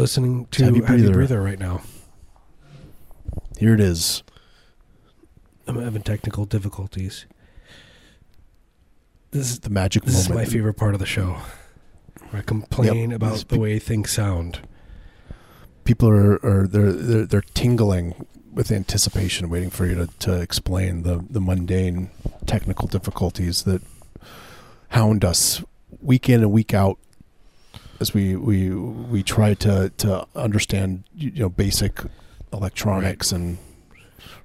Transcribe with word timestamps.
Hello. 0.00 0.06
Hello. 0.06 0.30
You're 0.30 0.40
listening 0.40 0.46
to 0.52 0.64
Heavy 0.64 0.80
Heavy 0.80 1.02
Breather, 1.02 1.12
Breather. 1.12 1.42
right 1.42 1.58
now. 1.58 1.82
Here 3.58 3.74
it 3.74 3.80
is. 3.80 4.22
I'm 5.66 5.76
having 5.80 6.02
technical 6.02 6.46
difficulties. 6.46 7.26
This 9.30 9.50
is 9.50 9.60
The 9.60 9.68
magic 9.70 10.04
this 10.04 10.18
is 10.18 10.28
moment. 10.30 10.46
my 10.46 10.50
favorite 10.52 10.74
part 10.74 10.94
of 10.94 11.00
the 11.00 11.06
show. 11.06 11.36
Where 12.30 12.40
I 12.40 12.42
complain 12.42 13.10
Yep. 13.10 13.16
about 13.16 13.32
This 13.32 13.40
the 13.44 13.56
pe- 13.56 13.58
way 13.58 13.78
things 13.78 14.10
sound. 14.10 14.60
People 15.84 16.08
are, 16.08 16.34
are 16.44 16.66
they're, 16.66 16.92
they're 16.92 17.26
they're 17.26 17.40
tingling 17.42 18.26
with 18.52 18.72
anticipation, 18.72 19.50
waiting 19.50 19.70
for 19.70 19.84
you 19.86 19.94
to, 19.94 20.06
to 20.20 20.40
explain 20.40 21.02
the, 21.02 21.24
the 21.28 21.40
mundane 21.40 22.10
technical 22.46 22.88
difficulties 22.88 23.62
that 23.64 23.82
hound 24.88 25.24
us 25.24 25.62
week 26.00 26.28
in 26.30 26.40
and 26.40 26.50
week 26.52 26.72
out 26.74 26.98
as 28.00 28.14
we 28.14 28.34
we 28.36 28.70
we 28.70 29.22
try 29.22 29.54
to 29.54 29.90
to 29.98 30.26
understand 30.34 31.04
you 31.14 31.30
know 31.32 31.48
basic 31.48 32.00
electronics 32.52 33.30
and 33.32 33.58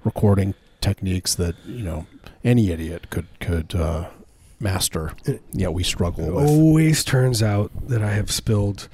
recording 0.03 0.53
techniques 0.81 1.35
that 1.35 1.55
you 1.65 1.83
know 1.83 2.05
any 2.43 2.69
idiot 2.71 3.09
could 3.09 3.27
could 3.39 3.73
uh, 3.75 4.09
master. 4.59 5.11
It- 5.25 5.41
Yeah, 5.53 5.69
we 5.69 5.83
struggle 5.83 6.25
It 6.25 6.33
with. 6.33 6.47
always 6.47 7.03
turns 7.03 7.41
out 7.41 7.71
that 7.87 8.01
I 8.03 8.11
have 8.13 8.31
spilled 8.31 8.87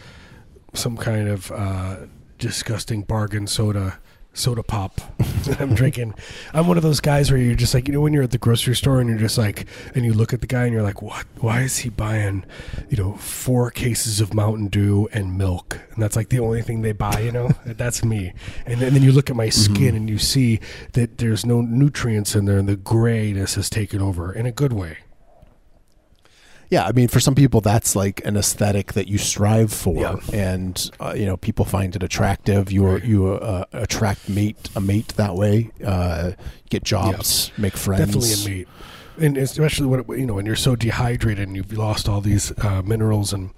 some 0.74 0.96
kind 0.96 1.28
of 1.28 1.52
uh, 1.52 1.98
disgusting 2.38 3.02
bargain 3.04 3.46
soda, 3.48 4.00
soda 4.34 4.64
pop 4.64 5.02
that 5.46 5.60
I'm 5.62 5.76
drinking. 5.76 6.14
I'm 6.54 6.68
one 6.68 6.78
of 6.78 6.84
those 6.84 7.00
guys 7.00 7.32
where 7.32 7.40
you're 7.40 7.56
just 7.56 7.74
like, 7.74 7.88
you 7.88 7.94
know, 7.94 8.02
when 8.02 8.14
you're 8.14 8.24
at 8.24 8.32
the 8.32 8.38
grocery 8.38 8.76
store 8.76 9.00
and 9.00 9.10
you're 9.10 9.20
just 9.20 9.38
like, 9.38 9.66
and 9.96 10.06
you 10.06 10.14
look 10.14 10.34
at 10.34 10.42
the 10.42 10.48
guy 10.48 10.64
and 10.64 10.74
you're 10.74 10.84
like, 10.84 11.02
what? 11.02 11.26
Why 11.40 11.62
is 11.62 11.80
he 11.80 11.90
buying, 11.90 12.46
you 12.90 12.98
know, 12.98 13.14
four 13.16 13.72
cases 13.72 14.22
of 14.22 14.34
Mountain 14.34 14.68
Dew 14.68 15.10
and 15.12 15.38
milk? 15.38 15.80
And 15.92 16.02
that's 16.02 16.16
like 16.16 16.30
the 16.30 16.40
only 16.40 16.62
thing 16.62 16.82
they 16.82 16.92
buy, 16.92 17.20
you 17.20 17.32
know? 17.32 17.50
that's 17.66 18.04
me. 18.04 18.34
And 18.66 18.80
then, 18.80 18.88
and 18.88 18.96
then 18.96 19.04
you 19.04 19.12
look 19.12 19.30
at 19.30 19.36
my 19.36 19.48
mm-hmm. 19.48 19.74
skin 19.74 19.96
and 19.96 20.10
you 20.10 20.18
see 20.18 20.60
that 20.94 21.18
there's 21.18 21.46
no 21.46 21.62
nutrients 21.62 22.36
in 22.36 22.46
there 22.46 22.58
and 22.58 22.70
the 22.70 22.76
grayness 22.76 23.56
has 23.56 23.70
taken 23.70 24.02
over 24.02 24.32
in 24.32 24.46
a 24.46 24.52
good 24.52 24.74
way. 24.74 24.98
Yeah, 26.72 26.86
I 26.86 26.94
mean, 26.94 27.10
for 27.10 27.20
some 27.20 27.36
people, 27.36 27.60
that's 27.60 27.96
like 27.98 28.22
an 28.26 28.38
aesthetic 28.38 28.94
that 28.94 29.08
you 29.10 29.18
strive 29.18 29.74
for, 29.74 29.94
Yeah. 29.96 30.16
and 30.34 30.90
uh, 31.02 31.14
you 31.16 31.26
know, 31.26 31.36
people 31.36 31.66
find 31.66 31.94
it 31.96 32.02
attractive. 32.02 32.72
You 32.72 32.86
Right. 32.88 33.04
you 33.04 33.28
uh, 33.34 33.66
attract 33.74 34.30
mate 34.30 34.70
a 34.76 34.80
mate 34.82 35.10
that 35.18 35.36
way. 35.36 35.70
Uh, 35.86 36.32
get 36.70 36.84
jobs, 36.86 37.52
make 37.58 37.76
friends. 37.76 38.06
Definitely 38.16 38.32
a 38.34 38.56
mate, 38.58 38.68
and 39.20 39.38
especially 39.38 39.88
when 39.88 40.00
it- 40.00 40.06
you 40.18 40.26
know 40.26 40.34
when 40.36 40.46
you're 40.46 40.56
so 40.56 40.78
dehydrated 40.78 41.46
and 41.50 41.58
you've 41.58 41.74
lost 41.78 42.08
all 42.08 42.22
these 42.22 42.54
uh, 42.60 42.82
minerals 42.86 43.34
and 43.34 43.50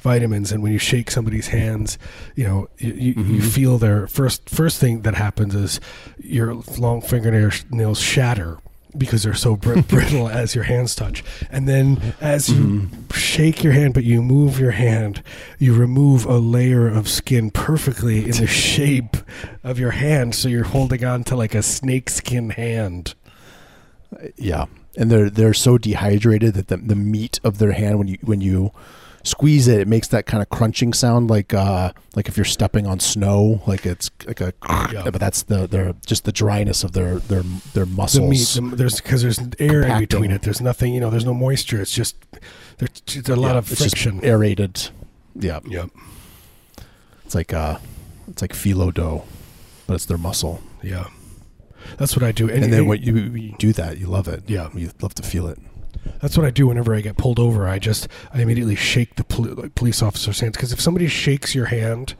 vitamins, 0.00 0.50
and 0.50 0.62
when 0.62 0.72
you 0.72 0.78
shake 0.78 1.10
somebody's 1.10 1.48
hands, 1.48 1.98
you 2.34 2.44
know 2.44 2.68
you, 2.78 2.92
you, 2.94 3.12
you 3.22 3.42
Mhm. 3.42 3.50
feel 3.52 3.76
their 3.76 4.06
first 4.06 4.48
first 4.48 4.78
thing 4.80 5.02
that 5.02 5.14
happens 5.16 5.54
is 5.54 5.78
your 6.18 6.54
long 6.78 7.02
fingernails 7.02 7.66
nails 7.70 7.98
shatter 8.00 8.56
because 8.96 9.22
they're 9.22 9.34
so 9.34 9.56
br- 9.56 9.80
brittle 9.88 10.28
as 10.28 10.54
your 10.54 10.64
hands 10.64 10.94
touch, 10.94 11.24
and 11.50 11.68
then 11.68 12.14
as 12.20 12.48
you 12.48 12.56
Mhm. 12.90 13.12
shake 13.14 13.62
your 13.64 13.72
hand, 13.72 13.94
but 13.94 14.04
you 14.04 14.22
move 14.22 14.58
your 14.60 14.72
hand, 14.72 15.22
you 15.58 15.74
remove 15.74 16.24
a 16.26 16.38
layer 16.38 16.88
of 16.88 17.08
skin 17.08 17.50
perfectly 17.50 18.24
in 18.24 18.32
the 18.32 18.46
shape 18.68 19.16
of 19.64 19.78
your 19.78 19.92
hand, 19.92 20.34
so 20.34 20.48
you're 20.48 20.64
holding 20.64 21.04
on 21.04 21.24
to 21.24 21.36
like 21.36 21.54
a 21.54 21.62
snakeskin 21.62 22.50
hand. 22.50 23.14
Yeah, 24.36 24.66
and 24.96 25.10
they're 25.10 25.30
they're 25.30 25.54
so 25.54 25.78
dehydrated 25.78 26.54
that 26.54 26.68
the 26.68 26.76
the 26.76 26.96
meat 26.96 27.40
of 27.42 27.58
their 27.58 27.72
hand 27.72 27.98
when 27.98 28.08
you 28.08 28.18
when 28.22 28.40
you 28.40 28.72
squeeze 29.24 29.68
it, 29.68 29.80
it 29.80 29.88
makes 29.88 30.08
that 30.08 30.26
kind 30.26 30.42
of 30.42 30.48
crunching 30.50 30.92
sound 30.92 31.30
like 31.30 31.54
uh 31.54 31.92
like 32.16 32.28
if 32.28 32.36
you're 32.36 32.44
stepping 32.44 32.86
on 32.86 33.00
snow, 33.00 33.62
like 33.66 33.86
it's 33.86 34.10
like 34.26 34.40
a. 34.40 34.52
Yeah. 34.92 35.02
But 35.04 35.20
that's 35.20 35.42
the 35.44 35.66
their 35.66 35.94
just 36.06 36.24
the 36.24 36.32
dryness 36.32 36.84
of 36.84 36.92
their 36.92 37.16
their 37.16 37.42
their 37.74 37.84
the 37.84 37.86
muscles. 37.86 38.58
meat 38.60 38.70
the, 38.70 38.76
there's 38.76 39.00
because 39.00 39.22
there's 39.22 39.40
air 39.58 39.82
in 39.82 39.98
between 40.00 40.30
it 40.30 40.42
there's 40.42 40.60
nothing 40.60 40.92
you 40.94 41.00
know 41.00 41.10
there's 41.10 41.24
no 41.24 41.34
moisture 41.34 41.80
it's 41.80 41.92
just 41.92 42.16
there's, 42.78 42.90
there's 43.06 43.28
a 43.28 43.36
lot 43.36 43.52
Yeah, 43.52 43.58
of 43.58 43.70
it's 43.70 43.80
just 43.80 43.96
friction 43.96 44.24
aerated. 44.24 44.90
Yeah, 45.34 45.60
yep 45.66 45.88
it's 47.24 47.34
like 47.34 47.52
uh, 47.54 47.78
it's 48.28 48.42
like 48.42 48.52
phyllo 48.52 48.92
dough, 48.92 49.24
but 49.86 49.94
it's 49.94 50.06
their 50.06 50.18
muscle. 50.18 50.60
yeah 50.82 51.06
that's 51.98 52.14
what 52.14 52.22
i 52.22 52.30
do 52.32 52.48
And, 52.48 52.72
then 52.72 52.86
when 52.86 53.02
you, 53.02 53.14
you 53.16 53.54
do 53.58 53.72
that, 53.72 53.98
you 53.98 54.06
love 54.06 54.28
it. 54.28 54.44
Yeah. 54.48 54.68
you 54.74 54.90
love 55.00 55.14
to 55.14 55.22
feel 55.22 55.48
it. 55.48 55.58
That's 56.20 56.36
what 56.36 56.46
i 56.46 56.50
do 56.50 56.66
whenever 56.66 56.94
i 56.94 57.00
get 57.00 57.16
pulled 57.16 57.38
over. 57.38 57.66
I 57.68 57.78
just 57.78 58.08
i 58.32 58.40
immediately 58.40 58.76
shake 58.76 59.16
the 59.16 59.24
poli- 59.24 59.54
like, 59.54 59.74
police 59.74 60.02
officer's 60.02 60.40
hands. 60.40 60.56
Because 60.56 60.72
if 60.72 60.80
somebody 60.80 61.08
shakes 61.08 61.54
your 61.54 61.66
hand 61.66 62.14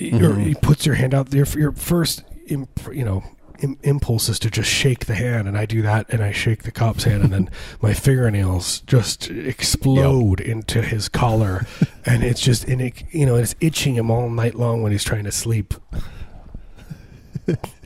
y- 0.00 0.08
or 0.08 0.30
mm-hmm. 0.30 0.40
he 0.40 0.54
puts 0.54 0.86
your 0.86 0.94
hand 0.96 1.14
out 1.14 1.30
there 1.30 1.44
for 1.44 1.58
your 1.58 1.72
first 1.72 2.24
imp, 2.46 2.80
you 2.92 3.04
know 3.04 3.22
Im- 3.62 3.78
impulse 3.82 4.30
is 4.30 4.38
to 4.38 4.50
just 4.50 4.70
shake 4.70 5.04
the 5.04 5.14
hand 5.14 5.46
and 5.46 5.58
i 5.58 5.66
do 5.66 5.82
that 5.82 6.08
and 6.08 6.24
i 6.24 6.32
shake 6.32 6.62
the 6.62 6.70
cop's 6.70 7.04
hand 7.04 7.22
and 7.22 7.32
then 7.32 7.50
my 7.82 7.92
fingernails 7.92 8.80
just 8.80 9.30
explode 9.30 10.40
into 10.40 10.82
his 10.82 11.08
collar. 11.08 11.66
And 12.06 12.24
it's 12.24 12.40
just 12.40 12.64
and 12.64 12.80
it, 12.80 13.04
you 13.10 13.26
know 13.26 13.36
it's 13.36 13.54
itching 13.60 13.94
him 13.94 14.10
all 14.10 14.30
night 14.30 14.54
long 14.54 14.82
when 14.82 14.90
he's 14.90 15.04
trying 15.04 15.24
to 15.24 15.32
sleep 15.32 15.74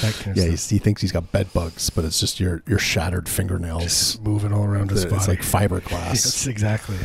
that 0.00 0.14
kind 0.14 0.36
of 0.38 0.44
Yeah, 0.44 0.54
stuff. 0.56 0.70
he 0.70 0.78
thinks 0.78 1.00
he's 1.02 1.12
got 1.12 1.30
bed 1.32 1.52
bugs, 1.52 1.90
but 1.90 2.04
it's 2.04 2.20
just 2.20 2.40
your 2.40 2.62
your 2.66 2.78
shattered 2.78 3.28
fingernails. 3.28 3.82
just 3.84 4.22
moving 4.22 4.52
all 4.52 4.64
around 4.64 4.90
his 4.90 5.04
it's 5.04 5.12
body 5.12 5.26
like 5.32 5.40
fiberglass 5.42 5.90
yes 6.14 6.46
exactly 6.46 6.96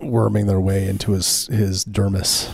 worming 0.00 0.46
their 0.46 0.60
way 0.60 0.86
into 0.88 1.12
his 1.12 1.46
his 1.48 1.84
dermis. 1.84 2.50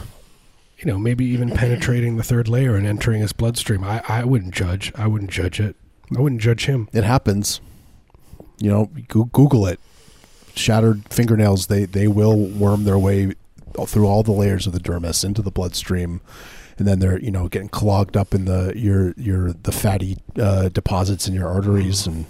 you 0.78 0.86
know 0.86 0.98
maybe 0.98 1.25
even 1.25 1.50
penetrating 1.50 2.16
the 2.16 2.22
third 2.22 2.48
layer 2.48 2.75
and 2.76 2.86
entering 2.86 3.20
his 3.20 3.32
bloodstream 3.32 3.84
i 3.84 4.02
i 4.08 4.25
wouldn't 4.25 4.54
judge 4.54 4.91
i 4.97 5.06
wouldn't 5.06 5.31
judge 5.31 5.60
it 5.60 5.76
i 6.16 6.20
wouldn't 6.20 6.41
judge 6.41 6.66
him 6.66 6.88
It 6.92 7.04
happens. 7.04 7.60
You 8.58 8.70
know, 8.70 8.91
Goo- 9.08 9.28
Google 9.32 9.66
it. 9.66 9.81
Shattered 10.54 11.12
fingernails. 11.12 11.67
They 11.67 11.87
they 11.87 12.06
will 12.06 12.37
worm 12.46 12.84
their 12.84 12.99
way 12.99 13.32
through 13.88 14.06
all 14.06 14.22
the 14.22 14.31
layers 14.32 14.69
of 14.69 14.72
the 14.72 14.78
dermis 14.78 15.25
into 15.25 15.43
the 15.43 15.50
bloodstream, 15.50 16.20
and 16.79 16.87
then 16.87 16.99
they're 16.99 17.21
you 17.21 17.31
know 17.31 17.49
getting 17.49 17.69
clogged 17.69 18.17
up 18.17 18.35
in 18.35 18.44
the 18.44 18.73
your 18.76 19.12
your 19.17 19.53
the 19.53 19.73
fatty 19.73 20.19
uh, 20.38 20.69
deposits 20.69 21.29
in 21.29 21.35
your 21.35 21.49
arteries 21.49 22.06
and 22.06 22.26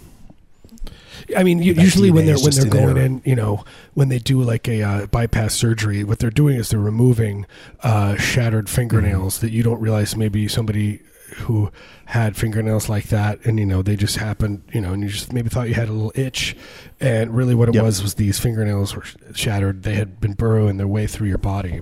I 1.37 1.43
mean, 1.43 1.62
usually 1.62 2.11
when 2.11 2.26
they're 2.26 2.37
when 2.37 2.52
they're 2.52 2.69
going 2.69 2.96
in, 2.96 3.23
you 3.25 3.37
know, 3.37 3.64
when 3.94 4.08
they 4.08 4.19
do 4.19 4.43
like 4.43 4.69
a 4.69 4.82
uh, 4.82 5.06
bypass 5.06 5.55
surgery, 5.55 6.05
what 6.05 6.19
they're 6.19 6.29
doing 6.29 6.56
is 6.56 6.69
they're 6.70 6.79
removing 6.81 7.46
uh, 7.82 8.17
shattered 8.17 8.69
fingernails 8.69 9.38
that 9.38 9.50
you 9.50 9.62
don't 9.62 9.81
realize 9.81 10.17
maybe 10.17 10.49
somebody 10.49 11.00
who 11.37 11.70
had 12.06 12.37
fingernails 12.37 12.88
like 12.88 13.05
that, 13.08 13.43
and 13.47 13.58
you 13.58 13.64
know 13.64 13.81
they 13.81 13.97
just 13.97 14.17
happened, 14.17 14.62
you 14.73 14.81
know, 14.81 14.93
and 14.93 15.02
you 15.02 15.08
just 15.08 15.32
maybe 15.32 15.49
thought 15.49 15.69
you 15.69 15.75
had 15.75 15.88
a 15.88 15.93
little 15.93 16.12
itch, 16.14 16.56
and 17.00 17.35
really 17.35 17.55
what 17.55 17.69
it 17.69 17.75
Yep. 17.75 17.85
was 17.85 18.02
was 18.02 18.14
these 18.14 18.38
fingernails 18.38 18.94
were 18.94 19.05
sh- 19.05 19.17
shattered. 19.35 19.82
They 19.85 19.94
had 19.94 20.20
been 20.20 20.35
burrowing 20.35 20.76
their 20.76 20.88
way 20.88 21.06
through 21.06 21.29
your 21.29 21.38
body. 21.38 21.81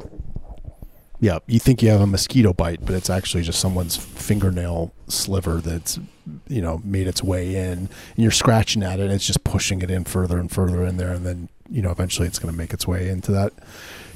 Yeah, 1.23 1.39
you 1.47 1.61
think 1.61 1.83
you 1.85 1.89
have 1.91 2.01
a 2.01 2.07
mosquito 2.07 2.53
bite, 2.53 2.85
but 2.85 2.97
it's 2.97 3.09
actually 3.09 3.45
just 3.45 3.61
someone's 3.61 3.97
fingernail 3.97 4.93
sliver 5.07 5.61
that's 5.61 6.01
you 6.49 6.61
know 6.61 6.81
made 6.85 7.07
its 7.07 7.23
way 7.23 7.55
in, 7.55 7.73
and 7.79 7.89
you're 8.17 8.33
scratching 8.33 8.83
at 8.83 8.99
it, 8.99 9.05
and 9.05 9.13
it's 9.13 9.25
just 9.27 9.45
pushing 9.45 9.83
it 9.83 9.91
in 9.91 10.03
further 10.05 10.39
and 10.39 10.51
further 10.51 10.85
in 10.85 10.97
there, 10.97 11.13
and 11.13 11.25
then 11.25 11.49
you 11.71 11.81
know 11.81 11.93
eventually 11.93 12.27
it's 12.27 12.41
going 12.41 12.53
to 12.53 12.59
make 12.59 12.73
its 12.75 12.89
way 12.89 13.09
into 13.09 13.31
that, 13.31 13.53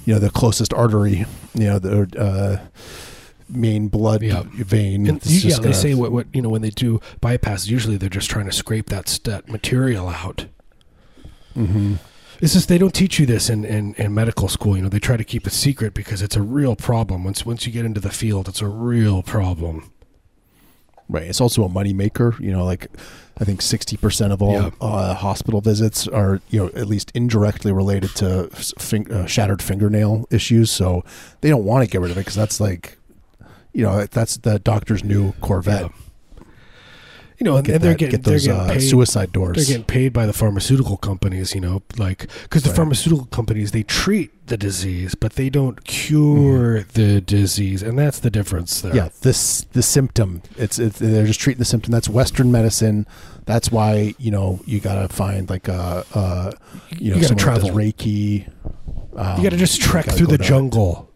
you 0.04 0.14
know, 0.14 0.18
the 0.18 0.30
closest 0.30 0.74
artery, 0.74 1.24
you 1.54 1.66
know, 1.68 1.78
the 1.78 2.08
uh, 2.18 2.66
main 3.48 3.86
blood 3.86 4.22
Yeah. 4.22 4.42
vein. 4.54 5.06
And 5.06 5.24
yeah, 5.24 5.56
they 5.58 5.62
gonna- 5.62 5.74
say 5.74 5.94
what 5.94 6.10
what 6.10 6.26
you 6.32 6.42
know 6.42 6.48
when 6.48 6.62
they 6.62 6.70
do 6.70 7.00
bypasses, 7.22 7.68
usually 7.68 7.96
they're 7.98 8.08
just 8.08 8.28
trying 8.30 8.46
to 8.46 8.52
scrape 8.52 8.88
that 8.90 9.08
st- 9.08 9.48
material 9.48 10.08
out. 10.08 10.46
Mhm. 11.56 11.98
It's 12.40 12.52
just 12.52 12.68
they 12.68 12.78
don't 12.78 12.94
teach 12.94 13.18
you 13.18 13.26
this 13.26 13.48
in, 13.48 13.64
in, 13.64 13.94
in 13.94 14.12
medical 14.14 14.48
school. 14.48 14.76
You 14.76 14.82
know, 14.82 14.88
they 14.88 14.98
try 14.98 15.16
to 15.16 15.24
keep 15.24 15.46
it 15.46 15.52
secret 15.52 15.94
because 15.94 16.20
it's 16.22 16.36
a 16.36 16.42
real 16.42 16.76
problem. 16.76 17.24
Once 17.24 17.46
once 17.46 17.66
you 17.66 17.72
get 17.72 17.84
into 17.84 18.00
the 18.00 18.10
field, 18.10 18.48
it's 18.48 18.60
a 18.60 18.68
real 18.68 19.22
problem. 19.22 19.90
Right. 21.08 21.24
It's 21.24 21.40
also 21.40 21.62
a 21.64 21.68
money 21.68 21.92
maker. 21.92 22.34
You 22.40 22.50
know, 22.52 22.64
like 22.64 22.88
I 23.38 23.44
think 23.44 23.62
sixty 23.62 23.96
percent 23.96 24.32
of 24.32 24.42
all 24.42 24.52
Yeah. 24.52 24.70
uh, 24.80 25.14
hospital 25.14 25.60
visits 25.60 26.06
are 26.08 26.40
you 26.50 26.60
know 26.64 26.66
at 26.74 26.88
least 26.88 27.10
indirectly 27.14 27.72
related 27.72 28.10
to 28.16 28.48
fin- 28.52 29.10
uh, 29.10 29.26
shattered 29.26 29.62
fingernail 29.62 30.26
issues. 30.30 30.70
So 30.70 31.04
they 31.40 31.48
don't 31.48 31.64
want 31.64 31.84
to 31.84 31.90
get 31.90 32.00
rid 32.00 32.10
of 32.10 32.16
it 32.16 32.20
because 32.20 32.34
that's 32.34 32.60
like, 32.60 32.98
you 33.72 33.82
know, 33.82 34.04
that's 34.06 34.36
the 34.38 34.58
doctor's 34.58 35.04
new 35.04 35.32
Corvette. 35.40 35.82
Yeah. 35.82 35.88
You 37.38 37.44
know, 37.44 37.56
and, 37.56 37.66
they're 37.66 37.78
that- 37.78 37.98
getting 37.98 38.10
get 38.12 38.22
those 38.24 38.44
they're 38.46 38.54
getting 38.54 38.70
uh, 38.70 38.74
paid. 38.74 38.80
suicide 38.88 39.30
doors. 39.32 39.56
They're 39.56 39.66
getting 39.66 39.84
paid 39.84 40.12
by 40.14 40.24
the 40.24 40.32
pharmaceutical 40.32 40.96
companies, 40.96 41.54
you 41.54 41.60
know, 41.60 41.82
like 41.98 42.28
because 42.44 42.62
the 42.62 42.70
Right. 42.70 42.76
pharmaceutical 42.76 43.26
companies 43.26 43.72
they 43.72 43.82
treat 43.82 44.30
the 44.46 44.56
disease, 44.56 45.14
but 45.14 45.34
they 45.34 45.50
don't 45.50 45.84
cure 45.84 46.82
the 46.94 47.20
disease, 47.20 47.82
and 47.82 47.98
that's 47.98 48.20
the 48.20 48.30
difference 48.30 48.80
there. 48.80 48.94
yeah, 48.96 49.08
this 49.20 49.62
the 49.72 49.82
symptom. 49.82 50.42
It's, 50.56 50.78
it's 50.78 50.98
they're 50.98 51.26
just 51.26 51.40
treating 51.40 51.58
the 51.58 51.64
symptom. 51.66 51.92
That's 51.92 52.08
Western 52.08 52.50
medicine. 52.50 53.06
That's 53.44 53.70
why 53.70 54.14
you 54.18 54.30
know 54.30 54.60
you 54.64 54.80
gotta 54.80 55.08
find 55.08 55.50
like 55.50 55.68
a, 55.68 56.04
uh 56.14 56.52
you 56.98 57.10
know 57.10 57.16
You 57.16 57.22
gotta 57.22 57.38
someone 57.38 57.54
that 57.54 57.60
does 57.60 57.70
travel. 57.70 57.70
Reiki. 57.78 58.48
Um, 59.14 59.36
you 59.38 59.42
got 59.44 59.50
to 59.50 59.56
just 59.56 59.80
trek 59.80 60.04
gotta 60.06 60.16
through 60.18 60.26
the 60.28 60.38
jungle. 60.38 61.10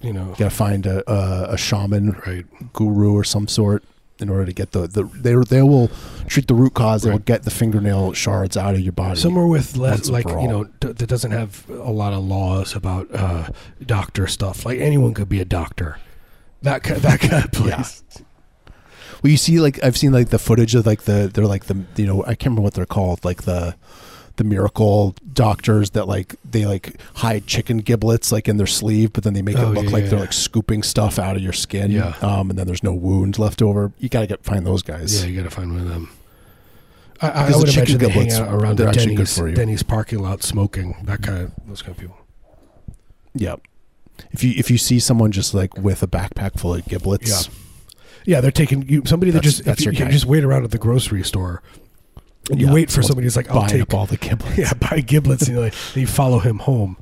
You 0.00 0.12
know, 0.12 0.30
You 0.30 0.36
got 0.36 0.50
to 0.50 0.56
find 0.56 0.84
a, 0.86 1.08
a 1.10 1.54
a 1.54 1.56
shaman 1.56 2.20
right? 2.26 2.44
guru 2.72 3.12
or 3.14 3.24
some 3.24 3.46
sort 3.48 3.84
in 4.20 4.28
order 4.28 4.46
to 4.46 4.52
get 4.52 4.72
the, 4.72 4.86
the 4.86 5.04
they 5.04 5.34
they 5.56 5.62
will 5.62 5.90
treat 6.26 6.46
the 6.46 6.54
root 6.54 6.74
cause. 6.74 7.02
They 7.02 7.10
will 7.10 7.18
get 7.18 7.42
the 7.42 7.50
fingernail 7.50 8.12
shards 8.12 8.56
out 8.56 8.74
of 8.74 8.80
your 8.80 8.92
body. 8.92 9.18
Somewhere 9.18 9.46
with 9.46 9.76
less, 9.76 10.08
like 10.08 10.28
you 10.28 10.48
know, 10.48 10.64
d- 10.80 10.92
that 10.92 11.06
doesn't 11.08 11.32
have 11.32 11.68
a 11.68 11.90
lot 11.90 12.12
of 12.12 12.24
laws 12.24 12.74
about 12.76 13.08
uh, 13.14 13.48
doctor 13.84 14.26
stuff. 14.26 14.64
Like 14.64 14.78
anyone 14.78 15.14
could 15.14 15.28
be 15.28 15.40
a 15.40 15.44
doctor. 15.44 15.98
That 16.62 16.82
ki- 16.82 16.94
that 16.94 17.20
kind 17.20 17.44
of 17.44 17.52
place. 17.60 18.02
Well, 19.22 19.30
you 19.30 19.36
see, 19.36 19.58
like 19.58 19.82
I've 19.82 19.96
seen 19.96 20.12
like 20.12 20.28
the 20.28 20.38
footage 20.38 20.74
of 20.74 20.86
like 20.86 21.02
the 21.02 21.30
they're 21.32 21.46
like 21.46 21.64
the 21.64 21.84
you 21.96 22.06
know 22.06 22.22
I 22.24 22.34
can't 22.34 22.44
remember 22.46 22.62
what 22.62 22.74
they're 22.74 22.86
called 22.86 23.24
like 23.24 23.42
the 23.42 23.74
the 24.36 24.44
miracle 24.44 25.14
doctors 25.32 25.90
that 25.90 26.08
like 26.08 26.34
they 26.48 26.66
like 26.66 27.00
hide 27.14 27.46
chicken 27.46 27.78
giblets 27.78 28.32
like 28.32 28.48
in 28.48 28.56
their 28.56 28.66
sleeve, 28.66 29.12
but 29.12 29.24
then 29.24 29.32
they 29.34 29.42
make 29.42 29.56
Oh, 29.58 29.70
it 29.70 29.74
look 29.74 29.84
yeah, 29.86 29.90
like 29.90 30.04
yeah, 30.04 30.10
they're 30.10 30.20
like 30.20 30.32
scooping 30.32 30.82
stuff 30.82 31.18
out 31.18 31.36
of 31.36 31.42
your 31.42 31.52
skin. 31.52 31.90
Yeah. 31.90 32.14
Um, 32.20 32.50
and 32.50 32.58
then 32.58 32.66
there's 32.66 32.82
no 32.82 32.92
wound 32.94 33.38
left 33.38 33.62
over. 33.62 33.92
You 33.98 34.08
gotta 34.08 34.26
get 34.26 34.44
find 34.44 34.66
those 34.66 34.82
guys. 34.82 35.22
Yeah, 35.22 35.30
you 35.30 35.36
got 35.42 35.48
to 35.48 35.54
find 35.54 35.72
one 35.72 35.82
of 35.82 35.88
them. 35.88 36.10
I, 37.20 37.28
I 37.28 37.46
Because 37.46 37.52
the 37.52 37.58
would 37.58 37.66
chicken 37.68 37.94
imagine 37.94 37.98
they 37.98 38.08
hang 38.08 38.22
giblets, 38.24 38.38
out 38.40 38.48
around 38.54 38.76
they're 38.78 38.86
the 38.86 38.90
actually 38.90 39.14
good 39.14 39.16
Denny's, 39.26 39.38
for 39.38 39.48
you. 39.48 39.54
Denny's 39.54 39.82
parking 39.84 40.18
lot 40.18 40.42
smoking. 40.42 40.96
That 41.04 41.22
kind 41.22 41.38
of 41.38 41.52
those 41.66 41.80
kind 41.82 41.94
of 41.96 42.00
people. 42.00 42.16
Yeah. 43.34 43.56
If 44.30 44.42
you 44.44 44.52
if 44.56 44.70
you 44.70 44.78
see 44.78 44.98
someone 45.00 45.32
just 45.32 45.54
like 45.54 45.76
with 45.76 46.02
a 46.02 46.06
backpack 46.06 46.58
full 46.58 46.74
of 46.74 46.84
giblets, 46.86 47.46
Yeah. 47.48 47.54
Yeah, 48.26 48.40
they're 48.40 48.50
taking 48.50 48.88
you. 48.88 49.02
Somebody 49.04 49.32
that 49.32 49.42
just 49.42 49.64
that's 49.64 49.80
if 49.80 49.86
you, 49.86 49.92
your 49.92 50.06
you 50.06 50.12
just 50.12 50.24
wait 50.24 50.44
around 50.44 50.64
at 50.64 50.70
the 50.70 50.78
grocery 50.78 51.22
store, 51.22 51.62
and 52.50 52.60
you 52.60 52.66
Yeah, 52.68 52.72
wait 52.74 52.90
for 52.90 53.02
somebody 53.02 53.24
who's 53.26 53.36
like, 53.36 53.50
"I'll 53.50 53.66
take 53.66 53.82
up 53.82 53.94
all 53.94 54.06
the 54.06 54.16
giblets. 54.16 54.58
yeah, 54.58 54.72
buy 54.74 55.00
giblets," 55.00 55.46
and 55.48 55.56
you 55.56 55.60
like 55.62 55.74
and 55.94 56.00
you 56.02 56.06
follow 56.06 56.38
him 56.38 56.58
home. 56.60 56.96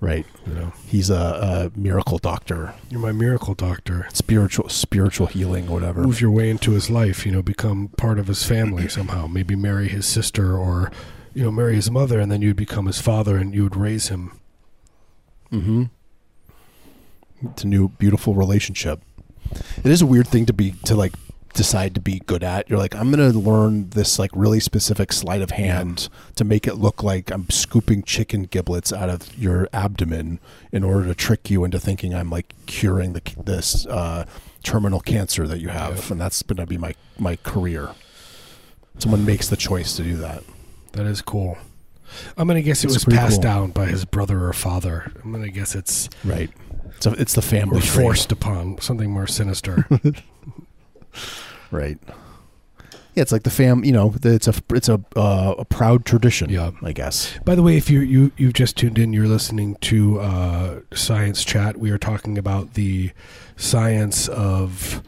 Right. 0.00 0.24
You 0.46 0.54
know, 0.54 0.72
He's 0.86 1.10
a, 1.10 1.70
a 1.74 1.78
miracle 1.78 2.18
doctor, 2.18 2.72
you're 2.88 3.00
my 3.00 3.10
miracle 3.10 3.54
doctor. 3.54 4.06
spiritual 4.12 4.68
spiritual 4.68 5.26
healing, 5.26 5.68
or 5.68 5.72
whatever. 5.72 6.02
Move 6.02 6.20
your 6.20 6.30
way 6.30 6.50
into 6.50 6.72
his 6.72 6.88
life. 6.88 7.26
You 7.26 7.32
know, 7.32 7.42
become 7.42 7.88
part 7.96 8.18
of 8.18 8.28
his 8.28 8.44
family 8.44 8.88
somehow. 8.98 9.26
Maybe 9.26 9.56
marry 9.56 9.88
his 9.88 10.06
sister, 10.06 10.56
or 10.56 10.92
you 11.34 11.42
know, 11.42 11.50
marry 11.50 11.74
his 11.74 11.90
mother, 11.90 12.20
and 12.20 12.30
then 12.30 12.42
you'd 12.42 12.56
become 12.56 12.86
his 12.86 13.00
father, 13.00 13.36
and 13.36 13.54
you 13.54 13.64
would 13.64 13.76
raise 13.76 14.08
him. 14.08 14.32
Mm-hmm. 15.52 15.84
It's 17.42 17.64
a 17.64 17.66
new 17.66 17.88
beautiful 17.88 18.34
relationship. 18.34 19.00
It 19.78 19.86
is 19.86 20.02
a 20.02 20.06
weird 20.06 20.28
thing 20.28 20.46
to 20.46 20.52
be 20.52 20.72
to 20.84 20.94
like 20.94 21.14
decide 21.58 21.94
to 21.96 22.00
be 22.00 22.20
good 22.20 22.42
at. 22.42 22.70
You're 22.70 22.78
like, 22.78 22.94
I'm 22.94 23.10
gonna 23.10 23.28
learn 23.30 23.90
this 23.90 24.18
like 24.18 24.30
really 24.32 24.60
specific 24.60 25.12
sleight 25.12 25.42
of 25.42 25.50
hand 25.50 26.08
to 26.36 26.44
make 26.44 26.66
it 26.66 26.76
look 26.76 27.02
like 27.02 27.30
I'm 27.30 27.50
scooping 27.50 28.04
chicken 28.04 28.44
giblets 28.44 28.92
out 28.92 29.10
of 29.10 29.36
your 29.36 29.68
abdomen 29.72 30.38
in 30.72 30.84
order 30.84 31.04
to 31.06 31.14
trick 31.14 31.50
you 31.50 31.64
into 31.64 31.78
thinking 31.78 32.14
I'm 32.14 32.30
like 32.30 32.54
curing 32.66 33.12
the 33.12 33.20
this 33.44 33.84
uh, 33.86 34.24
terminal 34.62 35.00
cancer 35.00 35.46
that 35.48 35.58
you 35.60 35.68
have, 35.68 35.96
Yeah. 35.96 36.12
and 36.12 36.20
that's 36.20 36.42
gonna 36.42 36.64
be 36.66 36.78
my 36.78 36.94
my 37.18 37.36
career. 37.36 37.90
Someone 38.98 39.24
makes 39.26 39.48
the 39.48 39.56
choice 39.56 39.96
to 39.96 40.02
do 40.02 40.16
that. 40.18 40.42
That 40.92 41.06
is 41.06 41.20
cool. 41.22 41.58
I'm 42.36 42.48
gonna 42.48 42.62
guess 42.62 42.84
it 42.84 42.88
was 42.90 43.04
passed 43.04 43.34
cool. 43.34 43.42
down 43.42 43.70
by 43.72 43.86
his 43.86 44.04
brother 44.04 44.44
or 44.46 44.52
father. 44.52 45.12
I'm 45.24 45.32
gonna 45.32 45.50
guess 45.50 45.74
it's 45.74 46.08
Right. 46.24 46.50
So 47.00 47.12
it's 47.18 47.34
the 47.34 47.42
family 47.42 47.78
or 47.78 47.82
forced 47.82 48.32
upon 48.32 48.80
something 48.80 49.10
more 49.10 49.26
sinister. 49.26 49.86
Right. 51.70 51.98
Yeah, 53.14 53.22
it's 53.22 53.32
like 53.32 53.42
the 53.42 53.50
fam. 53.50 53.84
You 53.84 53.92
know, 53.92 54.10
the- 54.10 54.34
it's 54.34 54.46
a 54.48 54.54
it's 54.70 54.88
a 54.88 55.00
uh, 55.16 55.54
a 55.58 55.64
proud 55.64 56.04
tradition. 56.04 56.50
Yeah. 56.50 56.70
I 56.82 56.92
guess. 56.92 57.36
By 57.44 57.54
the 57.56 57.62
way, 57.62 57.76
if 57.76 57.90
you 57.90 58.00
you 58.00 58.30
you've 58.36 58.52
just 58.52 58.76
tuned 58.76 58.98
in, 58.98 59.12
you're 59.12 59.26
listening 59.26 59.76
to 59.82 60.20
uh, 60.20 60.80
Science 60.94 61.44
Chat. 61.44 61.76
We 61.78 61.90
are 61.90 61.98
talking 61.98 62.38
about 62.38 62.74
the 62.74 63.10
science 63.56 64.28
of 64.28 65.02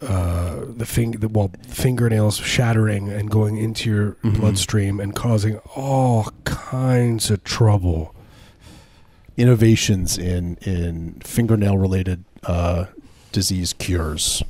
uh, 0.00 0.60
the 0.68 0.86
fing 0.86 1.12
the, 1.12 1.28
well 1.28 1.50
fingernails 1.66 2.36
shattering 2.36 3.08
and 3.08 3.28
going 3.30 3.56
into 3.56 3.90
your 3.90 4.12
Mhm. 4.22 4.38
bloodstream 4.38 5.00
and 5.00 5.14
causing 5.14 5.58
all 5.74 6.30
kinds 6.44 7.28
of 7.30 7.42
trouble. 7.44 8.14
Innovations 9.36 10.18
in 10.18 10.56
in 10.62 11.14
fingernail 11.24 11.78
related 11.78 12.24
uh, 12.44 12.86
disease 13.32 13.72
cures. 13.72 14.42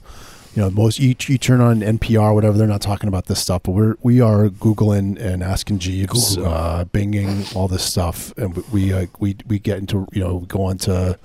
You 0.55 0.63
know, 0.63 0.71
most 0.71 0.99
you, 0.99 1.15
you 1.27 1.39
turn 1.39 1.61
on 1.63 1.81
NPR, 1.81 2.21
or 2.25 2.35
whatever. 2.35 2.59
They're 2.59 2.67
not 2.67 2.83
talking 2.83 3.09
about 3.09 3.25
this 3.27 3.41
stuff, 3.41 3.63
but 3.63 3.73
we're 3.73 3.97
we 4.03 4.21
are 4.21 4.49
googling 4.51 5.19
and 5.19 5.43
asking 5.43 5.79
Jeeves, 5.79 6.37
uh, 6.37 6.85
binging 6.93 7.55
all 7.57 7.69
this 7.69 7.83
stuff, 7.83 8.37
and 8.37 8.57
we 8.71 8.93
uh, 8.93 9.07
we 9.19 9.37
we 9.47 9.59
get 9.59 9.79
into 9.79 10.07
you 10.13 10.21
know 10.23 10.41
go 10.41 10.65
on 10.65 10.77
to 10.79 11.19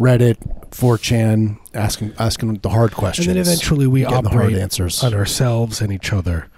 Reddit, 0.00 0.36
4chan, 0.72 1.58
asking 1.74 2.12
asking 2.18 2.54
the 2.56 2.70
hard 2.70 2.92
questions, 2.92 3.28
And 3.28 3.36
then 3.36 3.42
eventually 3.42 3.86
we 3.86 4.00
getting 4.00 4.22
the 4.24 4.30
hard 4.30 4.42
operate 4.46 4.58
answers. 4.58 5.02
on 5.04 5.14
ourselves 5.14 5.80
and 5.80 5.92
each 5.92 6.12
other. 6.12 6.48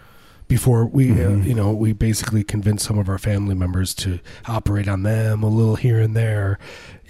Before 0.48 0.86
we, 0.86 1.10
uh, 1.12 1.14
Mhm. 1.14 1.44
you 1.46 1.52
know, 1.54 1.72
we 1.74 1.92
basically 1.92 2.42
convince 2.42 2.82
some 2.82 2.96
of 2.98 3.06
our 3.10 3.18
family 3.18 3.54
members 3.54 3.92
to 3.96 4.18
operate 4.46 4.88
on 4.88 5.02
them 5.02 5.42
a 5.42 5.48
little 5.48 5.76
here 5.76 6.00
and 6.00 6.16
there, 6.16 6.58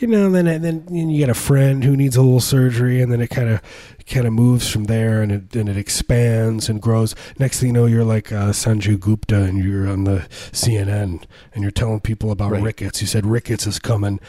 you 0.01 0.09
know. 0.09 0.29
Then, 0.29 0.49
and 0.49 0.65
then 0.65 0.83
you 0.93 1.19
get 1.19 1.29
a 1.29 1.35
friend 1.35 1.85
who 1.85 1.97
needs 1.97 2.17
a 2.17 2.21
little 2.21 2.41
surgery, 2.41 3.01
and 3.01 3.13
then 3.13 3.21
it 3.21 3.29
kind 3.31 3.49
of, 3.49 3.61
kind 4.09 4.27
of 4.27 4.33
moves 4.33 4.69
from 4.71 4.85
there, 4.85 5.23
and 5.23 5.31
it 5.31 5.55
and 5.57 5.69
it 5.69 5.77
expands 5.77 6.69
and 6.69 6.81
grows. 6.83 7.15
Next 7.39 7.61
thing 7.61 7.69
you 7.69 7.73
know, 7.73 7.87
you're 7.87 8.05
like 8.05 8.33
uh, 8.33 8.51
Sanjay 8.53 8.99
Gupta, 8.99 9.43
and 9.43 9.63
you're 9.63 9.89
on 9.89 10.05
the 10.05 10.27
CNN, 10.53 11.25
and 11.55 11.63
you're 11.63 11.71
telling 11.71 12.01
people 12.01 12.31
about 12.31 12.53
Right. 12.53 12.63
rickets. 12.63 13.01
You 13.01 13.07
said 13.07 13.27
rickets 13.27 13.67
is 13.67 13.79
coming. 13.79 14.21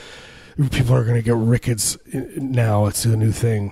People 0.72 0.94
are 0.96 1.04
going 1.04 1.16
to 1.16 1.22
get 1.22 1.36
rickets 1.36 1.98
now. 2.14 2.86
It's 2.88 3.06
a 3.06 3.16
new 3.16 3.32
thing. 3.32 3.72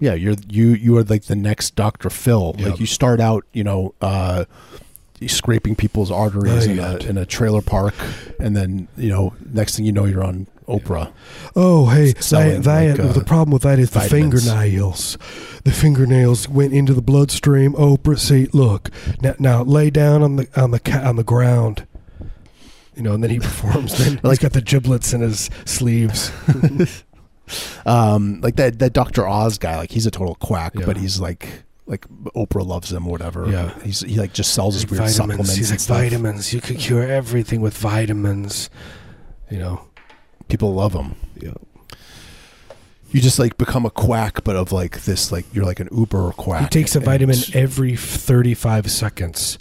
Yeah, 0.00 0.14
you're 0.14 0.34
you 0.48 0.68
you 0.68 0.96
are 0.98 1.04
like 1.04 1.24
the 1.24 1.36
next 1.36 1.76
Dr. 1.76 2.10
Phil. 2.10 2.54
Yep. 2.58 2.70
Like 2.70 2.80
you 2.80 2.86
start 2.86 3.20
out, 3.20 3.44
you 3.52 3.62
know, 3.62 3.94
uh 4.00 4.46
scraping 5.26 5.76
people's 5.76 6.10
arteries 6.10 6.64
in 6.64 6.78
a 6.78 6.96
in 6.96 7.18
a 7.18 7.26
trailer 7.26 7.60
park 7.60 7.94
and 8.38 8.56
then, 8.56 8.88
you 8.96 9.10
know, 9.10 9.34
next 9.52 9.76
thing 9.76 9.84
you 9.84 9.92
know 9.92 10.06
you're 10.06 10.24
on 10.24 10.46
Oprah. 10.78 11.12
Oh, 11.56 11.86
hey, 11.86 12.12
that, 12.12 12.60
that, 12.64 12.98
like, 12.98 13.00
uh, 13.00 13.12
the 13.12 13.24
problem 13.24 13.50
with 13.52 13.62
that 13.62 13.78
is 13.78 13.90
the 13.90 14.00
fingernails. 14.00 15.18
The 15.64 15.72
fingernails 15.72 16.48
went 16.48 16.72
into 16.72 16.94
the 16.94 17.02
bloodstream. 17.02 17.72
Oprah, 17.74 18.18
see, 18.18 18.46
look 18.52 18.90
now, 19.22 19.34
now 19.38 19.62
lay 19.62 19.90
down 19.90 20.22
on 20.22 20.36
the 20.36 20.48
on 20.60 20.70
the 20.70 20.80
on 21.06 21.16
the 21.16 21.24
ground. 21.24 21.86
You 22.96 23.02
know, 23.04 23.12
and 23.14 23.22
then 23.22 23.30
he 23.30 23.38
performs. 23.38 23.96
Then 23.98 24.12
he's 24.16 24.24
Like- 24.24 24.40
got 24.40 24.52
the 24.52 24.60
giblets 24.62 25.12
in 25.12 25.20
his 25.20 25.50
sleeves. 25.64 26.30
Um 27.84 28.40
like 28.42 28.54
that 28.56 28.78
that 28.78 28.92
Dr. 28.92 29.26
Oz 29.26 29.58
guy, 29.58 29.76
like 29.76 29.90
he's 29.90 30.06
a 30.06 30.10
total 30.12 30.36
quack, 30.36 30.72
Yeah. 30.76 30.86
but 30.86 30.96
he's 30.96 31.18
like 31.18 31.64
like 31.86 32.06
Oprah 32.36 32.64
loves 32.64 32.92
him 32.92 33.06
or 33.08 33.10
whatever. 33.10 33.50
Yeah. 33.50 33.76
He's 33.82 34.00
he 34.02 34.18
like 34.20 34.32
just 34.32 34.54
sells 34.54 34.74
his 34.74 34.86
weird 34.86 34.98
vitamins. 35.02 35.16
supplements 35.16 35.56
He's 35.56 35.70
like 35.72 35.80
vitamins. 35.80 36.52
You 36.52 36.60
could 36.60 36.78
cure 36.78 37.02
everything 37.02 37.60
with 37.60 37.76
vitamins. 37.76 38.70
You 39.50 39.58
know. 39.58 39.84
People 40.50 40.74
love 40.74 40.92
him. 40.92 41.14
Yeah. 41.40 41.54
You 43.10 43.20
just 43.20 43.38
like 43.38 43.58
become 43.58 43.84
a 43.86 43.90
quack 43.90 44.44
but 44.44 44.54
of 44.56 44.70
like 44.70 45.02
this 45.02 45.32
like 45.32 45.44
you're 45.52 45.64
like 45.64 45.80
an 45.80 45.88
uber 45.90 46.30
quack. 46.32 46.62
He 46.62 46.68
takes 46.68 46.94
a 46.94 47.00
vitamin 47.00 47.36
every 47.54 47.96
thirty-five 47.96 48.90
seconds. 48.90 49.58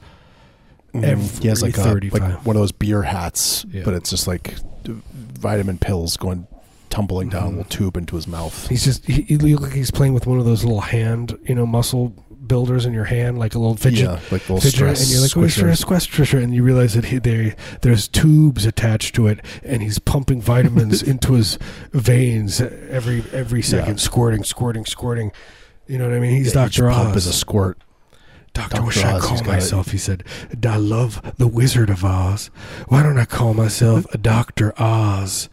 Mhm. 0.93 1.41
he 1.41 1.48
has 1.48 1.62
like 1.62 1.77
a, 1.77 1.84
like 2.12 2.46
one 2.46 2.55
of 2.55 2.62
those 2.62 2.72
beer 2.72 3.03
hats, 3.03 3.63
Yeah. 3.72 3.84
but 3.86 3.93
it's 3.93 4.10
just 4.10 4.27
like 4.27 4.55
vitamin 4.86 5.77
pills 5.77 6.17
going 6.17 6.48
tumbling 6.89 7.29
down 7.29 7.43
a 7.43 7.46
Mhm. 7.46 7.50
little 7.58 7.63
tube 7.65 7.96
into 7.98 8.15
his 8.15 8.27
mouth. 8.27 8.67
He's 8.67 8.84
just 8.86 9.05
he, 9.05 9.22
he 9.22 9.38
look 9.38 9.62
like 9.62 9.74
he's 9.74 9.91
playing 9.91 10.13
with 10.15 10.25
one 10.25 10.39
of 10.39 10.46
those 10.46 10.63
little 10.63 10.81
hand, 10.81 11.38
you 11.48 11.53
know, 11.55 11.65
muscle 11.67 12.13
builders 12.50 12.86
in 12.86 12.91
your 12.91 13.06
hand, 13.06 13.39
like 13.39 13.56
a 13.56 13.60
little 13.60 13.77
fidget 13.77 14.00
yeah, 14.01 14.12
like 14.32 14.32
little 14.50 14.60
fidget, 14.60 14.75
stress 14.75 15.01
and 15.03 15.10
you're 15.12 15.22
like, 15.22 15.38
oh, 15.38 15.48
stress, 15.48 15.79
stress, 15.79 16.03
stress, 16.03 16.34
and 16.34 16.53
you 16.53 16.63
realize 16.63 16.96
that 16.96 17.06
he, 17.06 17.18
there, 17.20 17.56
there's 17.82 18.10
tubes 18.10 18.65
attached 18.65 19.15
to 19.15 19.27
it, 19.27 19.39
and 19.63 19.82
he's 19.82 20.00
pumping 20.00 20.41
vitamins 20.41 21.01
into 21.12 21.34
his 21.34 21.58
veins 21.94 22.60
every 22.60 23.24
every 23.32 23.62
second, 23.62 23.94
Yeah. 24.00 24.03
squirting, 24.03 24.44
squirting, 24.44 24.86
squirting. 24.86 25.32
You 25.88 25.98
know 25.98 26.10
what 26.10 26.18
I 26.18 26.20
mean? 26.20 26.36
He's 26.36 26.48
Yeah, 26.53 26.65
Doctor 26.65 26.89
pump 26.89 27.15
is 27.15 27.25
a 27.25 27.34
squirt. 27.34 27.77
Doctor, 28.53 28.77
Dr. 28.77 28.84
what 28.86 28.94
should 28.96 29.06
I 29.06 29.13
Oz, 29.18 29.24
call 29.24 29.38
got 29.38 29.46
it. 29.46 29.51
myself? 29.51 29.91
He 29.91 29.98
said, 30.00 30.24
I 30.68 30.77
love 30.77 31.22
the 31.38 31.48
Wizard 31.48 31.89
of 31.91 32.03
Oz. 32.03 32.50
Why 32.88 33.03
don't 33.03 33.18
I 33.20 33.25
call 33.25 33.53
myself 33.53 34.06
a 34.13 34.18
Doctor 34.36 34.74
Oz? 34.82 35.50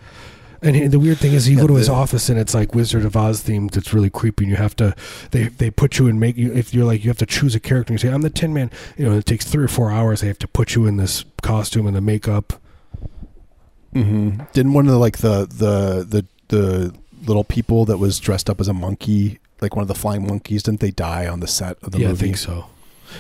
And 0.62 0.76
he, 0.76 0.86
the 0.86 0.98
weird 0.98 1.18
thing 1.18 1.32
is, 1.32 1.48
you 1.48 1.56
go 1.56 1.66
to 1.66 1.74
his 1.74 1.88
office 1.88 2.28
and 2.28 2.38
it's 2.38 2.54
like 2.54 2.74
Wizard 2.74 3.04
of 3.04 3.16
Oz 3.16 3.42
themed. 3.42 3.76
It's 3.76 3.92
really 3.92 4.10
creepy. 4.10 4.44
And 4.44 4.50
you 4.50 4.56
have 4.56 4.76
to, 4.76 4.94
they 5.30 5.44
they 5.44 5.70
put 5.70 5.98
you 5.98 6.08
and 6.08 6.18
make 6.18 6.36
you. 6.36 6.52
If 6.52 6.72
you're 6.72 6.84
like, 6.84 7.04
you 7.04 7.10
have 7.10 7.18
to 7.18 7.26
choose 7.26 7.54
a 7.54 7.60
character. 7.60 7.92
and 7.92 8.02
You 8.02 8.08
say, 8.08 8.14
I'm 8.14 8.22
the 8.22 8.30
Tin 8.30 8.54
Man. 8.54 8.70
You 8.96 9.08
know, 9.08 9.16
it 9.16 9.26
takes 9.26 9.44
three 9.44 9.64
or 9.64 9.68
four 9.68 9.90
hours. 9.90 10.20
They 10.20 10.28
have 10.28 10.38
to 10.40 10.48
put 10.48 10.74
you 10.74 10.86
in 10.86 10.96
this 10.96 11.24
costume 11.42 11.86
and 11.86 11.94
the 11.96 12.00
makeup. 12.00 12.54
Mm-hmm. 13.94 14.42
Didn't 14.52 14.72
one 14.72 14.86
of 14.86 14.92
the 14.92 14.98
like 14.98 15.18
the 15.18 15.46
the 15.46 16.04
the 16.04 16.26
the 16.48 16.94
little 17.26 17.44
people 17.44 17.84
that 17.86 17.98
was 17.98 18.18
dressed 18.18 18.50
up 18.50 18.60
as 18.60 18.68
a 18.68 18.74
monkey, 18.74 19.38
like 19.60 19.74
one 19.74 19.82
of 19.82 19.88
the 19.88 19.94
flying 19.94 20.26
monkeys, 20.26 20.62
didn't 20.62 20.80
they 20.80 20.90
die 20.90 21.26
on 21.26 21.40
the 21.40 21.46
set 21.46 21.78
of 21.82 21.92
the 21.92 22.00
yeah, 22.00 22.08
movie? 22.08 22.18
I 22.18 22.28
think 22.28 22.36
so. 22.36 22.66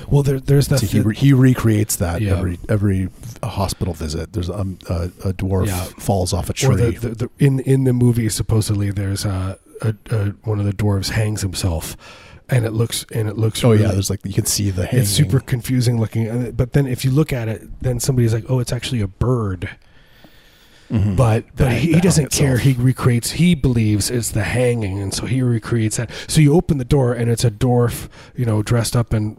Well, 0.08 0.22
there, 0.22 0.40
there's 0.40 0.68
that. 0.68 0.80
So 0.80 0.86
he, 0.86 1.00
re- 1.00 1.14
he 1.16 1.32
recreates 1.32 1.96
that 1.96 2.20
Yeah. 2.20 2.36
every 2.38 2.58
every 2.68 3.08
hospital 3.42 3.94
visit. 3.94 4.32
There's 4.32 4.50
um, 4.50 4.78
a, 4.88 5.04
a 5.24 5.32
dwarf 5.32 5.66
Yeah. 5.66 5.84
falls 5.98 6.32
off 6.32 6.50
a 6.50 6.52
tree. 6.52 6.74
or 6.74 6.76
the, 6.76 6.90
the, 6.98 7.08
the 7.14 7.30
in 7.38 7.60
in 7.60 7.84
the 7.84 7.92
movie 7.92 8.28
supposedly 8.28 8.90
there's 8.90 9.24
a, 9.24 9.58
a, 9.82 9.94
a 10.10 10.24
one 10.44 10.58
of 10.58 10.66
the 10.66 10.72
dwarves 10.72 11.10
hangs 11.10 11.42
himself, 11.42 11.96
and 12.48 12.64
it 12.64 12.72
looks 12.72 13.04
and 13.12 13.28
it 13.28 13.36
looks. 13.36 13.62
oh 13.64 13.72
yeah, 13.72 13.88
there's 13.88 14.10
like 14.10 14.20
you 14.24 14.32
can 14.34 14.46
see 14.46 14.70
the 14.70 14.86
hanging. 14.86 15.02
it's 15.02 15.10
super 15.10 15.40
confusing 15.40 16.00
looking. 16.00 16.50
But 16.52 16.72
then 16.72 16.86
if 16.86 17.04
you 17.04 17.10
look 17.10 17.32
at 17.32 17.48
it, 17.48 17.62
then 17.82 18.00
somebody's 18.00 18.32
like, 18.34 18.44
"Oh, 18.48 18.58
it's 18.60 18.72
actually 18.72 19.00
a 19.00 19.08
bird." 19.08 19.70
Mhm. 20.90 21.16
But 21.16 21.46
but 21.56 21.72
he, 21.72 21.94
he 21.94 22.00
doesn't 22.00 22.30
care. 22.30 22.54
itself. 22.54 22.76
He 22.76 22.80
recreates. 22.80 23.32
He 23.32 23.56
believes 23.56 24.08
it's 24.08 24.30
the 24.30 24.44
hanging, 24.44 25.00
and 25.02 25.12
so 25.12 25.26
he 25.26 25.42
recreates 25.42 25.96
that. 25.96 26.10
So 26.28 26.40
you 26.40 26.54
open 26.54 26.78
the 26.78 26.84
door, 26.84 27.12
and 27.12 27.28
it's 27.28 27.42
a 27.44 27.50
dwarf, 27.50 28.08
you 28.36 28.46
know, 28.46 28.62
dressed 28.62 28.94
up 28.94 29.12
in 29.12 29.34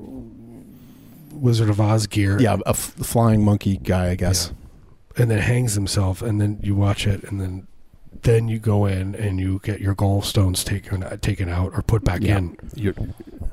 Wizard 1.39 1.70
of 1.70 1.79
Oz 1.79 2.08
gear. 2.08 2.39
yeah, 2.39 2.58
a 2.65 2.70
f- 2.70 2.77
flying 2.77 3.44
monkey 3.44 3.77
guy, 3.77 4.10
I 4.10 4.15
guess. 4.15 4.51
and 5.17 5.32
then 5.32 5.39
hangs 5.39 5.74
himself, 5.75 6.22
and 6.22 6.39
then 6.41 6.60
you 6.62 6.75
watch 6.75 7.08
it, 7.08 7.24
and 7.24 7.39
then 7.41 7.67
then 8.24 8.48
you 8.48 8.58
go 8.58 8.86
in 8.88 9.13
and 9.15 9.39
you 9.39 9.60
get 9.63 9.79
your 9.79 9.94
gallstones 9.94 10.63
taken 10.65 11.01
taken 11.20 11.48
out 11.50 11.72
or 11.74 11.82
put 11.84 12.03
back 12.03 12.22
Yeah. 12.24 12.39
in. 12.39 12.58
You're 12.75 12.96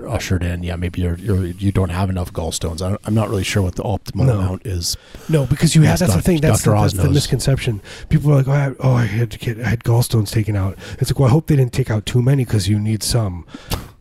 ushered 0.09 0.43
in. 0.43 0.63
Yeah, 0.63 0.77
maybe 0.77 1.03
you're, 1.03 1.17
you're 1.19 1.45
you 1.45 1.71
don't 1.71 1.91
have 1.91 2.09
enough 2.09 2.33
gallstones. 2.33 2.81
I 2.81 2.97
I'm 3.05 3.15
not 3.15 3.29
really 3.29 3.45
sure 3.45 3.63
what 3.63 3.75
the 3.77 3.83
optimal 3.83 4.27
No. 4.27 4.39
amount 4.39 4.67
is. 4.67 4.97
No, 5.29 5.45
because 5.45 5.75
you 5.75 5.83
have 5.83 5.99
that's 5.99 6.15
the 6.15 6.23
thing. 6.23 6.41
That's, 6.41 6.63
Dr. 6.63 6.71
the, 6.77 6.83
Oz 6.83 6.93
that's 6.95 7.07
the 7.07 7.13
misconception. 7.13 7.83
People 8.09 8.33
are 8.33 8.37
like, 8.37 8.49
oh, 8.49 8.53
I, 8.53 8.59
had, 8.59 8.77
oh, 8.81 8.93
I 8.95 9.05
had 9.05 9.31
to 9.33 9.39
get 9.39 9.61
I 9.61 9.69
had 9.69 9.85
gallstones 9.85 10.31
taken 10.33 10.57
out. 10.57 10.79
It's 10.99 11.11
like, 11.11 11.19
well, 11.19 11.29
I 11.29 11.33
hope 11.33 11.47
they 11.47 11.57
didn't 11.57 11.75
take 11.75 11.91
out 11.91 12.07
too 12.07 12.23
many 12.23 12.45
because 12.45 12.67
you 12.69 12.79
need 12.79 13.03
some. 13.03 13.47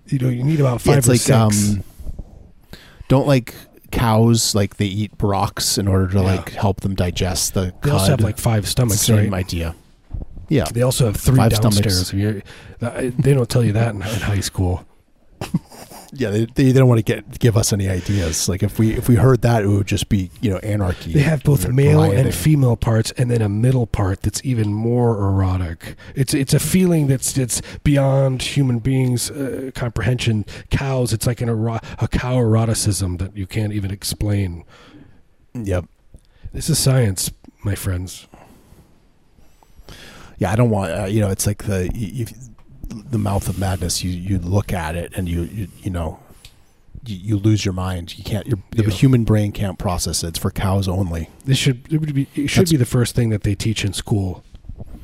You 0.08 0.20
know, 0.20 0.30
you 0.30 0.44
need 0.44 0.60
about 0.62 0.80
five 0.82 0.94
Yeah, 0.94 0.98
it's 1.00 1.08
or 1.08 1.12
like 1.12 1.22
six. 1.22 1.76
um, 1.76 1.84
don't 3.10 3.28
like 3.28 3.54
cows 3.94 4.54
like 4.56 4.78
they 4.78 4.86
eat 4.86 5.12
rocks 5.22 5.78
in 5.78 5.88
order 5.88 6.08
to 6.10 6.20
Yeah. 6.20 6.36
like 6.36 6.50
help 6.52 6.82
them 6.82 6.96
digest 6.96 7.54
the. 7.54 7.74
they 7.84 7.92
also 7.92 8.12
have 8.12 8.22
like 8.22 8.38
five 8.38 8.68
stomachs, 8.68 9.02
same 9.02 9.32
right? 9.32 9.46
idea. 9.46 9.76
Yeah, 10.50 10.66
They 10.72 10.82
also 10.82 11.06
have 11.06 11.16
three 11.16 11.38
Five 11.38 11.52
downstairs. 11.60 12.08
stomachs. 12.08 12.42
Uh, 12.82 13.12
they 13.18 13.34
don't 13.34 13.50
tell 13.50 13.64
you 13.64 13.72
that 13.74 13.96
in, 13.96 14.02
in 14.02 14.20
high 14.34 14.42
school. 14.42 14.86
Yeah. 16.14 16.30
They, 16.30 16.46
they 16.46 16.74
don't 16.74 16.88
want 16.88 17.00
to 17.00 17.04
get 17.04 17.40
give 17.40 17.58
us 17.58 17.74
any 17.74 17.90
ideas. 17.90 18.48
Like 18.48 18.64
if 18.64 18.80
we 18.80 18.94
if 18.94 19.10
we 19.10 19.16
heard 19.16 19.42
that, 19.42 19.64
it 19.64 19.68
would 19.68 19.88
just 19.88 20.10
be 20.10 20.30
you 20.42 20.50
know 20.52 20.58
anarchy. 20.58 21.14
They 21.14 21.22
have 21.22 21.44
both 21.44 21.68
male 21.68 22.02
rioting. 22.02 22.26
and 22.26 22.36
female 22.36 22.76
parts, 22.76 23.12
and 23.18 23.30
then 23.30 23.42
a 23.42 23.50
middle 23.50 23.88
part 23.88 24.22
that's 24.22 24.42
even 24.44 24.74
more 24.74 25.18
erotic. 25.18 25.96
It's 26.16 26.34
it's 26.34 26.54
a 26.54 26.60
feeling 26.60 27.08
that's 27.08 27.38
it's 27.38 27.62
beyond 27.84 28.42
human 28.42 28.80
beings' 28.80 29.32
uh, 29.32 29.72
comprehension. 29.76 30.46
Cows, 30.70 31.14
it's 31.14 31.28
like 31.28 31.42
an 31.42 31.50
ero- 31.50 31.80
a 32.00 32.08
cow 32.08 32.38
eroticism 32.38 33.18
that 33.18 33.36
you 33.36 33.48
can't 33.48 33.74
even 33.74 33.92
explain. 33.92 34.64
Yep. 35.54 35.86
This 36.52 36.70
is 36.70 36.80
science, 36.80 37.32
my 37.64 37.76
friends. 37.76 38.28
yeah, 40.38 40.52
I 40.52 40.56
don't 40.56 40.70
want 40.70 40.92
uh, 40.92 41.06
you 41.06 41.20
know. 41.22 41.30
It's 41.30 41.48
like 41.48 41.64
the 41.64 41.90
you, 41.94 42.08
you, 42.08 42.26
the 42.94 43.18
mouth 43.18 43.48
of 43.50 43.58
madness. 43.60 44.04
You 44.04 44.12
you 44.12 44.40
look 44.40 44.72
at 44.74 44.96
it 44.96 45.12
and 45.16 45.28
you 45.28 45.44
you, 45.44 45.68
you 45.82 45.92
know 45.92 46.20
you, 47.06 47.16
you 47.18 47.38
lose 47.38 47.66
your 47.66 47.74
mind. 47.74 48.18
You 48.18 48.24
can't. 48.24 48.48
Your, 48.48 48.60
the 48.72 48.84
Yeah. 48.84 48.90
human 48.90 49.24
brain 49.26 49.52
can't 49.52 49.78
process 49.78 50.24
it. 50.24 50.28
It's 50.30 50.40
for 50.40 50.52
cows 50.52 50.88
only. 50.88 51.30
This 51.46 51.58
should 51.58 51.92
it, 51.92 51.98
would 52.00 52.14
be, 52.14 52.28
it 52.36 52.48
should 52.48 52.62
That's- 52.62 52.72
be 52.72 52.78
the 52.78 52.86
first 52.86 53.16
thing 53.16 53.30
that 53.32 53.44
they 53.44 53.56
teach 53.56 53.84
in 53.84 53.94
school. 53.94 54.44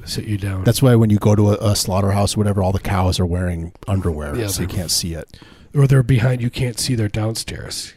Sit 0.06 0.26
you 0.26 0.38
down. 0.38 0.64
That's 0.64 0.82
why 0.82 0.96
when 0.96 1.10
you 1.10 1.20
go 1.20 1.36
to 1.36 1.50
a, 1.52 1.72
a 1.72 1.76
slaughterhouse, 1.76 2.36
or 2.36 2.40
whatever, 2.40 2.64
all 2.64 2.72
the 2.72 2.80
cows 2.80 3.20
are 3.20 3.26
wearing 3.26 3.74
underwear, 3.88 4.36
Yeah, 4.36 4.48
so 4.48 4.62
you 4.62 4.68
can't 4.68 4.90
see 4.90 5.14
it. 5.14 5.38
or 5.76 5.86
they're 5.88 6.02
behind. 6.04 6.42
You 6.42 6.50
can't 6.50 6.80
see 6.80 6.96
their 6.96 7.10
downstairs 7.10 7.94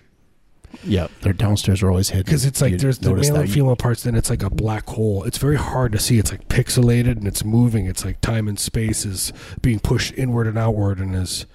Yeah, 0.85 1.09
their 1.21 1.33
downstairs 1.33 1.83
are 1.83 1.89
always 1.89 2.11
hidden 2.11 2.25
because 2.25 2.45
it's 2.45 2.61
like 2.61 2.73
You 2.73 2.79
there's 2.79 2.99
the 2.99 3.15
male 3.15 3.37
and 3.37 3.51
female 3.51 3.77
parts. 3.77 4.03
Then 4.03 4.15
it's 4.15 4.31
like 4.31 4.43
a 4.43 4.51
black 4.51 4.89
hole. 4.89 5.25
It's 5.25 5.39
very 5.39 5.57
hard 5.57 5.93
to 5.93 5.99
see. 5.99 6.19
It's 6.19 6.31
like 6.31 6.49
pixelated 6.49 7.13
and 7.13 7.27
it's 7.27 7.45
moving. 7.45 7.87
It's 7.87 8.05
like 8.05 8.21
time 8.21 8.49
and 8.49 8.59
space 8.59 9.05
is 9.05 9.33
being 9.61 9.79
pushed 9.81 10.13
inward 10.15 10.47
and 10.47 10.59
outward 10.59 10.99
and 10.99 11.15
is 11.15 11.47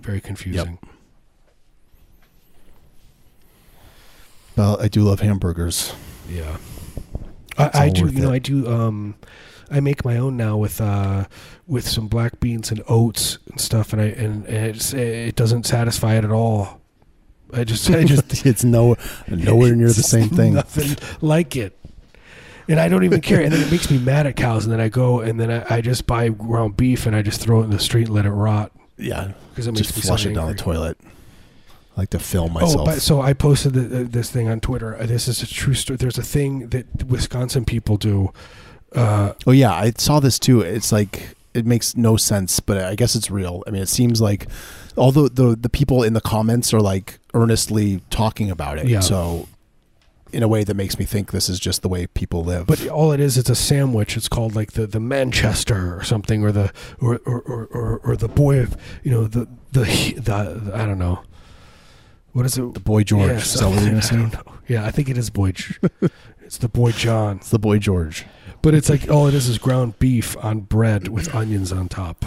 very 0.00 0.20
confusing. 0.20 0.78
Well, 4.56 4.80
I 4.80 4.88
do 4.88 5.02
love 5.02 5.20
hamburgers. 5.20 5.92
Yeah. 6.28 6.56
It's 7.58 7.76
I, 7.76 7.84
I 7.84 7.88
do. 7.90 8.06
You 8.06 8.20
know, 8.22 8.30
it. 8.30 8.34
I 8.34 8.38
do. 8.38 8.68
Um, 8.68 9.14
I 9.70 9.80
make 9.80 10.04
my 10.04 10.16
own 10.16 10.36
now 10.36 10.56
with 10.56 10.80
uh, 10.80 11.24
with 11.66 11.88
some 11.88 12.08
black 12.08 12.38
beans 12.40 12.70
and 12.70 12.82
oats 12.88 13.38
and 13.50 13.60
stuff, 13.60 13.92
and 13.92 14.00
I 14.00 14.06
and, 14.06 14.46
and 14.46 14.76
it's, 14.76 14.92
it 14.92 15.34
doesn't 15.36 15.66
satisfy 15.66 16.14
it 16.14 16.24
at 16.24 16.30
all. 16.30 16.80
I 17.54 17.64
just, 17.64 17.88
I 17.90 18.04
just 18.04 18.46
it's 18.46 18.64
no 18.64 18.96
nowhere 19.28 19.74
near 19.74 19.88
the 19.88 19.94
same 19.94 20.28
thing. 20.28 20.54
Nothing 20.54 20.96
like 21.20 21.56
it. 21.56 21.76
And 22.68 22.80
I 22.80 22.88
don't 22.88 23.04
even 23.04 23.20
care. 23.20 23.40
And 23.42 23.52
then 23.52 23.60
it 23.60 23.70
makes 23.70 23.90
me 23.90 23.98
mad 23.98 24.26
at 24.26 24.36
cows. 24.36 24.64
And 24.64 24.72
then 24.72 24.80
I 24.80 24.88
go 24.88 25.20
and 25.20 25.38
then 25.38 25.50
I, 25.50 25.76
I 25.76 25.80
just 25.80 26.06
buy 26.06 26.28
ground 26.30 26.76
beef 26.76 27.04
and 27.06 27.14
I 27.14 27.20
just 27.22 27.40
throw 27.40 27.60
it 27.60 27.64
in 27.64 27.70
the 27.70 27.78
street 27.78 28.06
and 28.06 28.14
let 28.14 28.24
it 28.24 28.30
rot 28.30 28.72
Yeah, 28.96 29.32
because 29.50 29.66
it 29.66 29.72
makes 29.72 29.88
just 29.88 29.96
me 29.96 30.02
flush 30.02 30.22
so 30.24 30.30
it 30.30 30.34
down 30.34 30.48
the 30.48 30.54
toilet. 30.54 30.96
I 31.96 32.00
like 32.00 32.10
to 32.10 32.18
film 32.18 32.54
myself. 32.54 32.80
Oh, 32.80 32.84
but 32.86 33.00
so 33.02 33.20
I 33.20 33.34
posted 33.34 33.74
the, 33.74 34.00
uh, 34.00 34.04
this 34.08 34.30
thing 34.30 34.48
on 34.48 34.60
Twitter. 34.60 34.96
Uh, 35.00 35.06
This 35.06 35.28
is 35.28 35.42
a 35.42 35.46
true 35.46 35.74
story. 35.74 35.96
There's 35.98 36.18
a 36.18 36.22
thing 36.22 36.68
that 36.70 37.04
Wisconsin 37.04 37.64
people 37.64 37.96
do. 37.98 38.32
Uh, 38.94 39.34
Oh 39.46 39.52
yeah, 39.52 39.72
I 39.72 39.92
saw 39.98 40.18
this 40.18 40.38
too. 40.38 40.60
It's 40.62 40.90
like 40.90 41.36
it 41.52 41.66
makes 41.66 41.96
no 41.96 42.16
sense, 42.16 42.58
but 42.60 42.78
I 42.78 42.94
guess 42.96 43.14
it's 43.14 43.30
real. 43.30 43.62
I 43.66 43.70
mean, 43.70 43.82
it 43.82 43.88
seems 43.88 44.20
like 44.20 44.48
although 44.96 45.28
the 45.28 45.56
the 45.56 45.68
people 45.68 46.02
in 46.02 46.12
the 46.12 46.20
comments 46.20 46.72
are 46.74 46.80
like 46.80 47.18
earnestly 47.34 48.00
talking 48.10 48.50
about 48.50 48.78
it. 48.78 48.86
Yeah. 48.86 49.00
So 49.00 49.48
in 50.32 50.42
a 50.42 50.48
way 50.48 50.64
that 50.64 50.74
makes 50.74 50.98
me 50.98 51.04
think 51.04 51.30
this 51.30 51.48
is 51.48 51.60
just 51.60 51.82
the 51.82 51.88
way 51.88 52.08
people 52.08 52.42
live. 52.42 52.66
but 52.66 52.84
all 52.88 53.12
it 53.12 53.20
is, 53.20 53.38
it's 53.38 53.48
a 53.50 53.54
sandwich. 53.54 54.16
It's 54.16 54.28
called 54.28 54.56
like 54.56 54.72
the, 54.72 54.84
the 54.84 54.98
Manchester 54.98 55.96
or 55.96 56.02
something, 56.02 56.42
or 56.42 56.50
the 56.50 56.72
or 57.00 57.20
or, 57.24 57.40
or, 57.42 57.66
or, 57.66 57.98
or 58.02 58.16
the 58.16 58.26
boy 58.28 58.58
of 58.60 58.76
you 59.04 59.10
know 59.12 59.26
the, 59.26 59.46
the 59.72 59.84
the 60.16 60.72
I 60.74 60.86
don't 60.86 60.98
know. 60.98 61.22
What 62.32 62.46
is 62.46 62.58
it? 62.58 62.74
the 62.74 62.80
boy 62.80 63.04
George. 63.04 63.30
Yeah, 63.30 63.36
is 63.36 63.54
that 63.54 63.68
what 63.68 63.80
you're 63.80 63.90
gonna 63.90 64.02
something. 64.02 64.30
say? 64.30 64.36
I 64.36 64.40
don't 64.40 64.46
know. 64.46 64.52
Yeah, 64.66 64.84
I 64.84 64.90
think 64.90 65.08
it 65.08 65.16
is 65.16 65.30
boy. 65.30 65.52
It's 66.42 66.58
the 66.58 66.68
boy 66.68 66.90
John. 66.92 67.36
It's 67.36 67.50
the 67.50 67.58
boy 67.58 67.78
George 67.78 68.26
But 68.60 68.74
it's 68.74 68.90
like 68.90 69.08
all 69.08 69.26
it 69.28 69.34
is 69.34 69.48
is 69.48 69.58
ground 69.58 69.98
beef 69.98 70.36
on 70.44 70.60
bread 70.60 71.08
with 71.08 71.34
onions 71.34 71.70
on 71.72 71.88
top. 71.88 72.24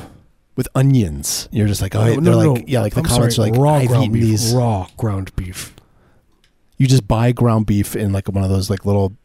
With 0.58 0.68
onions. 0.76 1.48
You're 1.52 1.68
just 1.68 1.82
like, 1.82 1.96
oh, 1.96 2.00
No, 2.04 2.14
they're 2.16 2.22
no, 2.34 2.38
like, 2.54 2.62
no. 2.62 2.66
yeah, 2.68 2.82
like 2.82 2.94
the 2.96 3.00
I'm 3.00 3.06
comments 3.06 3.38
sorry, 3.38 3.50
are 3.50 3.52
like, 3.54 3.62
raw 3.62 3.74
I've 3.76 3.88
ground 3.88 4.04
eaten 4.04 4.14
beef. 4.14 4.24
these. 4.24 4.54
Raw 4.54 4.88
ground 4.98 5.34
beef. 5.38 5.74
You 6.78 6.86
just 6.88 7.08
buy 7.08 7.32
ground 7.32 7.66
beef 7.68 7.96
in 7.96 8.12
like 8.12 8.28
one 8.28 8.44
of 8.44 8.50
those 8.50 8.70
like 8.70 8.86
little 8.86 9.16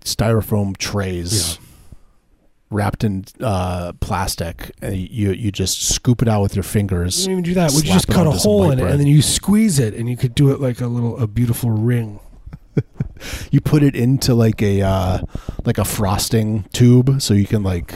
styrofoam 0.00 0.76
trays. 0.76 1.56
Yeah. 1.58 1.64
Wrapped 2.70 3.04
in 3.04 3.26
uh, 3.38 3.92
plastic, 4.00 4.70
and 4.80 4.96
you 4.96 5.32
you 5.32 5.52
just 5.52 5.90
scoop 5.90 6.22
it 6.22 6.28
out 6.28 6.40
with 6.40 6.56
your 6.56 6.62
You 6.64 6.70
fingers. 6.70 7.22
don't 7.26 7.32
even 7.32 7.44
do 7.44 7.52
that. 7.52 7.72
Would 7.72 7.84
you 7.86 7.92
just 7.92 8.08
cut 8.08 8.26
a 8.26 8.30
hole 8.30 8.70
in 8.70 8.78
it 8.78 8.82
bread. 8.82 8.92
and 8.92 9.00
then 9.00 9.06
you 9.08 9.20
squeeze 9.20 9.78
it 9.78 9.92
and 9.92 10.08
you 10.08 10.16
could 10.16 10.34
do 10.34 10.50
it 10.52 10.58
like 10.58 10.80
a 10.80 10.86
little 10.86 11.18
a 11.20 11.26
beautiful 11.26 11.68
ring. 11.70 12.18
you 13.50 13.60
put 13.60 13.82
it 13.82 13.94
into 13.94 14.34
like 14.34 14.62
a 14.62 14.80
uh, 14.80 15.18
like 15.66 15.76
a 15.76 15.84
frosting 15.84 16.62
tube, 16.72 17.20
so 17.20 17.34
you 17.34 17.44
can 17.44 17.62
like 17.62 17.92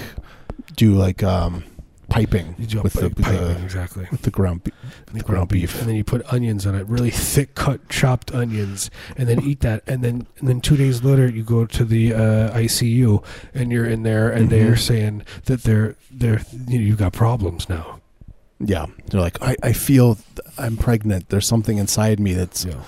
do 0.76 0.92
like 0.94 1.22
um, 1.22 1.64
piping 2.08 2.54
with 2.58 2.92
the, 2.94 3.10
pi- 3.10 3.22
piping, 3.22 3.38
the 3.54 3.62
exactly. 3.64 4.06
with 4.10 4.22
the 4.22 4.30
ground. 4.30 4.64
Be- 4.64 4.72
The 5.12 5.20
ground 5.22 5.48
beef. 5.48 5.78
and 5.80 5.88
then 5.88 5.96
you 5.96 6.04
put 6.04 6.22
onions 6.32 6.66
on 6.66 6.74
it, 6.74 6.86
really 6.86 7.10
thick 7.34 7.54
cut 7.54 7.88
chopped 7.88 8.32
onions, 8.34 8.90
and 9.16 9.28
then 9.28 9.42
eat 9.42 9.60
that. 9.60 9.82
And 9.86 10.02
then 10.04 10.26
and 10.38 10.48
then 10.48 10.60
two 10.60 10.76
days 10.76 11.02
later, 11.02 11.26
you 11.28 11.42
go 11.42 11.66
to 11.66 11.84
the 11.84 12.14
uh, 12.14 12.50
ICU 12.56 13.22
and 13.54 13.72
you're 13.72 13.86
in 13.86 14.02
there, 14.02 14.30
and 14.30 14.46
Mhm. 14.46 14.50
they're 14.50 14.76
saying 14.76 15.22
that 15.46 15.62
they're 15.64 15.96
they're 16.10 16.40
you 16.68 16.78
know, 16.78 16.84
you've 16.84 16.98
got 16.98 17.12
problems 17.12 17.68
now. 17.68 18.00
yeah, 18.58 18.86
they're 19.10 19.20
like, 19.20 19.40
I, 19.42 19.54
I 19.62 19.72
feel 19.72 20.18
I'm 20.58 20.76
pregnant. 20.76 21.28
There's 21.28 21.46
something 21.46 21.76
inside 21.78 22.18
me 22.20 22.32
that's 22.34 22.64
Yeah. 22.64 22.80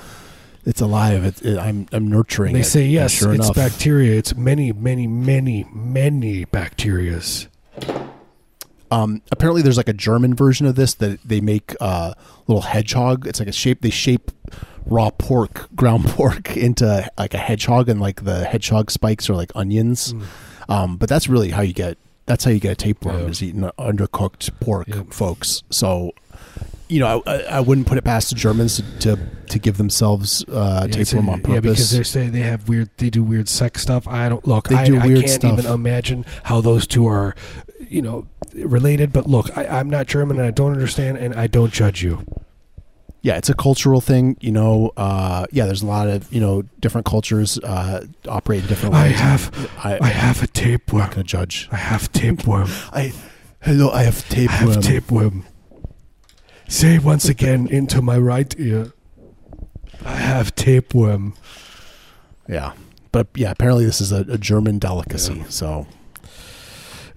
it's 0.64 0.80
alive. 0.80 1.24
It, 1.24 1.42
it, 1.42 1.58
I'm 1.58 1.86
I'm 1.92 2.08
nurturing. 2.08 2.54
They 2.54 2.60
it. 2.60 2.64
say 2.64 2.86
yes, 2.86 3.10
sure 3.12 3.34
it's 3.34 3.46
enough, 3.46 3.56
bacteria. 3.56 4.16
It's 4.16 4.34
many, 4.36 4.72
many, 4.72 5.06
many, 5.06 5.66
many 5.72 6.46
bacterias. 6.46 7.48
Um, 8.90 9.22
apparently, 9.30 9.62
there's 9.62 9.76
like 9.76 9.88
a 9.88 9.92
German 9.94 10.34
version 10.34 10.66
of 10.66 10.74
this 10.74 10.94
that 10.94 11.20
they 11.22 11.40
make 11.40 11.74
uh, 11.80 12.14
little 12.46 12.62
hedgehog. 12.62 13.26
It's 13.26 13.38
like 13.38 13.48
a 13.48 13.52
shape. 13.52 13.82
They 13.82 13.90
shape 13.90 14.30
raw 14.86 15.10
pork, 15.10 15.68
ground 15.76 16.06
pork, 16.06 16.56
into 16.56 17.08
like 17.18 17.34
a 17.34 17.38
hedgehog, 17.38 17.88
and 17.88 18.00
like 18.00 18.24
the 18.24 18.44
hedgehog 18.44 18.90
spikes 18.90 19.28
are 19.28 19.34
like 19.34 19.52
onions. 19.54 20.14
Um, 20.68 20.96
but 20.96 21.08
that's 21.08 21.28
really 21.28 21.50
how 21.50 21.62
you 21.62 21.72
get. 21.74 21.98
That's 22.26 22.44
how 22.44 22.50
you 22.50 22.60
get 22.60 22.72
a 22.72 22.76
tapeworm 22.76 23.20
Yeah. 23.20 23.26
is 23.28 23.42
eating 23.42 23.62
undercooked 23.78 24.50
pork, 24.60 24.86
Yep. 24.88 25.14
folks. 25.14 25.62
So, 25.70 26.12
you 26.88 27.00
know, 27.00 27.22
I, 27.26 27.32
I, 27.36 27.38
I 27.56 27.60
wouldn't 27.60 27.86
put 27.86 27.96
it 27.96 28.04
past 28.04 28.28
the 28.28 28.34
Germans 28.34 28.76
to 28.76 28.98
to, 29.16 29.18
to 29.48 29.58
give 29.58 29.78
themselves 29.78 30.44
uh, 30.46 30.86
Yeah, 30.90 30.92
tapeworm 31.04 31.30
on 31.30 31.40
purpose. 31.40 31.54
Yeah, 31.54 31.60
because 31.60 31.90
they 31.90 32.02
say 32.02 32.28
they 32.28 32.40
have 32.40 32.68
weird. 32.68 32.90
They 32.98 33.08
do 33.08 33.22
weird 33.22 33.48
sex 33.48 33.80
stuff. 33.80 34.06
I 34.06 34.28
don't 34.28 34.46
look. 34.46 34.68
They 34.68 34.74
I, 34.76 34.84
do 34.84 34.98
I 34.98 35.06
weird 35.06 35.20
can't 35.20 35.30
stuff. 35.30 35.58
even 35.58 35.72
imagine 35.72 36.26
how 36.42 36.60
those 36.60 36.86
two 36.86 37.06
are, 37.06 37.34
you 37.90 38.02
know, 38.02 38.26
related. 38.54 39.12
But 39.12 39.26
look, 39.26 39.56
I, 39.56 39.66
I'm 39.66 39.88
not 39.90 40.06
German 40.06 40.38
and 40.38 40.46
I 40.46 40.50
don't 40.50 40.72
understand, 40.72 41.18
and 41.18 41.34
I 41.34 41.46
don't 41.46 41.72
judge 41.72 42.02
you. 42.02 42.24
yeah, 43.22 43.36
it's 43.36 43.48
a 43.48 43.54
cultural 43.54 44.00
thing. 44.00 44.36
You 44.40 44.52
know, 44.52 44.92
uh, 44.96 45.46
yeah, 45.50 45.66
there's 45.66 45.82
a 45.82 45.86
lot 45.86 46.08
of 46.08 46.32
you 46.32 46.40
know 46.40 46.62
different 46.80 47.06
cultures 47.06 47.58
uh, 47.58 48.04
operate 48.28 48.62
in 48.62 48.68
different 48.68 48.94
I 48.94 49.08
have, 49.08 49.70
I, 49.84 49.98
I 50.00 50.08
have 50.08 50.42
a 50.42 50.46
tapeworm. 50.46 51.02
not 51.02 51.10
gonna 51.10 51.24
judge. 51.24 51.68
I 51.72 51.76
have 51.76 52.10
tapeworm. 52.12 52.68
I 52.92 53.12
hello, 53.62 53.90
I 53.90 54.04
have 54.04 54.24
I 54.30 54.34
tapeworm. 54.34 54.72
have 54.74 54.82
tapeworm. 54.82 55.46
Say 56.68 56.98
once 56.98 57.28
again 57.28 57.66
into 57.66 58.02
my 58.02 58.18
right 58.18 58.54
ear. 58.58 58.92
I 60.04 60.14
have 60.16 60.54
tapeworm. 60.54 61.34
Yeah, 62.48 62.72
but 63.10 63.26
yeah, 63.34 63.50
apparently 63.50 63.84
this 63.84 64.00
is 64.00 64.12
a, 64.12 64.20
a 64.28 64.38
German 64.38 64.78
delicacy. 64.78 65.38
Yeah. 65.38 65.44
So 65.48 65.86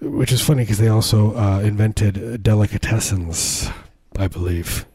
Which 0.01 0.31
is 0.31 0.41
funny 0.41 0.63
because 0.63 0.79
they 0.79 0.87
also 0.87 1.35
uh, 1.35 1.59
invented 1.59 2.15
delicatessens, 2.43 3.71
I 4.17 4.27
believe. 4.27 4.85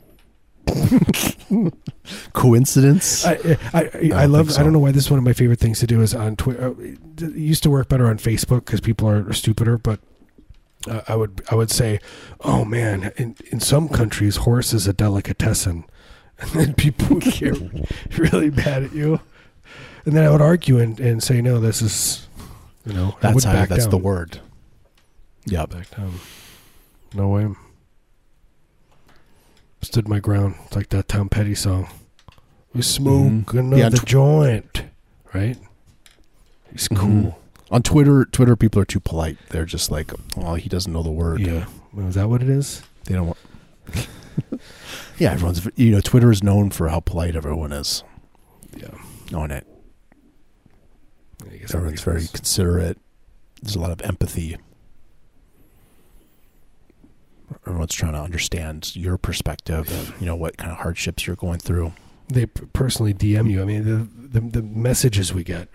coincidence? 2.33 3.25
I 3.25 3.33
I, 3.33 3.39
I, 3.73 3.81
I, 3.83 4.09
don't 4.09 4.33
love. 4.33 4.53
so. 4.53 4.61
I 4.61 4.65
don't 4.65 4.73
know 4.73 4.79
why 4.79 4.93
this 4.93 5.05
is 5.05 5.11
one 5.11 5.19
of 5.19 5.25
my 5.25 5.33
favorite 5.33 5.59
things 5.59 5.81
to 5.81 5.87
do 5.87 6.01
is 6.01 6.15
on 6.15 6.37
Twitter. 6.37 6.75
It 6.81 7.35
used 7.35 7.63
to 7.65 7.71
work 7.71 7.89
better 7.89 8.07
on 8.09 8.19
Facebook 8.19 8.65
because 8.67 8.81
people 8.81 9.09
are 9.09 9.33
stupider, 9.33 9.79
but 9.79 10.01
uh, 10.89 11.03
I 11.09 11.17
would 11.17 11.43
I 11.51 11.55
would 11.55 11.71
say, 11.71 12.01
oh 12.41 12.65
man, 12.65 13.13
in 13.17 13.37
in 13.51 13.61
some 13.61 13.89
countries, 13.89 14.37
horse 14.37 14.73
is 14.73 14.87
a 14.87 14.93
delicatessen, 14.93 15.85
and 16.39 16.51
then 16.51 16.75
people 16.75 17.17
would 17.17 17.25
get 17.25 17.57
really 18.19 18.51
mad 18.51 18.85
at 18.85 18.93
you, 18.93 19.21
and 20.05 20.17
then 20.17 20.25
I 20.25 20.31
would 20.31 20.43
argue 20.43 20.79
and, 20.79 20.99
and 21.01 21.23
say, 21.23 21.41
no, 21.41 21.61
this 21.61 21.83
is, 21.83 22.27
you 22.85 22.93
know, 22.93 23.17
I 23.23 23.33
that's 23.33 23.45
how. 23.45 23.67
That's 23.67 23.85
down. 23.85 23.91
the 23.91 23.99
word. 23.99 24.41
Yep. 25.47 25.71
Back 25.71 25.97
down. 25.97 26.15
No 27.15 27.29
way. 27.29 27.49
Stood 29.83 30.09
my 30.09 30.19
ground. 30.21 30.57
It's 30.67 30.77
like 30.77 30.89
that 30.91 31.09
Tom 31.09 31.29
Petty 31.29 31.55
song. 31.55 31.89
We 32.75 32.83
smoke 32.83 33.47
Mhm. 33.53 33.59
another 33.61 33.77
Yeah, 33.77 33.89
tw- 33.91 34.05
joint. 34.05 34.83
Right? 35.33 35.59
He's 36.73 36.89
Mhm. 36.89 36.97
cool. 36.97 37.39
On 37.71 37.83
Twitter, 37.83 38.25
Twitter 38.25 38.57
people 38.57 38.81
are 38.81 38.85
too 38.87 39.01
polite. 39.01 39.39
They're 39.51 39.65
just 39.65 39.91
like, 39.91 40.13
oh, 40.37 40.55
he 40.55 40.69
doesn't 40.69 40.93
know 40.93 41.03
the 41.03 41.11
word. 41.11 41.41
Yeah. 41.41 41.67
Well, 41.93 42.07
Is 42.09 42.15
that 42.17 42.29
what 42.29 42.43
it 42.43 42.49
is? 42.49 42.83
They 43.05 43.15
don't 43.15 43.27
want. 43.27 43.39
yeah, 45.19 45.33
everyone's 45.33 45.67
you 45.77 45.91
know 45.93 46.01
Twitter 46.01 46.31
is 46.31 46.43
known 46.43 46.71
for 46.71 46.89
how 46.89 47.01
polite 47.01 47.37
everyone 47.37 47.73
is 47.73 48.03
Yeah. 48.77 48.89
on 49.35 49.51
it. 49.51 49.67
I 51.51 51.57
guess 51.57 51.75
Everyone's 51.75 52.03
very 52.03 52.27
considerate. 52.27 52.99
There's 53.63 53.77
a 53.77 53.81
lot 53.81 53.91
of 53.93 54.01
empathy. 54.03 54.57
Everyone's 57.67 57.95
trying 57.95 58.13
to 58.13 58.21
understand 58.21 58.95
your 58.97 59.17
perspective. 59.19 59.89
and 59.91 60.21
You 60.21 60.27
know 60.27 60.37
what 60.37 60.57
kind 60.57 60.71
of 60.73 60.79
hardships 60.79 61.27
you're 61.27 61.37
going 61.37 61.59
through. 61.59 61.93
They 62.29 62.47
personally 62.47 63.15
DM 63.15 63.51
you. 63.51 63.63
I 63.63 63.65
mean, 63.65 63.85
the, 63.85 64.41
the 64.41 64.41
the 64.49 64.63
messages 64.63 65.33
we 65.33 65.45
get. 65.45 65.69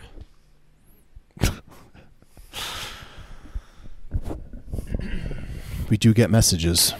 We 5.89 5.97
do 5.97 6.13
get 6.13 6.29
messages. 6.29 6.93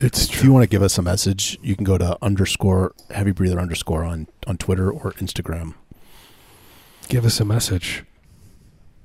It's 0.00 0.28
If 0.30 0.42
you 0.42 0.52
want 0.52 0.64
to 0.64 0.68
give 0.68 0.82
us 0.82 0.98
a 0.98 1.02
message, 1.02 1.58
you 1.62 1.76
can 1.76 1.84
go 1.84 1.98
to 1.98 2.16
underscore 2.22 2.92
heavy 3.10 3.32
breather 3.32 3.60
underscore 3.60 4.02
on 4.04 4.26
on 4.46 4.56
Twitter 4.56 4.90
or 4.90 5.12
Instagram. 5.12 5.74
Give 7.08 7.24
us 7.24 7.38
a 7.38 7.44
message. 7.44 8.04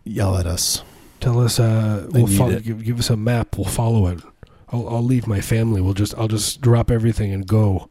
Yell 0.03 0.37
at 0.37 0.47
us. 0.47 0.83
Tell 1.25 1.39
us. 1.39 1.59
Uh, 1.59 2.05
we'll 2.11 2.27
follow, 2.27 2.59
give, 2.59 2.83
give 2.83 2.99
us 2.99 3.09
a 3.09 3.17
map. 3.17 3.57
We'll 3.57 3.65
follow 3.65 4.05
it. 4.05 4.19
I'll, 4.69 4.87
I'll 4.87 5.03
leave 5.03 5.25
my 5.25 5.41
family. 5.41 5.81
We'll 5.81 5.95
just. 5.95 6.13
I'll 6.19 6.27
just 6.27 6.61
drop 6.61 6.91
everything 6.91 7.33
and 7.33 7.47
go. 7.47 7.89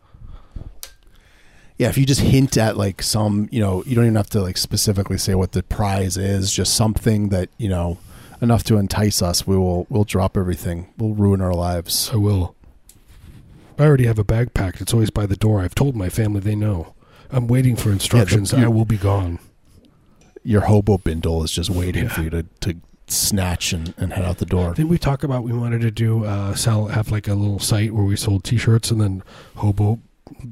Yeah, 1.76 1.88
if 1.88 1.98
you 1.98 2.06
just 2.06 2.20
hint 2.20 2.56
at 2.56 2.76
like 2.76 3.02
some, 3.02 3.48
you 3.50 3.58
know, 3.58 3.82
you 3.86 3.96
don't 3.96 4.04
even 4.04 4.14
have 4.14 4.30
to 4.30 4.40
like 4.40 4.56
specifically 4.56 5.18
say 5.18 5.34
what 5.34 5.50
the 5.50 5.64
prize 5.64 6.16
is, 6.16 6.52
just 6.52 6.74
something 6.76 7.30
that, 7.30 7.48
you 7.58 7.68
know, 7.68 7.98
enough 8.40 8.62
to 8.62 8.76
entice 8.76 9.20
us, 9.20 9.44
we 9.48 9.58
will 9.58 9.88
we'll 9.88 10.04
drop 10.04 10.36
everything. 10.36 10.94
We'll 10.96 11.14
ruin 11.14 11.40
our 11.40 11.54
lives. 11.54 12.10
I 12.12 12.18
will. 12.18 12.54
I 13.80 13.82
already 13.82 14.06
have 14.06 14.20
a 14.20 14.24
bag 14.24 14.54
packed. 14.54 14.80
It's 14.80 14.94
always 14.94 15.10
by 15.10 15.26
the 15.26 15.34
door. 15.34 15.60
I've 15.60 15.74
told 15.74 15.96
my 15.96 16.08
family 16.08 16.38
they 16.38 16.54
know. 16.54 16.94
I'm 17.32 17.48
waiting 17.48 17.74
for 17.74 17.90
instructions. 17.90 18.54
I 18.54 18.68
will 18.68 18.84
be 18.84 18.96
gone. 18.96 19.40
Your 20.44 20.60
hobo 20.60 20.98
bindle 20.98 21.42
is 21.42 21.50
just 21.50 21.68
waiting 21.70 22.04
Yeah. 22.04 22.10
for 22.10 22.22
you 22.22 22.30
to, 22.30 22.46
to 22.60 22.76
snatch 23.06 23.72
and, 23.72 23.92
and 23.98 24.12
head 24.12 24.24
out 24.24 24.38
the 24.38 24.46
door. 24.46 24.74
Didn't 24.74 24.88
we 24.90 24.98
talk 24.98 25.22
about 25.22 25.44
we 25.44 25.52
wanted 25.52 25.80
to 25.82 25.90
do 25.90 26.24
uh, 26.24 26.54
sell 26.54 26.86
have 26.86 27.10
like 27.10 27.28
a 27.28 27.34
little 27.34 27.58
site 27.58 27.92
where 27.92 28.04
we 28.04 28.16
sold 28.16 28.44
T-shirts 28.44 28.90
and 28.90 29.00
then 29.00 29.22
hobo 29.56 30.00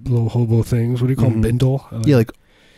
little 0.05 0.29
hobo 0.29 0.63
things. 0.63 1.01
What 1.01 1.07
do 1.09 1.13
you 1.13 1.17
call 1.17 1.31
them? 1.31 1.39
Mhm. 1.41 1.43
Bindle. 1.43 1.87
Like- 1.91 2.07
Yeah, 2.07 2.17
like 2.17 2.31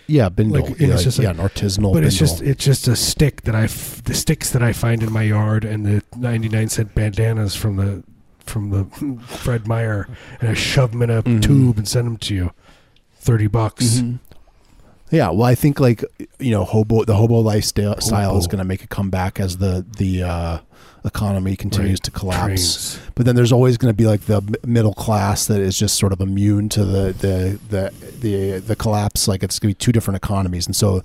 yeah, 0.06 0.28
bindle. 0.28 0.62
Like, 0.66 0.78
yeah, 0.78 0.86
it's 0.88 0.96
like- 0.96 1.04
just 1.04 1.18
yeah, 1.18 1.30
an 1.30 1.38
artisanal 1.38 1.92
but 1.92 2.00
bindle. 2.02 2.04
it's 2.06 2.16
just 2.18 2.40
it's 2.42 2.64
just 2.64 2.86
a 2.88 2.94
stick 2.96 3.42
that 3.42 3.54
I 3.54 3.64
f- 3.64 4.02
the 4.04 4.14
sticks 4.14 4.50
that 4.50 4.62
I 4.62 4.72
find 4.72 5.02
in 5.02 5.12
my 5.12 5.22
yard 5.22 5.64
and 5.64 5.84
the 5.86 6.02
99 6.16 6.68
cent 6.68 6.94
bandanas 6.94 7.54
from 7.56 7.76
the 7.76 8.04
from 8.44 8.70
the 8.70 8.84
Fred 9.26 9.66
Meyer 9.66 10.06
and 10.40 10.50
I 10.50 10.54
shove 10.54 10.92
them 10.92 11.02
in 11.02 11.10
a 11.10 11.22
Mhm. 11.22 11.42
tube 11.42 11.78
and 11.78 11.88
send 11.88 12.06
them 12.06 12.16
to 12.18 12.34
you. 12.34 12.50
30 13.20 13.46
bucks. 13.46 14.00
Mhm. 14.00 14.18
Yeah, 15.14 15.30
well, 15.30 15.44
I 15.44 15.54
think 15.54 15.78
like 15.80 16.04
you 16.38 16.50
know, 16.50 16.64
hobo 16.64 17.04
the 17.04 17.14
hobo 17.14 17.38
lifestyle 17.40 18.00
style 18.00 18.36
is 18.36 18.46
going 18.46 18.58
to 18.58 18.64
make 18.64 18.82
a 18.82 18.88
comeback 18.88 19.38
as 19.40 19.58
the 19.58 19.84
the 19.96 20.22
uh, 20.24 20.58
economy 21.04 21.54
continues 21.56 21.92
Right. 21.98 22.02
to 22.04 22.10
collapse. 22.10 22.44
Trains. 22.44 22.98
But 23.14 23.26
then 23.26 23.36
there's 23.36 23.52
always 23.52 23.76
going 23.76 23.92
to 23.92 23.96
be 23.96 24.06
like 24.06 24.22
the 24.22 24.42
middle 24.66 24.94
class 24.94 25.46
that 25.46 25.60
is 25.60 25.78
just 25.78 25.98
sort 25.98 26.12
of 26.12 26.20
immune 26.20 26.68
to 26.70 26.84
the 26.84 27.12
the 27.12 27.58
the 27.68 27.92
the, 28.20 28.58
the 28.60 28.76
collapse. 28.76 29.28
Like 29.28 29.42
it's 29.42 29.58
going 29.58 29.72
to 29.72 29.78
be 29.78 29.84
two 29.84 29.92
different 29.92 30.16
economies, 30.16 30.66
and 30.66 30.74
so 30.74 31.02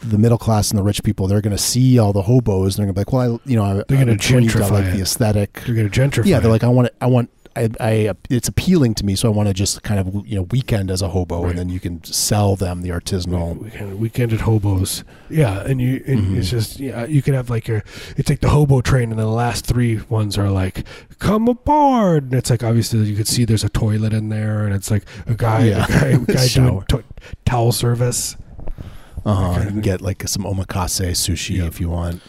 the 0.00 0.18
middle 0.18 0.38
class 0.38 0.70
and 0.70 0.78
the 0.78 0.82
rich 0.84 1.02
people 1.02 1.26
they're 1.26 1.40
going 1.40 1.56
to 1.56 1.60
see 1.62 1.98
all 1.98 2.12
the 2.12 2.22
hobos 2.22 2.78
and 2.78 2.86
they're 2.86 2.92
going 2.92 3.04
to 3.04 3.10
be 3.10 3.16
like, 3.16 3.28
well, 3.30 3.40
I, 3.44 3.50
you 3.50 3.56
know, 3.56 3.64
I, 3.64 3.82
They're 3.88 4.08
intrigued. 4.08 4.54
I 4.54 4.60
gentrify 4.60 4.70
like 4.70 4.92
the 4.92 5.00
aesthetic. 5.02 5.54
They're 5.66 5.74
going 5.74 5.90
to 5.90 6.00
gentrify. 6.00 6.26
Yeah, 6.26 6.38
they're 6.38 6.52
like, 6.52 6.62
I 6.62 6.68
want 6.68 6.86
it. 6.86 6.94
I 7.00 7.06
want. 7.06 7.30
I, 7.58 7.68
I, 7.80 8.14
it's 8.30 8.48
appealing 8.48 8.94
to 8.94 9.04
me, 9.04 9.14
so 9.16 9.28
I 9.28 9.32
want 9.34 9.48
to 9.48 9.54
just 9.54 9.82
kind 9.82 10.00
of 10.00 10.26
you 10.26 10.36
know 10.36 10.42
weekend 10.50 10.90
as 10.90 11.02
a 11.02 11.08
hobo, 11.08 11.42
Right. 11.42 11.50
and 11.50 11.58
then 11.58 11.68
you 11.68 11.80
can 11.80 12.02
sell 12.04 12.56
them 12.56 12.82
the 12.82 12.90
artisanal. 12.90 13.96
weekend, 13.98 14.32
at 14.32 14.40
hobos. 14.40 15.04
Yeah, 15.30 15.60
and 15.60 15.80
you 15.80 16.02
and 16.06 16.20
Mhm. 16.20 16.36
it's 16.38 16.50
just 16.50 16.78
yeah, 16.80 17.04
you 17.06 17.20
could 17.22 17.34
have 17.34 17.50
like 17.50 17.68
your 17.68 17.82
it's 18.16 18.28
like 18.30 18.40
the 18.40 18.50
hobo 18.50 18.80
train, 18.80 19.10
and 19.10 19.18
the 19.18 19.26
last 19.26 19.66
three 19.66 20.00
ones 20.08 20.38
are 20.38 20.50
like 20.50 20.84
come 21.18 21.48
aboard, 21.48 22.24
and 22.24 22.34
it's 22.34 22.50
like 22.50 22.62
obviously 22.62 23.00
you 23.00 23.16
could 23.16 23.28
see 23.28 23.44
there's 23.44 23.64
a 23.64 23.68
toilet 23.68 24.12
in 24.12 24.28
there, 24.28 24.64
and 24.64 24.74
it's 24.74 24.90
like 24.90 25.04
a 25.26 25.34
guy 25.34 25.64
Yeah. 25.64 25.84
a 25.84 25.88
guy, 25.88 26.06
a 26.08 26.18
guy 26.36 26.46
doing 26.48 26.82
to- 26.88 27.04
towel 27.44 27.72
service. 27.72 28.36
Uh, 29.26 29.50
Okay. 29.50 29.64
you 29.64 29.66
can 29.70 29.80
get 29.80 30.00
like 30.00 30.26
some 30.28 30.44
omakase 30.44 31.10
sushi 31.12 31.56
Yeah. 31.58 31.66
if 31.66 31.80
you 31.80 31.90
want. 31.90 32.22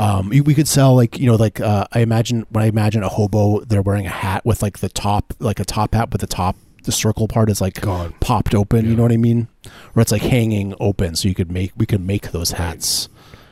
Um, 0.00 0.30
we 0.30 0.54
could 0.54 0.66
sell 0.68 0.94
like 0.96 1.18
you 1.18 1.26
know 1.26 1.36
like 1.36 1.60
uh, 1.60 1.86
I 1.92 2.00
imagine 2.00 2.46
when 2.50 2.64
I 2.64 2.68
imagine 2.68 3.02
a 3.02 3.08
hobo, 3.08 3.60
they're 3.60 3.82
wearing 3.82 4.06
a 4.06 4.10
hat 4.24 4.44
with 4.46 4.62
like 4.62 4.78
the 4.78 4.88
top 4.88 5.34
like 5.38 5.60
a 5.60 5.64
top 5.64 5.94
hat, 5.94 6.08
but 6.10 6.20
the 6.20 6.26
top 6.26 6.56
the 6.84 6.92
circle 6.92 7.28
part 7.28 7.50
is 7.50 7.60
like 7.60 7.80
Gone. 7.82 8.14
popped 8.20 8.54
open. 8.54 8.88
You 8.88 8.96
know 8.96 9.02
what 9.02 9.12
I 9.12 9.18
mean? 9.18 9.48
Or 9.94 10.00
it's 10.00 10.10
like 10.12 10.22
hanging 10.22 10.74
open, 10.80 11.14
so 11.16 11.28
you 11.28 11.34
could 11.34 11.52
make 11.52 11.72
we 11.76 11.84
could 11.84 12.00
make 12.00 12.32
those 12.32 12.52
hats. 12.52 13.08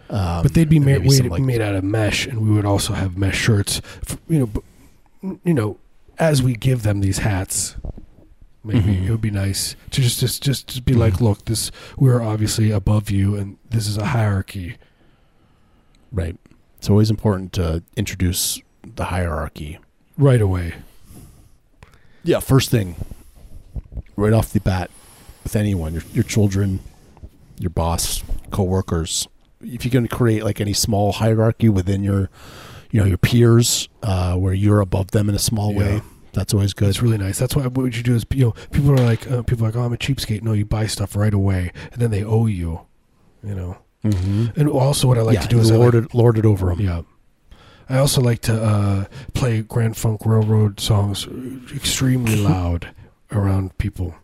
Um, 0.09 0.43
But 0.43 0.55
they'd 0.55 0.71
be 0.71 0.79
made, 0.79 1.03
maybe 1.03 1.11
some, 1.11 1.25
made, 1.27 1.33
like- 1.33 1.43
made 1.43 1.61
out 1.61 1.75
of 1.75 1.85
mesh, 1.85 2.27
and 2.27 2.41
we 2.41 2.51
would 2.51 2.65
also 2.65 2.95
have 2.95 3.19
mesh 3.19 3.37
shirts. 3.37 3.83
f 4.09 4.17
you 4.27 4.39
know, 4.39 4.47
but, 4.47 4.63
you 5.45 5.53
know, 5.53 5.77
as 6.19 6.43
we 6.43 6.55
give 6.55 6.83
them 6.83 7.03
these 7.03 7.19
hats, 7.19 7.77
maybe 8.65 8.81
Mhm. 8.95 9.07
it 9.07 9.11
would 9.11 9.21
be 9.21 9.31
nice 9.31 9.77
to 9.91 10.01
just 10.01 10.19
just 10.21 10.43
just 10.43 10.67
to 10.69 10.81
be 10.81 10.95
like, 10.95 11.21
look, 11.21 11.45
this 11.45 11.71
we're 11.99 12.23
obviously 12.23 12.71
above 12.71 13.11
you, 13.11 13.35
and 13.37 13.59
this 13.69 13.87
is 13.87 13.99
a 13.99 14.07
hierarchy. 14.07 14.77
Right. 16.13 16.37
It's 16.79 16.89
always 16.89 17.11
important 17.11 17.53
to 17.55 17.83
introduce 17.97 18.61
the 18.97 19.07
hierarchy. 19.07 19.79
right 20.17 20.41
away. 20.41 20.75
Yeah, 22.25 22.41
first 22.41 22.71
thing, 22.71 22.97
right 24.17 24.33
off 24.33 24.53
the 24.53 24.61
bat, 24.61 24.91
with 25.45 25.57
anyone, 25.57 25.93
your 25.95 26.03
your 26.13 26.25
children, 26.25 26.81
your 27.59 27.71
boss, 27.71 28.23
coworkers. 28.51 29.29
If 29.63 29.85
you 29.85 29.91
can 29.91 30.07
create 30.09 30.45
like 30.45 30.61
any 30.61 30.73
small 30.73 31.13
hierarchy 31.13 31.69
within 31.69 32.03
your, 32.05 32.29
you 32.91 33.01
know, 33.01 33.07
your 33.07 33.19
peers, 33.19 33.89
uh, 34.03 34.35
where 34.37 34.53
you're 34.55 34.81
above 34.81 35.11
them 35.13 35.29
in 35.29 35.35
a 35.35 35.39
small 35.39 35.73
Yeah. 35.73 35.79
way, 35.79 36.03
that's 36.33 36.53
always 36.55 36.75
good. 36.75 36.89
It's 36.91 37.03
really 37.03 37.19
nice. 37.19 37.39
That's 37.39 37.57
why 37.57 37.67
what 37.67 37.97
you 37.97 38.03
do 38.03 38.15
is 38.15 38.25
you 38.35 38.47
know 38.47 38.55
people 38.73 38.91
are 38.93 38.99
like 39.05 39.29
uh, 39.31 39.43
people 39.43 39.65
are 39.65 39.69
like 39.71 39.77
oh 39.77 39.83
I'm 39.85 39.93
a 39.93 39.97
cheapskate. 39.97 40.43
No, 40.43 40.53
you 40.53 40.65
buy 40.65 40.87
stuff 40.87 41.17
right 41.17 41.35
away, 41.35 41.73
and 41.93 42.01
then 42.01 42.11
they 42.11 42.23
owe 42.25 42.47
you. 42.47 42.83
You 43.43 43.55
know, 43.55 43.79
mm-hmm. 44.05 44.59
and 44.59 44.69
also 44.69 45.09
what 45.09 45.19
I 45.19 45.23
like 45.23 45.35
yeah, 45.35 45.41
to 45.43 45.49
do 45.49 45.59
is 45.59 45.71
lord 45.71 45.95
like, 45.95 46.05
it, 46.05 46.15
lord 46.15 46.39
it 46.39 46.45
over 46.47 46.67
them. 46.67 46.81
yeah. 46.81 47.03
I 47.91 47.99
also 47.99 48.21
like 48.21 48.41
to 48.43 48.63
uh, 48.63 49.05
play 49.33 49.63
Grand 49.63 49.97
Funk 49.97 50.27
Railroad 50.27 50.79
songs 50.79 51.27
extremely 51.75 52.37
loud 52.37 52.91
around 53.33 53.79
people. 53.79 54.15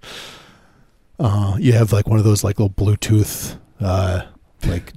Uh, 1.18 1.56
you 1.58 1.72
have 1.72 1.92
like 1.92 2.06
one 2.06 2.18
of 2.18 2.24
those 2.24 2.44
like 2.44 2.58
little 2.58 2.74
Bluetooth, 2.74 3.58
uh, 3.80 4.26
like 4.66 4.92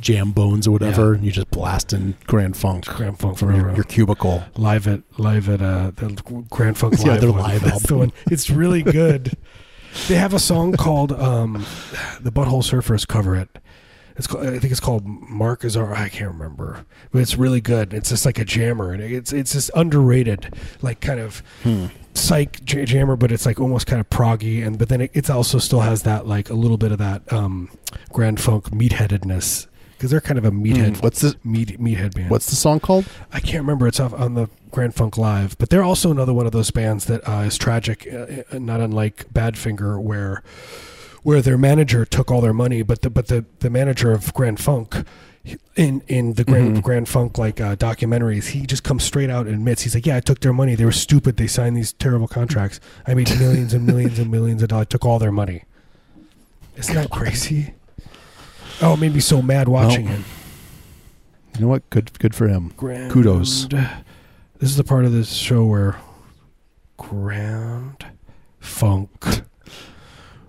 jam 0.00 0.32
bones 0.32 0.66
or 0.66 0.72
whatever, 0.72 1.12
and 1.12 1.24
you 1.24 1.30
just 1.30 1.50
blast 1.50 1.92
in 1.92 2.16
Grand 2.26 2.56
Funk 2.56 2.86
Grand 2.86 3.18
Funk 3.18 3.38
from 3.38 3.54
your, 3.54 3.72
your 3.74 3.84
cubicle. 3.84 4.42
live 4.56 4.88
at 4.88 5.02
live 5.18 5.48
at 5.48 5.62
uh, 5.62 5.92
the 5.92 6.44
Grand 6.50 6.76
Funk 6.76 6.94
Yeah, 6.98 7.12
live. 7.12 7.20
their 7.20 7.32
one. 7.32 7.42
live 7.42 7.60
That's 7.64 7.86
the 7.86 7.98
one. 7.98 8.12
It's 8.30 8.50
really 8.50 8.82
good. 8.82 9.36
they 10.08 10.16
have 10.16 10.34
a 10.34 10.38
song 10.40 10.72
called 10.72 11.12
um, 11.12 11.64
"The 12.20 12.32
Butthole 12.32 12.64
Surfers" 12.64 13.06
cover 13.06 13.36
it. 13.36 13.59
It's 14.20 14.26
called, 14.26 14.46
I 14.46 14.58
think 14.58 14.70
it's 14.70 14.80
called 14.80 15.04
Mark 15.06 15.64
is 15.64 15.76
our 15.76 15.94
I 15.94 16.08
can't 16.10 16.30
remember, 16.32 16.84
but 17.10 17.22
it's 17.22 17.36
really 17.36 17.60
good. 17.62 17.94
It's 17.94 18.10
just 18.10 18.24
like 18.26 18.38
a 18.38 18.44
jammer, 18.44 18.92
and 18.92 19.02
it's 19.02 19.32
it's 19.32 19.52
just 19.54 19.70
underrated, 19.74 20.54
like 20.82 21.00
kind 21.00 21.18
of 21.20 21.42
Hmm. 21.62 21.86
psych 22.14 22.62
j- 22.64 22.84
jammer, 22.84 23.16
but 23.16 23.32
it's 23.32 23.46
like 23.46 23.58
almost 23.58 23.86
kind 23.86 23.98
of 23.98 24.10
proggy, 24.10 24.64
and 24.64 24.78
but 24.78 24.90
then 24.90 25.00
it 25.00 25.10
it's 25.14 25.30
also 25.30 25.58
still 25.58 25.80
has 25.80 26.02
that 26.02 26.26
like 26.26 26.50
a 26.50 26.54
little 26.54 26.76
bit 26.76 26.92
of 26.92 26.98
that 26.98 27.32
um, 27.32 27.70
Grand 28.12 28.38
Funk 28.40 28.70
meatheadedness 28.70 29.66
because 29.96 30.10
they're 30.10 30.20
kind 30.20 30.38
of 30.38 30.44
a 30.44 30.50
meathead. 30.50 30.96
Hmm. 30.96 31.02
What's 31.02 31.22
the 31.22 31.36
Meat, 31.42 31.80
meathead 31.80 32.14
band. 32.14 32.30
What's 32.30 32.50
the 32.50 32.56
song 32.56 32.78
called? 32.78 33.06
I 33.32 33.40
can't 33.40 33.62
remember. 33.62 33.86
It's 33.88 34.00
off 34.00 34.12
on 34.12 34.34
the 34.34 34.48
Grand 34.70 34.94
Funk 34.94 35.16
Live, 35.16 35.56
but 35.58 35.70
they're 35.70 35.82
also 35.82 36.10
another 36.10 36.34
one 36.34 36.44
of 36.44 36.52
those 36.52 36.70
bands 36.70 37.06
that 37.06 37.26
uh, 37.26 37.40
is 37.46 37.56
tragic, 37.56 38.06
uh, 38.12 38.42
uh, 38.54 38.58
not 38.58 38.80
unlike 38.80 39.32
Badfinger, 39.32 39.98
where 40.00 40.42
where 41.22 41.40
their 41.42 41.58
manager 41.58 42.04
took 42.04 42.30
all 42.30 42.40
their 42.40 42.52
money, 42.54 42.82
but 42.82 43.02
the 43.02 43.10
but 43.10 43.28
the, 43.28 43.44
the 43.60 43.70
manager 43.70 44.12
of 44.12 44.32
Grand 44.34 44.60
Funk. 44.60 45.04
In 45.74 46.02
in 46.06 46.34
the 46.34 46.44
Grand 46.44 46.76
Mhm. 46.76 46.82
Grand 46.82 47.08
Funk 47.08 47.38
like 47.38 47.62
uh, 47.62 47.74
documentaries, 47.74 48.48
he 48.48 48.66
just 48.66 48.84
comes 48.84 49.04
straight 49.04 49.30
out 49.30 49.46
and 49.46 49.54
admits 49.54 49.82
he's 49.82 49.94
like, 49.94 50.04
yeah, 50.04 50.16
I 50.16 50.20
took 50.20 50.40
their 50.40 50.52
money. 50.52 50.74
They 50.74 50.84
were 50.84 50.92
stupid. 50.92 51.38
They 51.38 51.46
signed 51.46 51.78
these 51.78 51.94
terrible 51.94 52.28
contracts. 52.28 52.78
I 53.06 53.14
made 53.14 53.30
millions 53.38 53.72
and 53.72 53.86
millions 53.86 54.18
and 54.18 54.30
millions 54.30 54.62
of 54.62 54.68
dollars. 54.68 54.82
I 54.82 54.84
took 54.90 55.06
all 55.06 55.18
their 55.18 55.32
money. 55.32 55.64
Isn't 56.76 56.94
that 56.94 57.08
crazy? 57.10 57.72
Oh, 58.82 58.92
it 58.94 58.98
made 59.00 59.14
me 59.14 59.20
so 59.20 59.40
mad 59.40 59.66
watching 59.66 60.06
Well, 60.06 60.14
it. 60.16 60.20
You 61.54 61.60
know 61.62 61.68
what? 61.68 61.88
Good 61.88 62.18
good 62.18 62.34
for 62.34 62.46
him. 62.46 62.74
Grand, 62.76 63.10
Kudos. 63.10 63.66
This 63.68 64.68
is 64.70 64.76
the 64.76 64.84
part 64.84 65.06
of 65.06 65.12
this 65.12 65.32
show 65.32 65.64
where 65.64 65.96
Grand 66.98 68.04
Funk. 68.60 69.42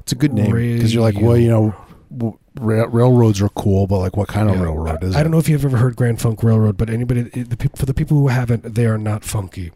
It's 0.02 0.12
a 0.12 0.16
good 0.16 0.34
name 0.34 0.52
because 0.54 0.94
you're 0.94 1.04
like, 1.04 1.20
well, 1.20 1.38
you 1.38 1.50
know, 1.50 2.36
ra- 2.60 2.88
railroads 2.90 3.42
are 3.42 3.50
cool, 3.50 3.88
but 3.88 4.00
like, 4.00 4.18
what 4.18 4.28
kind 4.28 4.50
of 4.50 4.56
Yeah. 4.58 4.64
railroad 4.64 5.04
is 5.04 5.16
I 5.16 5.20
it? 5.22 5.24
don't 5.24 5.32
know 5.32 5.38
if 5.40 5.48
you've 5.50 5.64
ever 5.66 5.78
heard 5.78 5.96
Grand 5.96 6.20
Funk 6.22 6.44
Railroad, 6.44 6.78
but 6.78 6.90
anybody, 6.90 7.24
the, 7.24 7.70
for 7.76 7.86
the 7.86 7.94
people 7.94 8.18
who 8.18 8.28
haven't, 8.28 8.76
they 8.76 8.86
are 8.86 8.98
not 8.98 9.24
funky. 9.24 9.72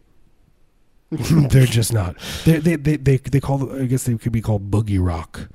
They're 1.12 1.66
just 1.68 1.94
not. 1.94 2.16
They, 2.46 2.58
they, 2.58 2.76
they, 2.76 2.98
they, 2.98 3.18
they 3.18 3.40
call. 3.40 3.72
I 3.80 3.86
guess 3.86 4.04
they 4.04 4.16
could 4.18 4.32
be 4.32 4.42
called 4.42 4.72
boogie 4.72 4.98
rock. 5.00 5.48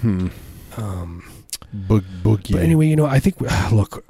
Hmm. 0.00 0.28
Um, 0.76 1.22
Boog- 1.74 2.04
boogie. 2.22 2.52
But 2.52 2.60
anyway, 2.62 2.86
you 2.86 2.94
know, 2.96 3.06
I 3.06 3.18
think 3.18 3.40
look, 3.72 4.04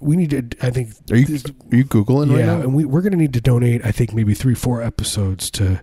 we 0.00 0.16
need 0.16 0.30
to. 0.30 0.66
I 0.66 0.70
think 0.70 0.90
are 1.10 1.16
you 1.16 1.38
are 1.72 1.76
you 1.76 1.84
googling 1.84 2.30
right 2.30 2.40
yeah, 2.40 2.46
now? 2.46 2.60
and 2.62 2.74
we 2.74 2.84
we're 2.84 3.00
going 3.00 3.12
to 3.12 3.18
need 3.18 3.32
to 3.34 3.40
donate. 3.40 3.84
I 3.84 3.92
think 3.92 4.12
maybe 4.12 4.34
three, 4.34 4.54
four 4.56 4.82
episodes 4.82 5.50
to 5.52 5.80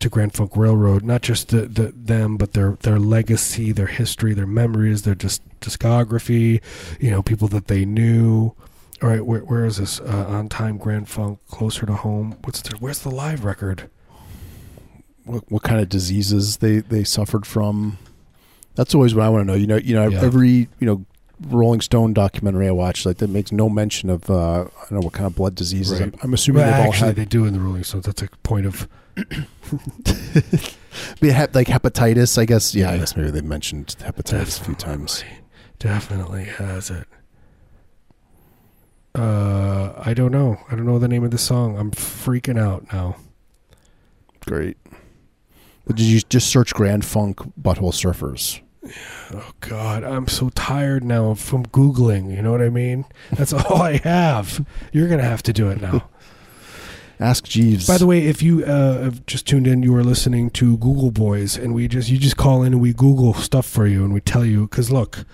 to 0.00 0.08
Grand 0.08 0.32
Funk 0.34 0.56
Railroad. 0.56 1.02
Not 1.04 1.22
just 1.22 1.48
the, 1.48 1.62
the 1.62 1.92
them, 1.96 2.36
but 2.36 2.52
their 2.52 2.72
their 2.82 2.98
legacy, 2.98 3.72
their 3.72 3.86
history, 3.86 4.34
their 4.34 4.46
memories, 4.46 5.02
their 5.02 5.14
just 5.14 5.42
discography. 5.60 6.60
You 7.00 7.10
know, 7.10 7.22
people 7.22 7.48
that 7.48 7.66
they 7.66 7.84
knew. 7.84 8.54
All 9.02 9.08
right, 9.08 9.24
where 9.24 9.40
where 9.40 9.64
is 9.64 9.76
this? 9.76 10.00
Uh, 10.00 10.26
on 10.28 10.48
time, 10.48 10.76
Grand 10.76 11.08
Funk, 11.08 11.38
closer 11.48 11.86
to 11.86 11.94
home. 11.94 12.36
What's 12.44 12.62
the, 12.62 12.76
where's 12.78 13.00
the 13.00 13.10
live 13.10 13.44
record? 13.44 13.88
What, 15.24 15.44
what 15.50 15.62
kind 15.62 15.80
of 15.80 15.88
diseases 15.88 16.56
they 16.58 16.78
they 16.78 17.04
suffered 17.04 17.46
from? 17.46 17.98
That's 18.74 18.94
always 18.94 19.14
what 19.14 19.24
I 19.24 19.28
want 19.28 19.42
to 19.42 19.52
know. 19.52 19.54
You 19.58 19.66
know, 19.66 19.76
you 19.76 19.94
know, 19.94 20.08
Yeah. 20.08 20.22
every 20.22 20.68
you 20.80 20.86
know 20.86 21.04
Rolling 21.48 21.80
Stone 21.80 22.14
documentary 22.14 22.66
I 22.66 22.70
watch, 22.72 23.04
like 23.06 23.18
that 23.18 23.28
makes 23.30 23.52
no 23.52 23.68
mention 23.68 24.10
of 24.10 24.28
uh, 24.30 24.62
I 24.62 24.80
don't 24.88 24.92
know 24.92 25.00
what 25.00 25.12
kind 25.12 25.26
of 25.26 25.36
blood 25.36 25.54
diseases. 25.54 26.00
Right. 26.00 26.12
I'm, 26.14 26.18
I'm 26.22 26.34
assuming 26.34 26.62
Well, 26.62 26.76
they've 26.76 26.86
all 26.86 26.92
had, 26.92 27.14
they 27.16 27.24
do 27.24 27.44
in 27.44 27.52
the 27.52 27.60
Rolling 27.60 27.84
Stones. 27.84 28.04
That's 28.06 28.22
a 28.22 28.28
point 28.42 28.66
of 28.66 28.88
like 31.54 31.66
hepatitis. 31.66 32.38
I 32.38 32.44
guess. 32.44 32.74
Yeah, 32.74 32.90
I 32.90 32.98
guess 32.98 33.16
maybe 33.16 33.30
they 33.30 33.40
mentioned 33.40 33.96
hepatitis 34.00 34.60
a 34.60 34.64
few 34.64 34.74
times. 34.74 35.24
Definitely 35.78 36.44
has 36.44 36.90
it. 36.90 37.06
Uh, 39.14 39.92
I 39.96 40.14
don't 40.14 40.32
know. 40.32 40.58
I 40.70 40.76
don't 40.76 40.86
know 40.86 40.98
the 40.98 41.08
name 41.08 41.24
of 41.24 41.30
the 41.30 41.38
song. 41.38 41.78
I'm 41.78 41.90
freaking 41.90 42.58
out 42.58 42.92
now. 42.92 43.16
Great. 44.46 44.76
But 45.86 45.96
did 45.96 46.04
you 46.04 46.20
just 46.20 46.50
search 46.50 46.74
Grand 46.74 47.04
Funk 47.04 47.38
Butthole 47.60 47.92
Surfers? 47.92 48.60
Oh 49.32 49.50
God, 49.60 50.04
I'm 50.04 50.28
so 50.28 50.50
tired 50.50 51.04
now 51.04 51.34
from 51.34 51.66
googling. 51.66 52.34
You 52.34 52.42
know 52.42 52.52
what 52.52 52.62
I 52.62 52.68
mean? 52.68 53.04
That's 53.32 53.52
all 53.52 53.82
I 53.82 53.98
have. 53.98 54.64
You're 54.92 55.08
gonna 55.08 55.22
have 55.22 55.42
to 55.44 55.52
do 55.52 55.68
it 55.70 55.80
now. 55.80 56.08
Ask 57.20 57.44
Jeeves. 57.48 57.86
By 57.86 57.98
the 57.98 58.06
way, 58.06 58.26
if 58.26 58.42
you 58.42 58.64
uh, 58.64 59.02
have 59.02 59.26
just 59.26 59.46
tuned 59.46 59.66
in, 59.66 59.82
you 59.82 59.94
are 59.96 60.04
listening 60.04 60.50
to 60.50 60.76
Google 60.78 61.10
Boys, 61.10 61.56
and 61.56 61.74
we 61.74 61.88
just 61.88 62.08
you 62.08 62.16
just 62.18 62.36
call 62.36 62.62
in 62.62 62.72
and 62.72 62.80
we 62.80 62.92
Google 62.92 63.34
stuff 63.34 63.66
for 63.66 63.86
you, 63.86 64.04
and 64.04 64.14
we 64.14 64.20
tell 64.20 64.44
you 64.44 64.68
because 64.68 64.90
look, 64.92 65.24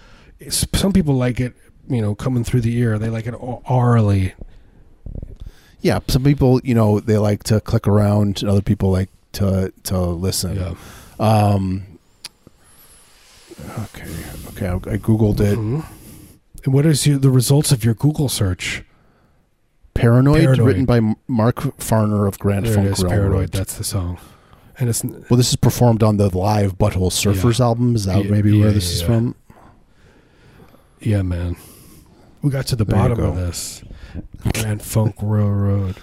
some 0.50 0.92
people 0.94 1.14
like 1.14 1.40
it, 1.40 1.52
you 1.88 2.00
know, 2.00 2.14
coming 2.14 2.42
through 2.42 2.62
the 2.62 2.74
ear. 2.78 2.98
They 2.98 3.10
like 3.10 3.26
it 3.26 3.32
orally. 3.32 4.34
yeah, 5.80 5.98
some 6.08 6.24
people 6.24 6.58
you 6.64 6.74
know 6.74 7.00
they 7.00 7.18
like 7.18 7.44
to 7.44 7.60
click 7.60 7.86
around, 7.86 8.40
and 8.40 8.50
other 8.50 8.62
people 8.62 8.90
like 8.90 9.10
to 9.32 9.70
to 9.84 9.98
listen. 10.00 10.56
Yeah. 10.56 10.74
Um. 11.18 11.84
Okay. 13.78 14.06
Okay. 14.48 14.68
I, 14.68 14.74
I 14.74 14.96
googled 14.98 15.40
it. 15.40 15.58
Mhm. 15.58 15.84
And 16.64 16.72
what 16.72 16.86
is 16.86 17.06
your, 17.06 17.18
the 17.18 17.28
results 17.30 17.72
of 17.72 17.84
your 17.84 17.92
Google 17.92 18.30
search? 18.30 18.82
Paranoid, 19.94 20.42
Paranoid. 20.44 20.66
written 20.66 20.84
by 20.84 21.00
Mark 21.28 21.56
Farner 21.78 22.26
of 22.28 22.38
Grand 22.38 22.66
There 22.66 22.74
Funk 22.74 22.86
it 22.88 22.92
is, 22.92 23.04
Railroad. 23.04 23.20
Paranoid. 23.20 23.52
That's 23.52 23.76
the 23.78 23.84
song. 23.84 24.18
And 24.78 24.88
it's 24.88 25.04
well, 25.04 25.36
this 25.36 25.50
is 25.50 25.56
performed 25.56 26.02
on 26.02 26.16
the 26.16 26.36
live 26.36 26.76
Butthole 26.76 27.10
Surfers 27.12 27.60
album. 27.60 27.94
Is 27.94 28.04
that 28.06 28.24
Yeah, 28.24 28.30
maybe 28.30 28.58
where 28.58 28.72
this 28.72 28.86
yeah, 28.88 28.94
is 28.94 29.00
yeah. 29.02 29.06
from? 29.06 29.34
yeah, 31.00 31.22
man. 31.22 31.56
We 32.42 32.50
got 32.50 32.66
to 32.68 32.76
the 32.76 32.84
There 32.84 32.96
bottom 32.98 33.20
of 33.24 33.36
this. 33.36 33.82
Grand 34.54 34.82
Funk 34.82 35.14
Railroad. 35.22 35.96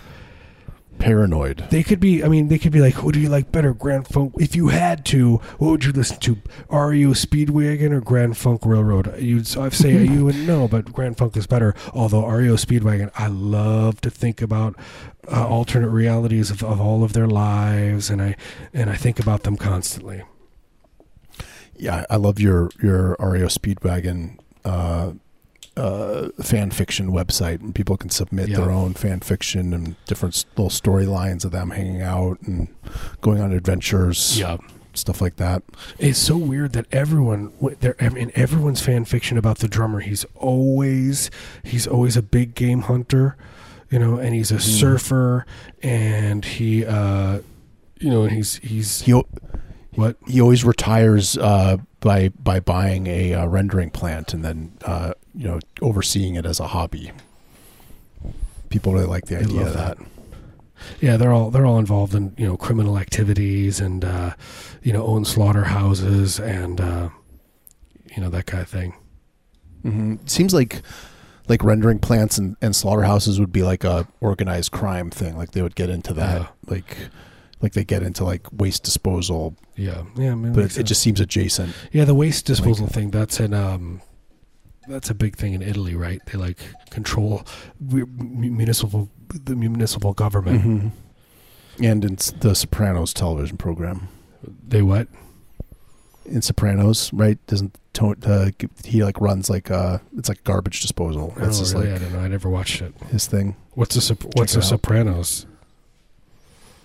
Paranoid. 1.01 1.65
They 1.71 1.81
could 1.81 1.99
be. 1.99 2.23
I 2.23 2.27
mean, 2.27 2.47
they 2.47 2.59
could 2.59 2.71
be 2.71 2.79
like, 2.79 2.93
"Who 2.93 3.11
do 3.11 3.19
you 3.19 3.27
like 3.27 3.51
better, 3.51 3.73
Grand 3.73 4.07
Funk?" 4.07 4.35
If 4.39 4.55
you 4.55 4.67
had 4.67 5.03
to, 5.07 5.37
what 5.57 5.71
would 5.71 5.85
you 5.85 5.91
listen 5.91 6.19
to? 6.19 6.37
REO 6.69 7.09
Speedwagon 7.09 7.91
or 7.91 8.01
Grand 8.01 8.37
Funk 8.37 8.65
Railroad? 8.65 9.19
You'd 9.19 9.47
so 9.47 9.63
I'd 9.63 9.73
say 9.73 10.05
you 10.05 10.25
would 10.29 10.35
know, 10.35 10.67
but 10.67 10.93
Grand 10.93 11.17
Funk 11.17 11.35
is 11.35 11.47
better. 11.47 11.73
Although 11.93 12.27
REO 12.27 12.55
Speedwagon, 12.55 13.11
I 13.15 13.27
love 13.27 13.99
to 14.01 14.11
think 14.11 14.41
about 14.41 14.75
uh, 15.27 15.47
alternate 15.47 15.89
realities 15.89 16.51
of, 16.51 16.63
of 16.63 16.79
all 16.79 17.03
of 17.03 17.13
their 17.13 17.27
lives, 17.27 18.09
and 18.09 18.21
I 18.21 18.35
and 18.73 18.89
I 18.89 18.95
think 18.95 19.19
about 19.19 19.43
them 19.43 19.57
constantly. 19.57 20.21
Yeah, 21.75 22.05
I 22.11 22.17
love 22.17 22.39
your 22.39 22.69
your 22.81 23.15
REO 23.19 23.47
Speedwagon 23.47 24.37
uh, 24.63 25.13
uh, 25.77 26.29
fan 26.41 26.69
fiction 26.71 27.11
website, 27.11 27.61
and 27.61 27.73
people 27.73 27.95
can 27.97 28.09
submit 28.09 28.49
Yeah. 28.49 28.57
their 28.57 28.71
own 28.71 28.93
fan 28.93 29.21
fiction 29.21 29.73
and 29.73 29.95
different 30.05 30.45
little 30.57 30.69
storylines 30.69 31.45
of 31.45 31.51
them 31.51 31.71
hanging 31.71 32.01
out 32.01 32.39
and 32.41 32.67
going 33.21 33.39
on 33.41 33.51
adventures, 33.53 34.41
stuff 34.93 35.21
like 35.21 35.37
that. 35.37 35.63
It's 35.97 36.19
so 36.19 36.35
weird 36.37 36.73
that 36.73 36.85
everyone, 36.91 37.53
there, 37.79 37.95
I 38.01 38.09
mean, 38.09 38.31
everyone's 38.35 38.81
fan 38.81 39.05
fiction 39.05 39.37
about 39.37 39.59
the 39.59 39.69
drummer. 39.69 40.01
He's 40.01 40.25
always, 40.35 41.31
he's 41.63 41.87
always 41.87 42.17
a 42.17 42.21
big 42.21 42.53
game 42.55 42.81
hunter, 42.81 43.37
you 43.89 43.99
know, 43.99 44.17
and 44.17 44.35
he's 44.35 44.51
a 44.51 44.59
surfer, 44.59 45.45
and 45.81 46.43
he, 46.43 46.85
uh, 46.85 47.39
you 47.99 48.09
know, 48.09 48.23
and 48.23 48.31
he's 48.33 48.55
he's 48.57 49.01
He 49.01 49.13
what? 49.95 50.17
he 50.27 50.41
always 50.41 50.63
retires 50.65 51.37
uh, 51.37 51.77
by 52.01 52.29
by 52.29 52.59
buying 52.59 53.07
a 53.07 53.33
uh, 53.33 53.45
rendering 53.45 53.89
plant 53.89 54.33
and 54.33 54.43
then 54.43 54.77
uh, 54.85 55.13
you 55.33 55.47
know 55.47 55.59
overseeing 55.81 56.35
it 56.35 56.45
as 56.45 56.59
a 56.59 56.67
hobby. 56.67 57.11
People 58.69 58.93
really 58.93 59.05
like 59.05 59.25
the 59.25 59.39
idea 59.39 59.61
of 59.61 59.73
that. 59.73 59.97
Yeah, 60.99 61.17
they're 61.17 61.31
all 61.31 61.51
they're 61.51 61.65
all 61.65 61.79
involved 61.79 62.15
in 62.15 62.33
you 62.37 62.47
know 62.47 62.57
criminal 62.57 62.97
activities 62.97 63.79
and 63.79 64.03
uh, 64.03 64.33
you 64.81 64.91
know 64.91 65.05
own 65.05 65.25
slaughterhouses 65.25 66.39
and 66.39 66.81
uh, 66.81 67.09
you 68.15 68.21
know 68.21 68.29
that 68.29 68.45
kind 68.45 68.61
of 68.63 68.69
thing. 68.69 68.93
hmm 69.83 70.15
Seems 70.25 70.53
like 70.53 70.81
like 71.47 71.63
rendering 71.63 71.99
plants 71.99 72.37
and, 72.37 72.55
and 72.61 72.75
slaughterhouses 72.75 73.39
would 73.39 73.51
be 73.51 73.63
like 73.63 73.83
a 73.83 74.07
organized 74.21 74.71
crime 74.71 75.09
thing. 75.09 75.37
Like 75.37 75.51
they 75.51 75.61
would 75.61 75.75
get 75.75 75.89
into 75.89 76.13
that. 76.13 76.41
Yeah. 76.41 76.47
Like 76.65 76.97
like 77.61 77.73
they 77.73 77.83
get 77.83 78.03
into 78.03 78.23
like 78.23 78.47
waste 78.51 78.83
disposal, 78.83 79.55
Yeah, 79.75 80.03
yeah, 80.15 80.31
I 80.31 80.35
mean, 80.35 80.53
but 80.53 80.65
it, 80.65 80.79
it 80.79 80.83
just 80.83 81.01
seems 81.01 81.19
adjacent. 81.19 81.73
Yeah, 81.91 82.05
the 82.05 82.15
waste 82.15 82.45
disposal 82.45 82.87
thing. 82.87 83.11
That's 83.11 83.39
an 83.39 83.53
um, 83.53 84.01
that's 84.87 85.09
a 85.09 85.13
big 85.13 85.35
thing 85.35 85.53
in 85.53 85.61
Italy, 85.61 85.95
right? 85.95 86.21
They 86.25 86.37
like 86.37 86.59
control 86.89 87.43
municipal 87.79 89.09
the 89.29 89.55
municipal 89.55 90.13
government. 90.13 90.61
Mm-hmm. 90.61 90.87
And 91.83 92.05
in 92.05 92.17
the 92.39 92.53
Sopranos 92.53 93.13
television 93.13 93.57
program, 93.57 94.09
They 94.67 94.81
what? 94.81 95.07
in 96.25 96.41
Sopranos, 96.41 97.11
right? 97.13 97.37
Doesn't 97.47 97.77
uh, 98.25 98.51
he 98.85 99.03
like 99.03 99.19
runs 99.19 99.49
like 99.49 99.69
uh 99.69 99.99
it's 100.17 100.29
like 100.29 100.43
garbage 100.43 100.81
disposal. 100.81 101.33
That's 101.37 101.73
oh, 101.73 101.79
really? 101.79 101.93
I 101.93 101.97
don't 101.97 102.13
know. 102.13 102.19
I 102.19 102.27
never 102.27 102.49
watched 102.49 102.81
it. 102.81 102.93
his 103.11 103.27
thing. 103.27 103.55
What's 103.73 103.95
a 104.09 104.15
What's 104.35 104.55
a 104.55 104.75
out. 104.75 105.45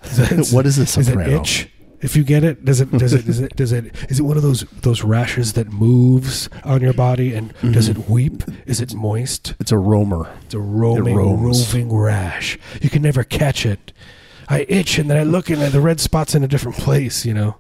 What 0.53 0.67
is 0.67 0.79
a 0.79 0.83
Is 1.01 1.09
it 1.09 1.19
itch? 1.29 1.69
If 2.03 2.15
you 2.15 2.25
get 2.25 2.45
it, 2.45 2.65
does 2.65 2.81
it 2.83 2.91
does 2.93 3.15
it 3.15 3.25
does 3.25 3.41
it 3.41 3.57
does 3.57 3.73
it 3.73 3.95
is 4.11 4.21
it 4.21 4.23
one 4.23 4.37
of 4.37 4.43
those 4.43 4.63
those 4.83 5.03
rashes 5.03 5.55
that 5.55 5.73
moves 5.73 6.49
on 6.63 6.83
your 6.83 6.93
body 6.93 7.35
and 7.35 7.55
does 7.73 7.89
Mhm. 7.89 7.99
it 7.99 8.09
weep? 8.11 8.43
Is 8.67 8.81
it 8.83 8.95
moist? 8.95 9.55
It's 9.59 9.73
a 9.73 9.79
roamer. 9.79 10.29
It's 10.45 10.55
a 10.55 10.61
roaming 10.61 11.17
roams. 11.17 11.67
roving 11.73 11.91
rash. 11.97 12.59
You 12.83 12.91
can 12.91 13.01
never 13.03 13.25
catch 13.25 13.65
it. 13.65 13.93
I 14.49 14.67
itch 14.69 14.99
and 14.99 15.09
then 15.11 15.17
I 15.17 15.23
look 15.25 15.49
and 15.51 15.61
the 15.61 15.81
red 15.81 15.99
spot's 15.99 16.35
in 16.35 16.45
a 16.45 16.49
different 16.49 16.77
place. 16.77 17.25
You 17.25 17.35
know. 17.35 17.57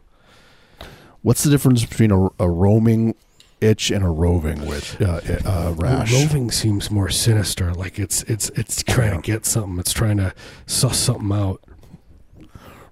What's 1.22 1.42
the 1.42 1.50
difference 1.50 1.84
between 1.84 2.12
a, 2.12 2.28
a 2.38 2.48
roaming 2.48 3.14
itch 3.60 3.90
and 3.90 4.04
a 4.04 4.08
roving 4.08 4.64
with 4.66 5.00
uh, 5.00 5.20
uh, 5.44 5.74
rash? 5.76 6.12
Roving 6.12 6.50
seems 6.52 6.90
more 6.90 7.08
sinister. 7.08 7.72
Like 7.74 7.98
it's 7.98 8.22
it's 8.24 8.50
it's 8.50 8.82
trying 8.82 9.12
Yeah. 9.14 9.16
to 9.16 9.22
get 9.22 9.46
something. 9.46 9.78
It's 9.80 9.92
trying 9.94 10.18
to 10.18 10.34
suss 10.66 10.98
something 10.98 11.32
out. 11.32 11.62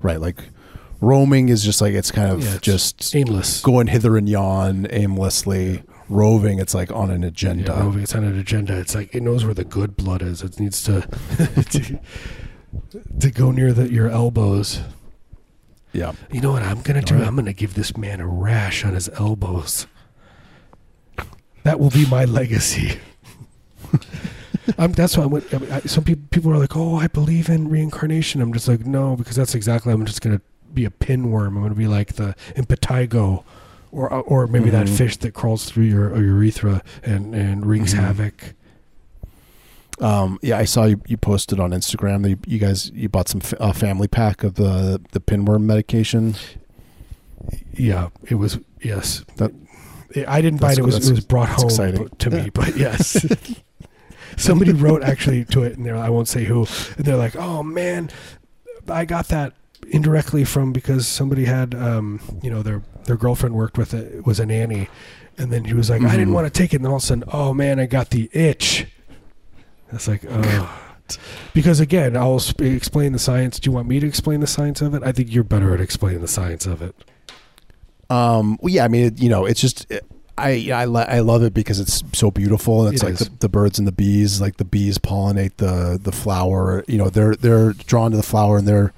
Right, 0.04 0.20
like 0.20 0.36
roaming 1.00 1.48
is 1.48 1.64
just 1.64 1.80
like 1.80 1.94
it's 1.94 2.10
kind 2.10 2.30
of 2.30 2.44
Yeah, 2.44 2.54
it's 2.56 2.60
just 2.60 3.16
Aimless. 3.16 3.62
going 3.62 3.86
hither 3.88 4.16
and 4.18 4.28
yon 4.28 4.86
aimlessly. 4.90 5.82
Roving, 6.10 6.58
it's 6.58 6.74
like 6.74 6.92
on 6.92 7.10
an 7.10 7.24
agenda. 7.24 7.72
Yeah, 7.72 7.80
roving. 7.82 8.02
It's 8.02 8.14
on 8.14 8.24
an 8.24 8.38
agenda. 8.38 8.78
It's 8.78 8.94
like 8.94 9.14
it 9.14 9.22
knows 9.22 9.46
where 9.46 9.54
the 9.54 9.64
good 9.64 9.96
blood 9.96 10.20
is. 10.20 10.42
It 10.42 10.60
needs 10.60 10.82
to 10.84 11.00
to, 11.70 12.00
to 13.20 13.30
go 13.30 13.50
near 13.50 13.72
the, 13.72 13.90
your 13.90 14.10
elbows. 14.10 14.80
yeah. 15.94 16.12
You 16.30 16.42
know 16.42 16.52
what 16.52 16.62
I'm 16.62 16.82
gonna 16.82 17.00
do? 17.00 17.14
Alright. 17.14 17.26
I'm 17.28 17.36
gonna 17.36 17.54
give 17.54 17.72
this 17.72 17.96
man 17.96 18.20
a 18.20 18.26
rash 18.28 18.84
on 18.84 18.92
his 18.92 19.08
elbows. 19.18 19.86
That 21.62 21.80
will 21.80 21.88
be 21.90 22.04
my 22.06 22.26
legacy. 22.26 22.98
I'm, 24.78 24.92
that's 24.92 25.16
why 25.16 25.24
I 25.24 25.28
mean, 25.28 25.42
I, 25.72 25.80
some 25.80 26.04
people 26.04 26.24
people 26.30 26.50
are 26.52 26.58
like, 26.58 26.76
"Oh, 26.76 26.96
I 26.96 27.06
believe 27.08 27.48
in 27.48 27.68
reincarnation." 27.68 28.40
I'm 28.40 28.52
just 28.52 28.66
like, 28.68 28.86
no, 28.86 29.16
because 29.16 29.36
that's 29.36 29.54
exactly. 29.54 29.92
I'm 29.92 30.04
just 30.06 30.20
gonna 30.22 30.40
be 30.72 30.84
a 30.84 30.90
pinworm. 30.90 31.48
I'm 31.56 31.62
gonna 31.62 31.74
be 31.74 31.86
like 31.88 32.14
the 32.14 32.34
impetigo, 32.56 33.44
or 33.92 34.08
or 34.10 34.46
maybe 34.46 34.70
that 34.70 34.86
Mhm. 34.86 34.96
fish 34.96 35.16
that 35.18 35.34
crawls 35.34 35.66
through 35.66 35.84
your 35.84 36.16
urethra 36.16 36.82
and 37.02 37.34
and 37.34 37.66
wreaks 37.66 37.92
Mhm. 37.94 37.98
havoc. 38.00 38.54
Um, 40.00 40.40
yeah, 40.42 40.58
I 40.58 40.64
saw 40.64 40.86
you, 40.86 41.00
you 41.06 41.16
posted 41.16 41.60
on 41.60 41.70
Instagram 41.70 42.22
that 42.22 42.30
you, 42.30 42.38
you 42.46 42.58
guys 42.58 42.90
you 42.94 43.08
bought 43.08 43.28
some 43.28 43.40
f- 43.44 43.76
family 43.76 44.08
pack 44.08 44.42
of 44.42 44.54
the 44.54 45.00
the 45.12 45.20
pinworm 45.20 45.62
medication. 45.62 46.34
Yeah, 47.74 48.08
it 48.24 48.36
was 48.36 48.58
yes. 48.82 49.24
That- 49.36 49.52
I 50.28 50.40
didn't 50.40 50.60
buy 50.60 50.72
it. 50.72 50.78
It 50.78 50.84
was 50.84 51.08
it 51.08 51.12
was 51.14 51.24
brought 51.24 51.48
home 51.48 51.64
exciting. 51.66 52.08
to 52.08 52.30
me, 52.30 52.48
but 52.52 52.76
yes. 52.76 53.24
Somebody 54.36 54.72
wrote 54.72 55.02
actually 55.02 55.44
to 55.46 55.62
it, 55.62 55.76
and 55.76 55.84
they're, 55.86 55.96
I 55.96 56.08
won't 56.10 56.28
say 56.28 56.44
who. 56.44 56.66
And 56.96 57.04
they're 57.04 57.16
like, 57.16 57.36
"Oh 57.36 57.62
man, 57.62 58.10
I 58.88 59.04
got 59.04 59.28
that 59.28 59.52
indirectly 59.88 60.44
from 60.44 60.72
because 60.72 61.06
somebody 61.06 61.44
had, 61.44 61.74
um, 61.74 62.20
you 62.42 62.50
know, 62.50 62.62
their 62.62 62.82
their 63.04 63.16
girlfriend 63.16 63.54
worked 63.54 63.76
with 63.78 63.92
it 63.94 64.24
was 64.26 64.40
a 64.40 64.46
nanny, 64.46 64.88
and 65.38 65.52
then 65.52 65.64
he 65.64 65.74
was 65.74 65.90
like, 65.90 66.02
I 66.02 66.12
didn't 66.12 66.28
Mhm. 66.30 66.34
want 66.34 66.46
to 66.46 66.58
take 66.58 66.72
it, 66.72 66.76
and 66.76 66.84
then 66.84 66.90
all 66.90 66.96
of 66.96 67.02
a 67.02 67.06
sudden, 67.06 67.24
oh 67.32 67.52
man, 67.52 67.78
I 67.78 67.86
got 67.86 68.10
the 68.10 68.30
itch. 68.32 68.86
That's 69.92 70.08
like, 70.08 70.22
oh. 70.28 70.80
Because 71.52 71.80
again, 71.80 72.16
I'll 72.16 72.38
sp- 72.40 72.62
explain 72.62 73.12
the 73.12 73.18
science. 73.18 73.60
Do 73.60 73.68
you 73.68 73.74
want 73.74 73.86
me 73.86 74.00
to 74.00 74.06
explain 74.06 74.40
the 74.40 74.46
science 74.46 74.80
of 74.80 74.94
it? 74.94 75.02
I 75.04 75.12
think 75.12 75.32
you're 75.34 75.44
better 75.44 75.74
at 75.74 75.80
explaining 75.80 76.22
the 76.22 76.28
science 76.28 76.64
of 76.64 76.80
it. 76.80 76.94
Um, 78.08 78.58
well, 78.62 78.72
yeah, 78.72 78.84
I 78.84 78.88
mean, 78.88 79.04
it, 79.06 79.20
you 79.22 79.28
know, 79.28 79.44
it's 79.44 79.60
just 79.60 79.86
I 80.36 80.70
I, 80.72 80.84
lo- 80.84 81.06
I 81.08 81.20
love 81.20 81.42
it 81.42 81.54
because 81.54 81.78
it's 81.80 82.02
so 82.12 82.30
beautiful. 82.30 82.86
And 82.86 82.94
it's 82.94 83.02
It 83.02 83.06
like 83.06 83.18
the, 83.18 83.30
the 83.40 83.48
birds 83.48 83.78
and 83.78 83.86
the 83.86 83.92
bees, 83.92 84.40
like 84.40 84.56
the 84.56 84.64
bees 84.64 84.98
pollinate 84.98 85.56
the 85.58 85.98
the 86.02 86.12
flower. 86.12 86.84
You 86.88 86.98
know, 86.98 87.08
they're 87.10 87.34
they're 87.36 87.72
drawn 87.72 88.10
to 88.10 88.16
the 88.16 88.22
flower, 88.22 88.58
and 88.58 88.66
they're 88.66 88.92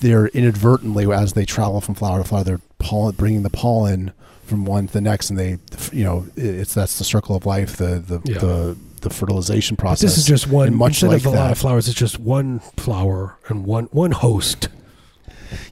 they're 0.00 0.26
inadvertently 0.28 1.10
as 1.12 1.34
they 1.34 1.44
travel 1.44 1.80
from 1.80 1.94
flower 1.94 2.22
to 2.22 2.24
flower, 2.28 2.42
they're 2.44 2.60
pollen 2.78 3.14
bringing 3.14 3.42
the 3.42 3.50
pollen 3.50 4.12
from 4.44 4.64
one 4.64 4.86
to 4.88 4.92
the 4.92 5.00
next, 5.00 5.30
and 5.30 5.38
they 5.38 5.58
you 5.92 6.02
know 6.04 6.26
it's 6.36 6.74
that's 6.74 6.98
the 6.98 7.04
circle 7.04 7.36
of 7.36 7.46
life, 7.46 7.76
the 7.76 7.98
the 8.00 8.20
Yeah. 8.24 8.38
the, 8.38 8.76
the 9.02 9.10
fertilization 9.10 9.76
But 9.76 9.82
process. 9.82 10.00
this 10.10 10.18
is 10.18 10.26
just 10.26 10.48
one. 10.48 10.68
And 10.68 10.76
much 10.76 11.02
instead 11.02 11.08
like 11.10 11.20
of 11.20 11.26
a 11.26 11.30
lot 11.30 11.50
of 11.52 11.58
flowers, 11.58 11.86
it's 11.88 11.96
just 11.98 12.18
one 12.18 12.58
flower 12.76 13.36
and 13.48 13.64
one 13.64 13.84
one 13.92 14.10
host. 14.10 14.68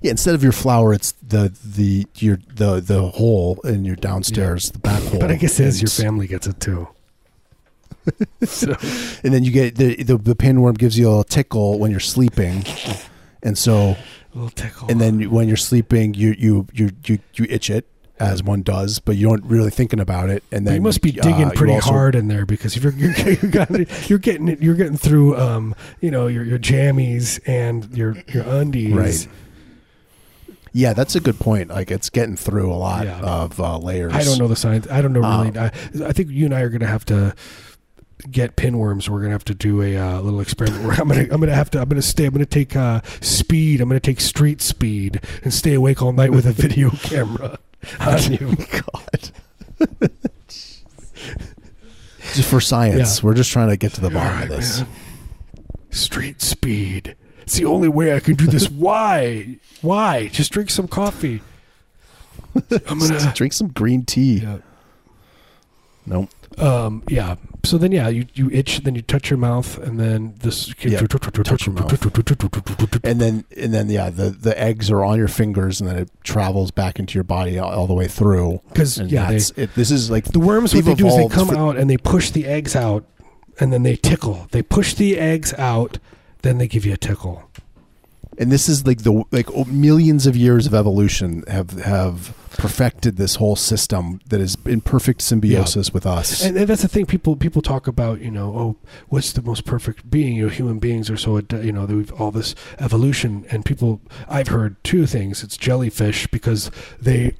Yeah, 0.02 0.10
instead 0.10 0.34
of 0.34 0.42
your 0.42 0.52
flower, 0.52 0.92
it's 0.92 1.12
the 1.12 1.52
the 1.64 2.06
your 2.16 2.38
the 2.54 2.80
the 2.80 3.08
hole 3.08 3.60
in 3.64 3.84
your 3.84 3.96
downstairs, 3.96 4.70
the 4.70 4.78
back 4.78 5.02
hole. 5.02 5.20
But 5.20 5.30
I 5.30 5.36
guess 5.36 5.58
it 5.60 5.66
is 5.66 5.80
And 5.80 5.82
your 5.82 6.04
family 6.06 6.26
gets 6.26 6.46
it 6.46 6.60
too. 6.60 6.88
so 8.44 8.74
and 9.22 9.34
then 9.34 9.44
you 9.44 9.50
get 9.50 9.76
the, 9.76 10.02
the 10.02 10.16
the 10.16 10.34
pinworm 10.34 10.78
gives 10.78 10.98
you 10.98 11.06
a 11.06 11.10
little 11.10 11.24
tickle 11.24 11.78
when 11.78 11.90
you're 11.90 12.00
sleeping, 12.00 12.64
and 13.42 13.58
so 13.58 13.74
a 13.74 13.96
little 14.34 14.50
tickle. 14.50 14.88
and 14.90 15.00
then 15.00 15.30
when 15.30 15.46
you're 15.48 15.56
sleeping, 15.58 16.14
you 16.14 16.34
you 16.38 16.66
you 16.72 16.90
you, 17.04 17.18
you 17.34 17.46
itch 17.50 17.68
it 17.70 17.86
as 18.18 18.42
one 18.42 18.62
does, 18.62 18.98
but 18.98 19.16
you 19.16 19.28
don't 19.28 19.44
really 19.44 19.70
thinking 19.70 20.00
about 20.00 20.30
it, 20.30 20.42
and 20.50 20.64
But 20.64 20.70
then 20.70 20.74
you 20.76 20.82
must 20.82 21.02
be 21.02 21.20
uh, 21.20 21.22
digging 21.22 21.48
you 21.48 21.54
pretty 21.54 21.74
also- 21.74 21.90
hard 21.90 22.14
in 22.14 22.28
there 22.28 22.46
because 22.46 22.76
if 22.76 22.82
you're 22.82 22.92
you're, 22.94 23.12
you're, 23.42 23.50
got, 23.50 24.08
you're 24.08 24.18
getting 24.18 24.48
it, 24.48 24.62
you're 24.62 24.74
getting 24.74 24.96
through 24.96 25.36
um 25.36 25.74
you 26.00 26.10
know 26.10 26.26
your 26.28 26.44
your 26.44 26.58
jammies 26.58 27.40
and 27.46 27.94
your 27.96 28.16
your 28.32 28.44
undies. 28.44 28.92
Right. 28.94 29.28
Yeah, 30.78 30.92
that's 30.92 31.16
a 31.16 31.20
good 31.20 31.40
point. 31.40 31.70
Like 31.70 31.90
it's 31.90 32.08
getting 32.08 32.36
through 32.36 32.72
a 32.72 32.76
lot 32.76 33.04
Yeah. 33.04 33.18
of 33.20 33.58
uh, 33.58 33.78
layers. 33.78 34.12
I 34.12 34.22
don't 34.22 34.38
know 34.38 34.46
the 34.46 34.54
science. 34.54 34.86
I 34.88 35.02
don't 35.02 35.12
know 35.12 35.20
really. 35.20 35.48
Um, 35.58 35.58
I, 35.58 36.08
I 36.08 36.12
think 36.12 36.30
you 36.30 36.44
and 36.44 36.54
I 36.54 36.60
are 36.60 36.68
going 36.68 36.82
to 36.82 36.86
have 36.86 37.04
to 37.06 37.34
get 38.30 38.54
pinworms. 38.54 39.08
We're 39.08 39.18
going 39.18 39.30
to 39.30 39.34
have 39.34 39.44
to 39.46 39.54
do 39.54 39.82
a 39.82 39.96
uh, 39.96 40.20
little 40.20 40.40
experiment. 40.40 40.84
Where 40.84 40.92
I'm 41.00 41.08
going 41.08 41.26
to 41.26 41.34
I'm 41.34 41.40
going 41.40 41.48
to 41.50 41.54
have 41.56 41.70
to 41.72 41.80
I'm 41.80 41.88
going 41.88 42.00
to 42.00 42.06
stay. 42.06 42.26
I'm 42.26 42.30
going 42.32 42.44
to 42.44 42.46
take 42.46 42.76
uh, 42.76 43.00
speed. 43.20 43.80
I'm 43.80 43.88
going 43.88 44.00
to 44.00 44.06
take 44.08 44.20
street 44.20 44.60
speed 44.62 45.20
and 45.42 45.52
stay 45.52 45.74
awake 45.74 46.00
all 46.00 46.12
night 46.12 46.30
with 46.30 46.46
a 46.46 46.52
video 46.64 46.90
camera 46.90 47.58
on 48.00 48.32
you. 48.32 48.54
God. 48.56 50.10
just 52.34 52.48
for 52.48 52.60
science, 52.60 53.18
Yeah. 53.18 53.24
we're 53.26 53.34
just 53.34 53.50
trying 53.50 53.70
to 53.70 53.76
get 53.76 53.94
to 53.94 54.00
the 54.00 54.10
bottom 54.10 54.32
right, 54.32 54.42
of 54.44 54.56
this. 54.56 54.80
man. 54.80 54.88
Street 55.90 56.40
speed. 56.40 57.16
It's 57.48 57.56
the 57.56 57.64
only 57.64 57.88
way 57.88 58.14
I 58.14 58.20
can 58.20 58.34
do 58.34 58.44
this. 58.44 58.68
Why? 58.68 59.56
Why? 59.80 60.28
Just 60.28 60.52
drink 60.52 60.68
some 60.68 60.86
coffee. 60.86 61.40
I'm 62.86 62.98
gonna. 62.98 63.32
drink 63.34 63.54
some 63.54 63.68
green 63.68 64.04
tea. 64.04 64.40
Yeah. 64.40 64.58
Nope. 66.04 66.28
Um, 66.58 67.04
yeah. 67.08 67.36
So 67.64 67.78
then, 67.78 67.90
yeah, 67.90 68.08
you, 68.08 68.26
you 68.34 68.50
itch, 68.50 68.80
then 68.80 68.94
you 68.94 69.00
touch 69.00 69.30
your 69.30 69.38
mouth, 69.38 69.78
and 69.78 69.98
then 69.98 70.34
this. 70.40 70.74
Yeah, 70.84 70.98
touch 70.98 71.66
your 71.66 71.74
And 73.02 73.18
then 73.18 73.46
and 73.56 73.72
then 73.72 73.88
yeah, 73.88 74.10
the 74.10 74.28
the 74.28 74.60
eggs 74.60 74.90
are 74.90 75.02
on 75.02 75.16
your 75.16 75.28
fingers, 75.28 75.80
and 75.80 75.88
then 75.88 75.96
it 75.96 76.10
travels 76.24 76.70
back 76.70 76.98
into 76.98 77.14
your 77.14 77.24
body 77.24 77.58
all, 77.58 77.70
all 77.70 77.86
the 77.86 77.94
way 77.94 78.08
through. 78.08 78.60
Because 78.68 78.98
yeah, 78.98 79.30
they, 79.30 79.62
it. 79.62 79.74
This 79.74 79.90
is 79.90 80.10
like 80.10 80.24
the 80.26 80.38
worms. 80.40 80.74
What 80.74 80.84
they 80.84 80.94
do 80.94 81.06
is 81.06 81.16
they 81.16 81.28
come 81.28 81.48
for- 81.48 81.56
out 81.56 81.78
and 81.78 81.88
they 81.88 81.96
push 81.96 82.30
the 82.30 82.44
eggs 82.44 82.76
out, 82.76 83.06
and 83.58 83.72
then 83.72 83.84
they 83.84 83.96
tickle. 83.96 84.48
They 84.50 84.60
push 84.60 84.92
the 84.92 85.18
eggs 85.18 85.54
out, 85.54 85.98
then 86.42 86.58
they 86.58 86.68
give 86.68 86.84
you 86.86 86.92
a 86.92 86.96
tickle. 86.96 87.42
and 88.38 88.52
this 88.52 88.68
is 88.68 88.86
like 88.86 89.02
the 89.02 89.24
like 89.32 89.48
millions 89.66 90.26
of 90.26 90.36
years 90.36 90.66
of 90.66 90.74
evolution 90.74 91.42
have 91.48 91.70
have 91.82 92.34
perfected 92.56 93.16
this 93.16 93.36
whole 93.36 93.54
system 93.56 94.20
that 94.30 94.40
is 94.40 94.56
in 94.64 94.80
perfect 94.80 95.22
symbiosis 95.22 95.92
with 95.94 96.04
us. 96.06 96.42
And, 96.44 96.56
and 96.56 96.66
that's 96.68 96.82
the 96.82 96.88
thing. 96.88 97.06
People 97.06 97.36
people 97.36 97.62
talk 97.62 97.86
about. 97.86 98.20
You 98.20 98.30
know, 98.30 98.48
oh, 98.56 98.76
what's 99.08 99.32
the 99.32 99.42
most 99.42 99.64
perfect 99.64 100.10
being? 100.10 100.36
You 100.36 100.44
know, 100.44 100.48
human 100.50 100.78
beings 100.78 101.10
are 101.10 101.16
so. 101.16 101.38
ad- 101.38 101.52
You 101.52 101.72
know, 101.72 101.84
we've 101.86 102.12
all 102.20 102.30
this 102.30 102.54
evolution, 102.78 103.44
and 103.50 103.64
people. 103.64 104.00
I've 104.28 104.48
heard 104.48 104.82
two 104.84 105.06
things. 105.06 105.42
It's 105.44 105.56
jellyfish 105.56 106.26
because 106.28 106.70
they 107.00 107.34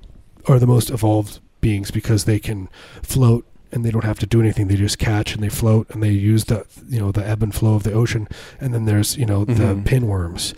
are 0.47 0.59
the 0.59 0.67
most 0.67 0.91
evolved 0.91 1.41
beings 1.61 1.91
because 1.91 2.25
they 2.25 2.39
can 2.39 2.69
float 3.03 3.45
and 3.73 3.85
they 3.85 3.91
don't 3.91 4.05
have 4.05 4.19
to 4.21 4.27
do 4.27 4.41
anything. 4.41 4.69
They 4.69 4.77
just 4.77 4.99
catch 4.99 5.35
and 5.35 5.43
they 5.43 5.49
float 5.49 5.89
and 5.91 6.03
they 6.03 6.11
use 6.11 6.45
the 6.47 6.67
you 6.89 6.99
know 7.01 7.13
the 7.13 7.27
ebb 7.27 7.43
and 7.43 7.55
flow 7.55 7.75
of 7.75 7.83
the 7.83 7.93
ocean. 7.93 8.29
And 8.61 8.73
then 8.75 8.85
there's 8.85 9.17
you 9.17 9.27
know 9.27 9.45
the 9.45 9.53
Mhm. 9.75 9.85
pinworms. 9.85 10.55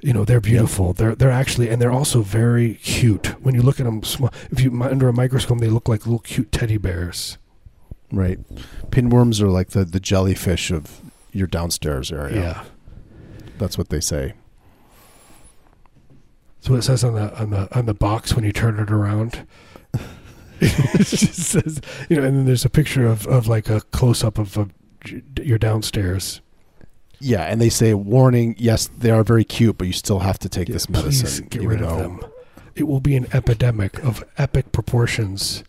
You 0.00 0.12
know 0.12 0.24
they're 0.24 0.40
beautiful. 0.40 0.92
They're 0.92 1.14
they're 1.14 1.30
actually 1.30 1.68
and 1.68 1.80
they're 1.80 1.92
also 1.92 2.22
very 2.22 2.74
cute. 2.74 3.28
When 3.42 3.54
you 3.54 3.62
look 3.62 3.78
at 3.78 3.84
them, 3.86 4.02
small, 4.02 4.32
if 4.50 4.60
you 4.60 4.82
under 4.82 5.08
a 5.08 5.12
microscope, 5.12 5.58
they 5.60 5.68
look 5.68 5.88
like 5.88 6.04
little 6.06 6.18
cute 6.20 6.50
teddy 6.52 6.76
bears. 6.78 7.38
right. 8.10 8.38
Pinworms 8.90 9.40
are 9.40 9.48
like 9.48 9.70
the 9.70 9.84
the 9.84 10.00
jellyfish 10.00 10.70
of 10.70 11.00
your 11.32 11.46
downstairs 11.46 12.10
area. 12.12 12.40
Yeah. 12.40 12.64
That's 13.58 13.78
what 13.78 13.88
they 13.90 14.00
say. 14.00 14.34
That's 16.58 16.70
what 16.70 16.78
it 16.78 16.82
says 16.82 17.04
on 17.04 17.14
the 17.14 17.40
on 17.40 17.50
the 17.50 17.76
on 17.76 17.86
the 17.86 17.94
box 17.94 18.34
when 18.34 18.44
you 18.44 18.52
turn 18.52 18.78
it 18.78 18.90
around. 18.90 19.46
says, 21.04 21.80
you 22.08 22.16
know, 22.16 22.24
and 22.24 22.36
then 22.38 22.44
there's 22.46 22.64
a 22.64 22.70
picture 22.70 23.06
of, 23.06 23.26
of 23.26 23.46
like 23.48 23.68
a 23.68 23.80
close 23.92 24.22
up 24.24 24.38
of, 24.38 24.56
of 24.56 24.70
your 25.40 25.58
downstairs. 25.58 26.40
Yeah, 27.20 27.42
and 27.42 27.60
they 27.60 27.68
say 27.68 27.94
warning, 27.94 28.54
yes, 28.58 28.88
they 28.98 29.10
are 29.10 29.22
very 29.22 29.44
cute, 29.44 29.78
but 29.78 29.86
you 29.86 29.92
still 29.92 30.20
have 30.20 30.38
to 30.40 30.48
take 30.48 30.68
Yeah, 30.68 30.72
this 30.74 30.88
medicine. 30.88 31.46
get 31.50 31.62
rid 31.62 31.80
of 31.82 31.98
them. 31.98 32.20
it 32.74 32.84
will 32.88 33.00
be 33.00 33.14
an 33.16 33.26
epidemic 33.32 34.02
of 34.04 34.24
epic 34.38 34.72
proportions. 34.72 35.62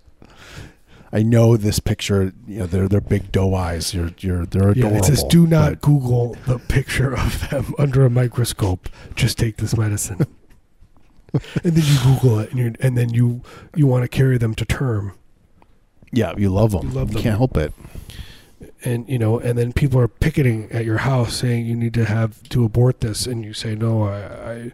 I 1.12 1.22
know 1.22 1.56
this 1.58 1.78
picture. 1.78 2.34
You 2.48 2.60
know, 2.62 2.66
they're 2.66 2.88
they're 2.88 3.00
big 3.00 3.32
doe 3.32 3.54
eyes. 3.54 3.94
You're 3.94 4.10
you're 4.18 4.48
they're 4.48 4.70
Yeah, 4.76 4.88
adorable. 4.88 4.98
it 4.98 5.06
says, 5.06 5.24
"Do 5.26 5.46
not 5.46 5.80
Google 5.80 6.36
the 6.48 6.58
picture 6.58 7.16
of 7.16 7.48
them 7.52 7.76
under 7.78 8.04
a 8.04 8.10
microscope. 8.10 8.90
Just 9.14 9.38
take 9.38 9.58
this 9.58 9.78
medicine." 9.78 10.26
and 11.64 11.74
then 11.74 11.84
you 11.86 11.98
Google 12.04 12.40
it, 12.40 12.52
and, 12.52 12.60
you 12.60 12.74
and 12.80 12.98
then 12.98 13.10
you 13.14 13.42
you 13.76 13.88
want 13.88 14.04
to 14.04 14.08
carry 14.08 14.38
them 14.38 14.54
to 14.56 14.66
term, 14.66 15.14
Yeah, 16.12 16.34
you 16.38 16.50
love 16.50 16.72
them. 16.72 16.90
You 16.90 16.94
love 16.94 17.12
them. 17.14 17.22
can't 17.22 17.38
help 17.38 17.58
it. 17.58 17.74
and 18.84 19.08
you 19.10 19.18
know, 19.20 19.40
and 19.40 19.58
then 19.58 19.74
people 19.74 20.00
are 20.00 20.08
picketing 20.08 20.70
at 20.72 20.86
your 20.86 21.00
house 21.00 21.36
saying 21.36 21.66
you 21.66 21.76
need 21.76 21.94
to 21.96 22.06
have 22.06 22.42
to 22.50 22.64
abort 22.64 23.02
this, 23.02 23.26
and 23.26 23.44
you 23.44 23.54
say, 23.54 23.76
"No, 23.76 24.04
I, 24.04 24.52
I 24.52 24.72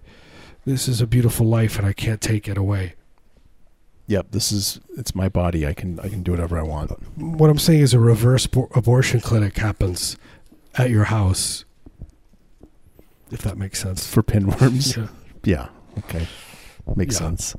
this 0.65 0.87
is 0.87 0.99
a 1.01 1.07
beautiful 1.07 1.45
life, 1.47 1.77
and 1.77 1.87
I 1.87 1.93
can't 1.93 2.21
take 2.21 2.47
it 2.47 2.57
away." 2.57 2.93
Yep, 4.07 4.31
this 4.31 4.51
is 4.51 4.79
it's 4.97 5.13
my 5.15 5.29
body. 5.29 5.65
I 5.67 5.73
can 5.73 5.99
I 5.99 6.09
can 6.09 6.23
do 6.23 6.31
whatever 6.31 6.57
I 6.59 6.63
want. 6.63 6.91
What 7.17 7.49
I'm 7.49 7.59
saying 7.59 7.81
is, 7.81 7.93
a 7.93 7.99
reverse 7.99 8.47
bo- 8.47 8.67
abortion 8.75 9.21
clinic 9.21 9.55
happens 9.57 10.17
at 10.75 10.89
your 10.89 11.05
house, 11.05 11.63
if 13.31 13.41
that 13.43 13.57
makes 13.57 13.79
sense. 13.79 14.05
For 14.11 14.23
pinworms. 14.23 14.97
Yeah. 14.97 15.07
Yeah. 15.43 15.67
Okay. 15.99 16.27
Makes 16.95 17.15
Yeah. 17.15 17.19
sense. 17.27 17.55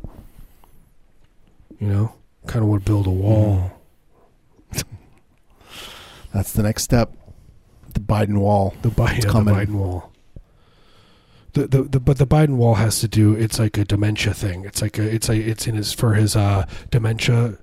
You 1.78 1.86
know, 1.88 2.12
kind 2.46 2.62
of 2.64 2.68
would 2.70 2.84
build 2.84 3.06
a 3.06 3.10
wall. 3.10 3.72
That's 6.32 6.52
the 6.52 6.62
next 6.62 6.82
step. 6.82 7.12
The 7.94 8.00
Biden 8.00 8.38
wall. 8.38 8.74
The 8.82 8.88
Biden, 8.90 9.16
It's 9.16 9.26
the. 9.26 9.32
Biden 9.32 9.74
wall. 9.74 10.12
The, 11.54 11.66
the, 11.66 11.82
the 11.82 12.00
but 12.00 12.18
the 12.18 12.26
Biden 12.26 12.56
wall 12.56 12.74
has 12.74 13.00
to 13.00 13.08
do. 13.08 13.34
It's 13.34 13.58
like 13.58 13.76
a 13.76 13.84
dementia 13.84 14.34
thing. 14.34 14.64
It's 14.64 14.80
like 14.80 14.98
a. 14.98 15.02
It's 15.02 15.28
like 15.28 15.38
it's 15.40 15.66
in 15.66 15.74
his 15.74 15.92
for 15.92 16.14
his 16.14 16.36
uh 16.36 16.66
dementia, 16.92 17.58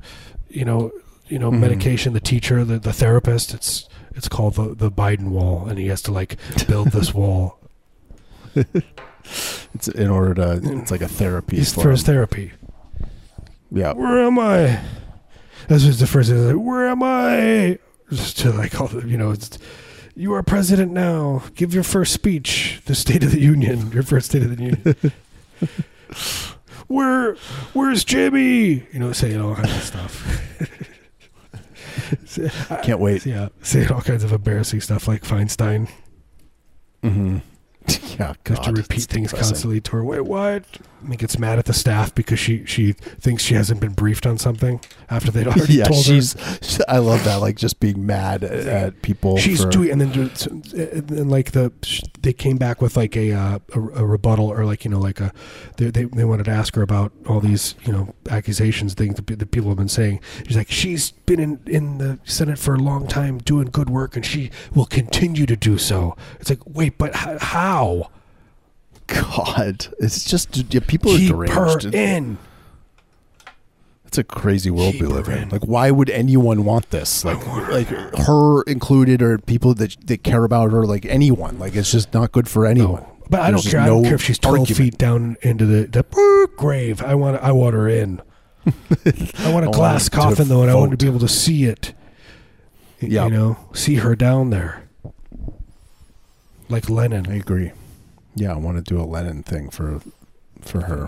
you 0.49 0.65
know, 0.65 0.91
you 1.27 1.39
know 1.39 1.49
Mhm. 1.51 1.59
medication. 1.59 2.11
The 2.13 2.19
teacher, 2.19 2.65
the, 2.65 2.79
the 2.79 2.91
therapist. 2.91 3.53
It's 3.53 3.87
it's 4.15 4.27
called 4.27 4.55
the 4.55 4.75
the 4.75 4.91
Biden 4.91 5.29
wall, 5.29 5.67
and 5.67 5.79
he 5.79 5.87
has 5.87 6.01
to 6.03 6.11
like 6.11 6.35
build 6.67 6.89
this 6.91 7.13
wall. 7.21 7.59
It's 9.73 9.87
in 9.87 10.09
order 10.09 10.33
to. 10.35 10.59
It's 10.79 10.91
like 10.91 11.01
a 11.01 11.07
therapy 11.07 11.57
It's 11.57 11.73
for, 11.73 11.91
his 11.91 12.01
him. 12.01 12.05
therapy. 12.13 12.51
Yeah. 13.71 13.93
Where 13.93 14.23
am 14.23 14.39
I? 14.39 14.79
This 15.67 15.85
was 15.85 15.99
the 15.99 16.07
first 16.07 16.29
thing. 16.29 16.45
Like, 16.47 16.65
Where 16.65 16.87
am 16.87 17.03
I? 17.03 17.79
Just 18.09 18.39
to 18.39 18.51
like 18.51 18.79
all 18.79 18.87
the, 18.87 19.05
you 19.07 19.17
know. 19.17 19.31
It's, 19.31 19.57
you 20.15 20.33
are 20.33 20.41
president 20.41 20.91
now. 20.93 21.43
Give 21.55 21.73
your 21.73 21.83
first 21.83 22.13
speech, 22.13 22.81
the 22.85 22.95
State 22.95 23.23
of 23.23 23.31
the 23.31 23.39
Union. 23.39 23.91
Your 23.91 24.03
first 24.03 24.27
State 24.29 24.41
of 24.43 24.55
the 24.55 24.63
Union. 24.63 24.95
Where, 26.87 27.35
where's 27.73 28.05
Jimmy? 28.05 28.87
You 28.93 28.99
know, 28.99 29.11
saying 29.11 29.39
all 29.41 29.55
kinds 29.55 29.75
of 29.75 29.83
stuff. 29.83 30.41
Can't 32.83 32.99
wait. 33.01 33.25
Yeah, 33.25 33.49
saying 33.61 33.91
all 33.91 33.99
kinds 34.01 34.23
of 34.23 34.31
embarrassing 34.31 34.79
stuff 34.81 35.07
like 35.07 35.23
Feinstein. 35.23 35.89
Mm-hmm. 37.03 37.39
Yeah. 38.17 38.33
You 38.49 38.55
have 38.55 38.63
to 38.65 38.71
repeat 38.71 39.03
things 39.03 39.29
depressing. 39.29 39.51
constantly 39.53 39.81
to 39.81 39.91
her. 39.91 40.03
Wait, 40.03 40.21
what? 40.21 40.63
And 41.01 41.17
gets 41.17 41.37
mad 41.37 41.59
at 41.59 41.65
the 41.65 41.73
staff 41.73 42.13
because 42.13 42.39
she 42.39 42.65
she 42.65 42.93
thinks 42.93 43.43
she 43.43 43.53
hasn't 43.53 43.79
been 43.79 43.93
briefed 43.93 44.25
on 44.25 44.37
something 44.37 44.79
after 45.09 45.31
they'd 45.31 45.47
already 45.47 45.73
Yeah, 45.77 45.85
told 45.85 46.05
her. 46.05 46.13
she's. 46.13 46.35
I 46.87 46.97
love 46.97 47.23
that. 47.25 47.37
Like 47.37 47.55
just 47.55 47.79
being 47.79 48.05
mad 48.05 48.43
at, 48.43 48.67
at 48.67 49.01
people. 49.01 49.37
She's 49.37 49.63
for, 49.63 49.69
doing, 49.69 49.91
and 49.91 50.01
then 50.01 50.11
and 50.17 51.07
then 51.07 51.29
like 51.29 51.51
the 51.51 51.71
they 52.21 52.33
came 52.33 52.57
back 52.57 52.81
with 52.81 52.97
like 52.97 53.15
a 53.15 53.31
uh, 53.31 53.59
a, 53.73 53.79
a 53.79 54.05
rebuttal 54.05 54.47
or 54.47 54.65
like 54.65 54.83
you 54.85 54.91
know 54.91 54.99
like 54.99 55.19
a 55.19 55.31
they, 55.77 55.89
they 55.91 56.03
they 56.05 56.25
wanted 56.25 56.45
to 56.45 56.51
ask 56.51 56.75
her 56.75 56.81
about 56.81 57.11
all 57.27 57.39
these 57.39 57.75
you 57.85 57.91
know 57.93 58.13
accusations 58.29 58.93
things 58.93 59.15
that, 59.15 59.27
that 59.39 59.51
people 59.51 59.69
have 59.69 59.77
been 59.77 59.87
saying. 59.89 60.19
She's 60.47 60.57
like 60.57 60.69
she's 60.71 61.11
been 61.11 61.39
in 61.39 61.59
in 61.67 61.97
the 61.99 62.19
Senate 62.23 62.57
for 62.59 62.73
a 62.73 62.79
long 62.79 63.07
time 63.07 63.37
doing 63.37 63.67
good 63.67 63.89
work 63.89 64.15
and 64.15 64.25
she 64.25 64.49
will 64.73 64.85
continue 64.85 65.45
to 65.45 65.55
do 65.55 65.77
so. 65.77 66.15
It's 66.39 66.49
like 66.49 66.59
wait, 66.65 66.97
but 66.97 67.13
how? 67.15 68.09
God, 69.07 69.87
it's 69.99 70.23
just 70.25 70.73
yeah, 70.73 70.81
people 70.85 71.13
are 71.13 71.17
Keep 71.17 71.31
her 71.35 71.45
deranged. 71.47 71.95
in. 71.95 72.37
It's 74.05 74.17
a 74.17 74.23
crazy 74.23 74.69
world 74.71 74.93
Keep 74.93 75.01
we 75.01 75.07
live 75.07 75.27
in. 75.27 75.37
in. 75.43 75.49
Like, 75.49 75.63
why 75.63 75.91
would 75.91 76.09
anyone 76.09 76.63
want 76.63 76.91
this? 76.91 77.25
Like, 77.25 77.45
like 77.69 77.87
her 77.87 78.61
included, 78.63 79.21
or 79.21 79.37
people 79.37 79.73
that 79.75 79.95
that 80.07 80.23
care 80.23 80.43
about 80.45 80.71
her, 80.71 80.85
like 80.85 81.05
anyone. 81.05 81.59
Like, 81.59 81.75
it's 81.75 81.91
just 81.91 82.13
not 82.13 82.31
good 82.31 82.47
for 82.47 82.65
anyone. 82.65 83.01
No. 83.03 83.13
But 83.29 83.41
I 83.41 83.51
don't 83.51 83.61
There's 83.61 83.73
care. 83.73 83.81
I 83.81 83.87
don't 83.87 84.03
care 84.03 84.15
if 84.15 84.21
she's 84.23 84.39
twelve 84.39 84.59
argument. 84.59 84.77
feet 84.77 84.97
down 84.97 85.35
into 85.41 85.65
the, 85.65 85.87
the 85.87 86.47
grave. 86.55 87.01
I 87.01 87.15
want 87.15 87.41
I 87.43 87.51
want 87.51 87.73
her 87.75 87.89
in. 87.89 88.21
I 88.65 89.51
want 89.51 89.65
a 89.65 89.69
I 89.69 89.71
glass 89.73 90.09
want 90.09 90.11
coffin 90.13 90.47
though, 90.47 90.61
and 90.61 90.71
I 90.71 90.75
want 90.75 90.91
to 90.91 90.97
be 90.97 91.07
able 91.07 91.19
to 91.19 91.27
see 91.27 91.65
it. 91.65 91.93
Yeah. 93.01 93.25
You 93.25 93.31
know, 93.31 93.57
see 93.73 93.95
her 93.95 94.15
down 94.15 94.49
there, 94.49 94.87
like 96.69 96.89
Lenin. 96.89 97.27
I 97.29 97.35
agree. 97.35 97.71
Yeah, 98.37 98.53
I 98.53 98.57
want 98.57 98.77
to 98.77 98.83
do 98.83 99.01
a 99.01 99.03
Lenin 99.05 99.43
thing 99.43 99.69
for 99.69 100.01
for 100.61 100.81
her. 100.81 101.07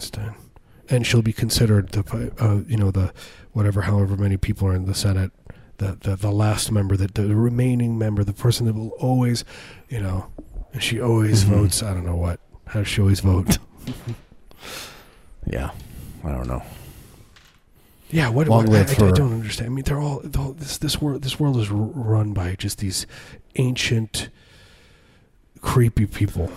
And 0.90 1.06
she'll 1.06 1.22
be 1.22 1.34
considered 1.34 1.90
the 1.90 2.32
uh, 2.40 2.62
you 2.68 2.76
know 2.78 2.92
the 2.92 3.14
whatever 3.54 3.82
however 3.82 4.18
many 4.18 4.38
people 4.38 4.68
are 4.68 4.74
in 4.76 4.86
the 4.86 4.96
Senate. 4.96 5.32
The, 5.78 5.98
the, 6.02 6.16
the 6.18 6.32
last 6.32 6.74
member, 6.74 6.98
that 6.98 7.16
the 7.16 7.34
remaining 7.38 7.98
member, 7.98 8.26
the 8.26 8.34
person 8.34 8.66
that 8.66 8.74
will 8.76 8.90
always, 9.00 9.46
you 9.88 10.02
know, 10.02 10.28
and 10.74 10.84
she 10.84 11.00
always 11.00 11.46
Mhm. 11.46 11.50
votes. 11.56 11.82
I 11.82 11.94
don't 11.94 12.06
know 12.06 12.18
what. 12.18 12.42
How 12.66 12.80
does 12.82 12.90
she 12.90 13.00
always 13.00 13.22
vote? 13.22 13.58
Yeah, 15.48 15.72
I 16.24 16.32
don't 16.32 16.48
know. 16.48 16.62
Yeah, 18.12 18.30
what? 18.30 18.48
Long 18.48 18.66
what 18.66 18.76
I, 18.76 19.06
I- 19.06 19.08
I 19.08 19.12
don't 19.12 19.32
understand. 19.34 19.70
I 19.72 19.74
mean, 19.74 19.84
they're 19.86 20.00
all, 20.02 20.20
they're 20.24 20.42
all 20.42 20.52
this. 20.54 20.78
This 20.78 21.02
world. 21.02 21.22
This 21.22 21.40
world 21.40 21.58
is 21.58 21.70
r- 21.72 21.78
run 21.78 22.34
by 22.34 22.56
just 22.56 22.80
these 22.80 23.08
ancient, 23.56 24.30
creepy 25.62 26.06
people. 26.08 26.52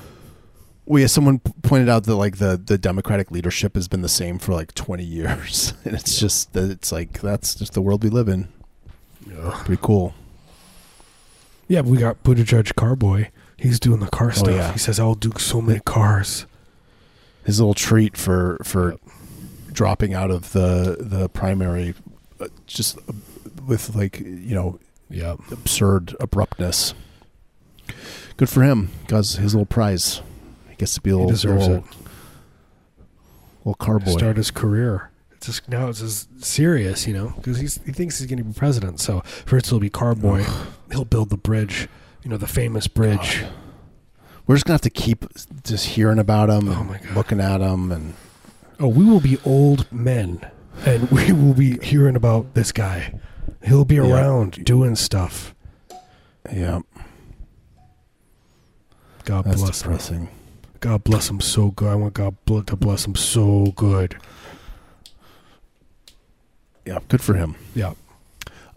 Well, 0.84 1.00
yeah, 1.00 1.06
someone 1.06 1.38
pointed 1.38 1.88
out 1.88 2.04
that 2.04 2.16
like 2.16 2.38
the 2.38 2.56
the 2.62 2.76
Democratic 2.76 3.30
leadership 3.30 3.76
has 3.76 3.86
been 3.88 4.02
the 4.02 4.08
same 4.08 4.38
for 4.38 4.52
like 4.52 4.74
twenty 4.74 5.04
years, 5.04 5.74
and 5.84 5.94
it's 5.94 6.18
just 6.18 6.52
that 6.54 6.70
it's 6.70 6.90
like 6.90 7.20
that's 7.20 7.54
just 7.54 7.74
the 7.74 7.82
world 7.82 8.02
we 8.02 8.10
live 8.10 8.28
in. 8.28 8.48
Pretty 9.64 9.80
cool. 9.82 10.14
Yeah, 11.68 11.82
we 11.82 11.96
got 11.98 12.22
Buddha 12.22 12.42
Buttigieg 12.44 12.74
Carboy. 12.74 13.28
He's 13.56 13.78
doing 13.78 14.00
the 14.00 14.08
car 14.08 14.32
stuff. 14.32 14.48
Oh, 14.48 14.54
yeah. 14.54 14.72
He 14.72 14.78
says, 14.78 14.98
"I'll 14.98 15.14
do 15.14 15.32
so 15.38 15.60
many 15.60 15.80
cars." 15.80 16.46
His 17.44 17.60
little 17.60 17.74
treat 17.74 18.16
for 18.16 18.58
for 18.64 18.96
dropping 19.72 20.14
out 20.14 20.30
of 20.30 20.52
the 20.52 20.96
the 20.98 21.28
primary, 21.28 21.94
uh, 22.40 22.48
just 22.66 22.98
uh, 22.98 23.12
with 23.66 23.94
like 23.94 24.18
you 24.18 24.54
know 24.54 24.80
Yeah, 25.08 25.36
absurd 25.50 26.16
abruptness. 26.20 26.94
Good 28.36 28.48
for 28.48 28.62
him. 28.62 28.90
Got 29.06 29.18
his 29.18 29.36
his 29.36 29.54
little 29.54 29.66
prize. 29.66 30.22
Gets 30.82 30.94
to 30.94 31.00
be 31.00 31.10
a 31.10 31.12
he 31.12 31.16
little 31.16 31.30
deserves 31.30 31.68
little, 31.68 31.76
it. 31.84 31.84
little 33.60 33.74
car 33.74 34.00
boy. 34.00 34.10
Start 34.10 34.36
his 34.36 34.50
career. 34.50 35.10
It's 35.36 35.46
just 35.46 35.68
now 35.68 35.88
it's 35.88 36.00
just 36.00 36.44
serious, 36.44 37.06
you 37.06 37.14
know, 37.14 37.34
because 37.36 37.58
he's 37.60 37.80
he 37.86 37.92
thinks 37.92 38.18
he's 38.18 38.26
going 38.26 38.38
to 38.38 38.42
be 38.44 38.52
president. 38.52 38.98
So 38.98 39.20
first 39.46 39.68
he'll 39.70 39.78
be 39.78 39.90
Carboy. 39.90 40.44
He'll 40.90 41.04
build 41.04 41.30
the 41.30 41.36
bridge. 41.36 41.88
You 42.24 42.30
know, 42.30 42.36
the 42.36 42.48
famous 42.48 42.88
bridge. 42.88 43.44
We're 44.48 44.56
just 44.56 44.64
gonna 44.64 44.74
have 44.74 44.80
to 44.80 44.90
keep 44.90 45.24
just 45.62 45.86
hearing 45.86 46.18
about 46.18 46.50
him, 46.50 46.68
Oh 46.68 46.82
my 46.82 46.98
God. 46.98 47.14
looking 47.14 47.40
at 47.40 47.60
him, 47.60 47.92
and 47.92 48.14
Oh, 48.80 48.88
we 48.88 49.04
will 49.04 49.20
be 49.20 49.38
old 49.44 49.86
men, 49.92 50.40
and 50.84 51.08
we 51.12 51.30
will 51.30 51.54
be 51.54 51.78
hearing 51.78 52.16
about 52.16 52.54
this 52.54 52.72
guy. 52.72 53.20
He'll 53.64 53.84
be 53.84 53.94
Yeah. 53.96 54.02
around 54.12 54.64
doing 54.64 54.96
stuff. 54.96 55.54
yeah, 56.52 56.80
God 59.24 59.44
that's 59.44 59.62
bless 59.82 60.08
him. 60.08 60.28
God 60.82 61.04
bless 61.04 61.30
him 61.30 61.40
so 61.40 61.70
good. 61.70 61.88
I 61.88 61.94
want 61.94 62.14
God 62.14 62.36
to 62.46 62.76
bless 62.76 63.06
him 63.06 63.14
so 63.14 63.72
good. 63.76 64.16
Yeah, 66.84 66.98
good 67.08 67.22
for 67.22 67.34
him. 67.34 67.54
Yeah. 67.74 67.94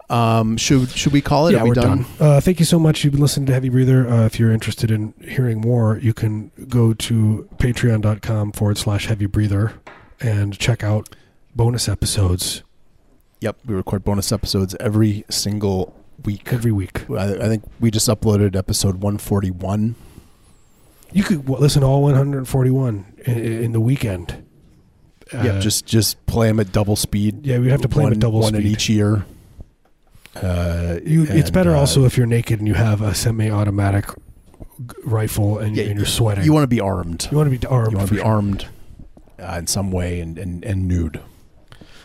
Um, 0.08 0.56
should 0.56 0.88
should 0.90 1.12
we 1.12 1.20
call 1.20 1.48
it? 1.48 1.52
yeah, 1.54 1.60
Are 1.60 1.64
we 1.64 1.70
we're 1.70 1.74
done. 1.74 2.06
Uh, 2.20 2.40
thank 2.40 2.60
you 2.60 2.64
so 2.64 2.78
much. 2.78 3.02
You've 3.02 3.12
been 3.12 3.20
listening 3.20 3.46
to 3.46 3.52
Heavy 3.52 3.68
Breather. 3.68 4.08
Uh, 4.08 4.24
if 4.24 4.38
you're 4.38 4.52
interested 4.52 4.92
in 4.92 5.14
hearing 5.20 5.60
more, 5.60 5.98
you 5.98 6.14
can 6.14 6.52
go 6.68 6.94
to 6.94 7.48
patreon.com 7.58 8.52
forward 8.52 8.78
slash 8.78 9.06
heavy 9.06 9.26
breather 9.26 9.72
and 10.20 10.56
check 10.56 10.84
out 10.84 11.14
bonus 11.56 11.88
episodes 11.88 12.62
Yep, 13.40 13.56
we 13.66 13.74
record 13.74 14.02
bonus 14.04 14.32
episodes 14.32 14.74
every 14.80 15.24
single 15.28 15.94
week. 16.24 16.52
every 16.52 16.72
week. 16.72 17.08
I, 17.10 17.34
I 17.34 17.48
think 17.48 17.64
we 17.80 17.90
just 17.90 18.08
uploaded 18.08 18.56
episode 18.56 18.94
141 18.94 19.94
you 21.12 21.22
could 21.22 21.48
listen 21.48 21.82
to 21.82 21.86
all 21.86 22.02
141 22.02 23.14
in, 23.24 23.34
in 23.34 23.72
the 23.72 23.80
weekend. 23.80 24.44
Yeah, 25.32 25.40
uh, 25.40 25.60
just 25.60 25.86
just 25.86 26.24
play 26.26 26.48
them 26.48 26.60
at 26.60 26.72
double 26.72 26.94
speed. 26.94 27.44
Yeah, 27.44 27.58
we 27.58 27.68
have 27.70 27.82
to 27.82 27.88
play 27.88 28.04
one, 28.04 28.12
them 28.12 28.18
at 28.18 28.20
double 28.20 28.40
one 28.40 28.52
speed. 28.52 28.64
One 28.64 28.72
each 28.72 28.88
year. 28.88 29.26
Uh, 30.36 30.98
you, 31.04 31.22
and, 31.22 31.38
it's 31.38 31.50
better 31.50 31.74
uh, 31.74 31.80
also 31.80 32.04
if 32.04 32.16
you're 32.16 32.26
naked 32.26 32.58
and 32.58 32.68
you 32.68 32.74
have 32.74 33.00
a 33.00 33.14
semi-automatic 33.14 34.10
rifle 35.04 35.58
and, 35.58 35.76
yeah, 35.76 35.84
and 35.84 35.96
you're 35.96 36.06
sweating. 36.06 36.44
You 36.44 36.52
want 36.52 36.64
to 36.64 36.68
be 36.68 36.80
armed. 36.80 37.28
You 37.30 37.38
want 37.38 37.50
to 37.50 37.58
be 37.58 37.66
armed. 37.66 37.92
You 37.92 37.96
want 37.96 38.08
to 38.08 38.14
be 38.14 38.20
sure. 38.20 38.26
armed 38.26 38.66
uh, 39.38 39.56
in 39.58 39.66
some 39.66 39.90
way 39.90 40.20
and, 40.20 40.38
and, 40.38 40.64
and 40.64 40.86
nude. 40.86 41.20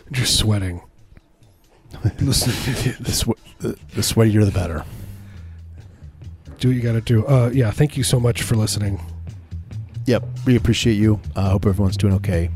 And 0.06 0.16
you're 0.16 0.26
sweating. 0.26 0.82
Listen, 2.20 2.52
the, 3.04 3.12
swe- 3.12 3.34
the, 3.58 3.68
the 3.94 4.00
sweatier 4.00 4.44
the 4.44 4.50
better 4.50 4.84
do 6.62 6.68
what 6.68 6.76
you 6.76 6.80
got 6.82 6.92
to 6.92 7.00
do. 7.00 7.26
Uh, 7.26 7.50
yeah, 7.52 7.70
thank 7.72 7.96
you 7.96 8.04
so 8.04 8.20
much 8.20 8.42
for 8.42 8.54
listening. 8.54 9.00
Yep, 10.06 10.24
we 10.46 10.56
appreciate 10.56 10.94
you. 10.94 11.20
I 11.34 11.40
uh, 11.40 11.50
hope 11.50 11.66
everyone's 11.66 11.96
doing 11.96 12.14
okay. 12.14 12.50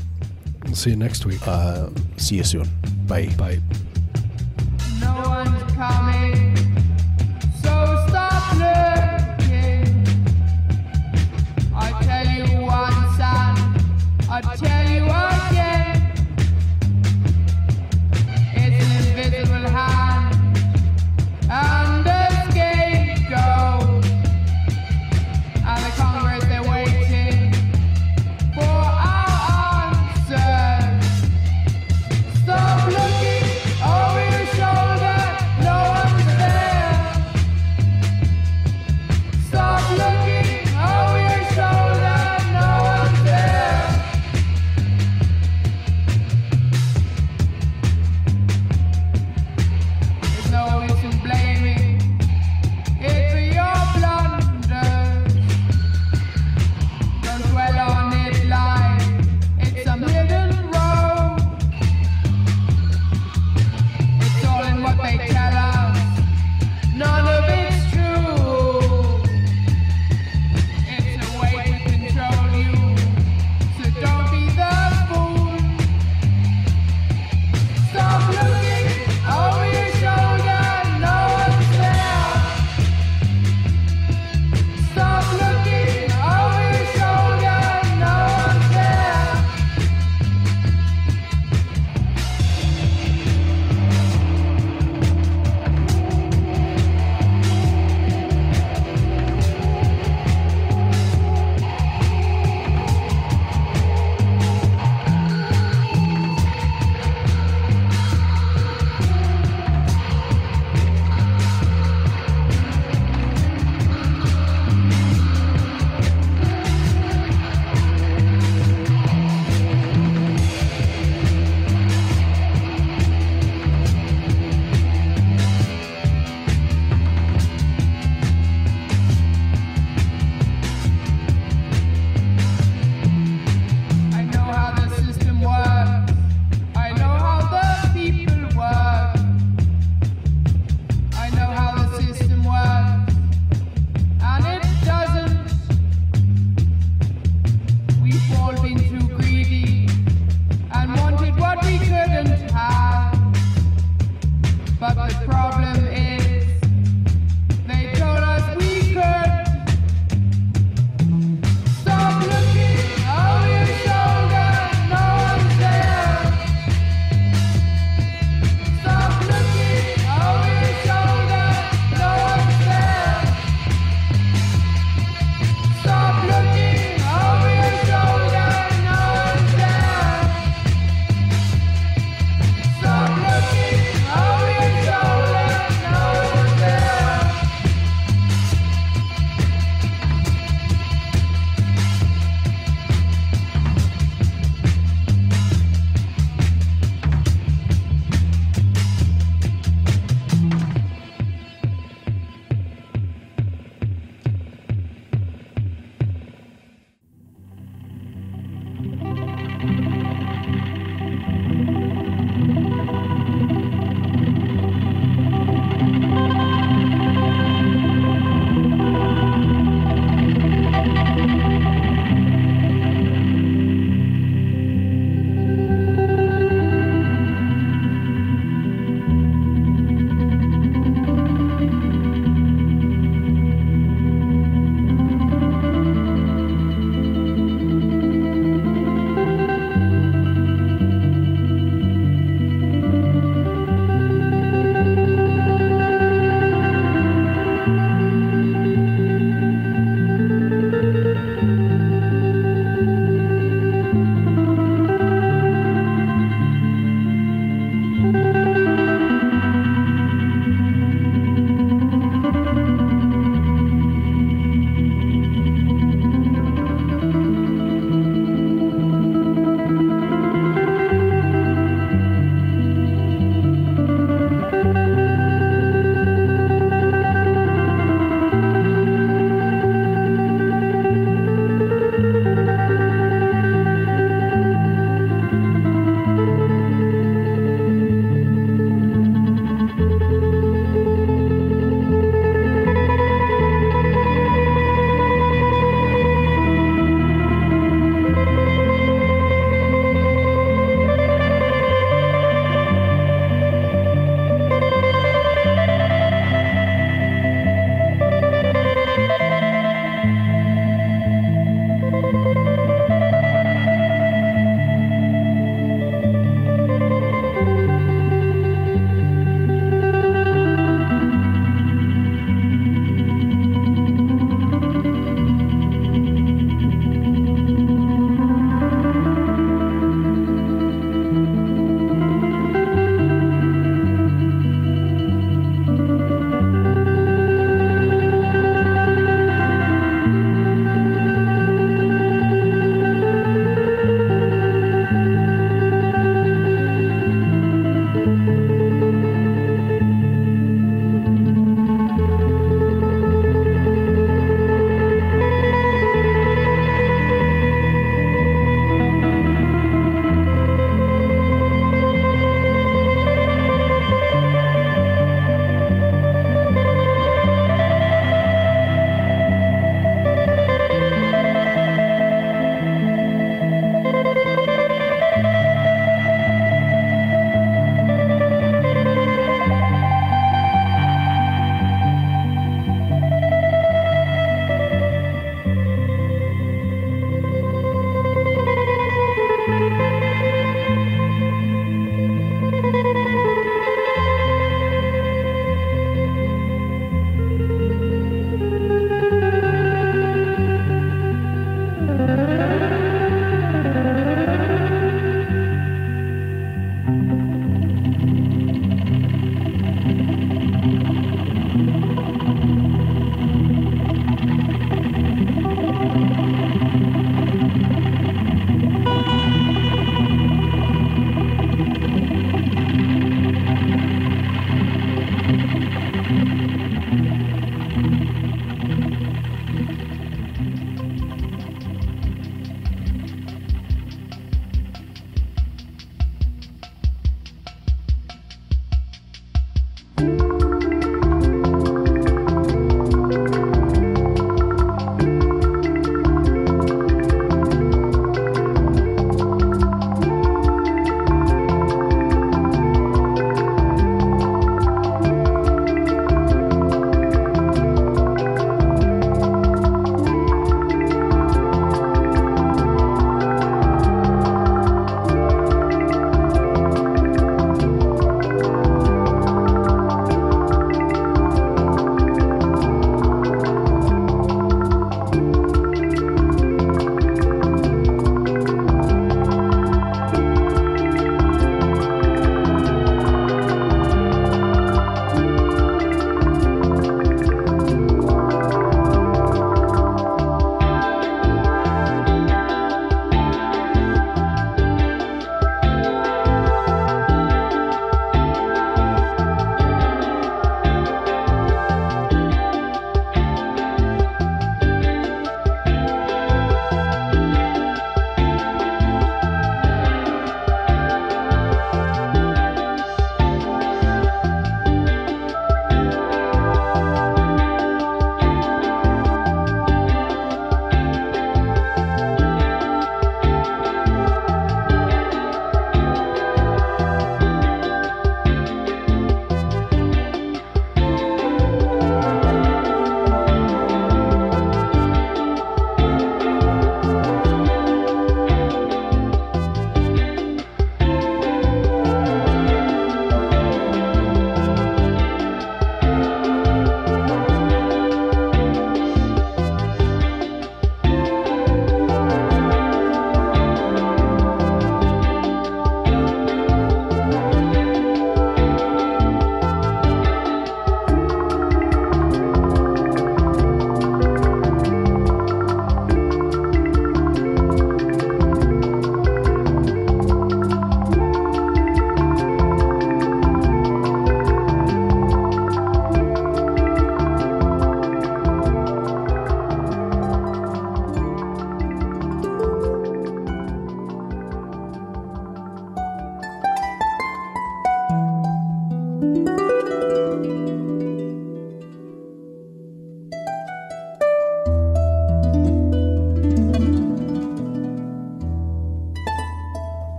We'll 0.63 0.75
see 0.75 0.91
you 0.91 0.95
next 0.95 1.25
week. 1.25 1.45
Uh, 1.45 1.89
see 2.15 2.37
you 2.37 2.43
soon. 2.43 2.67
Bye. 3.05 3.27
Bye. 3.37 3.59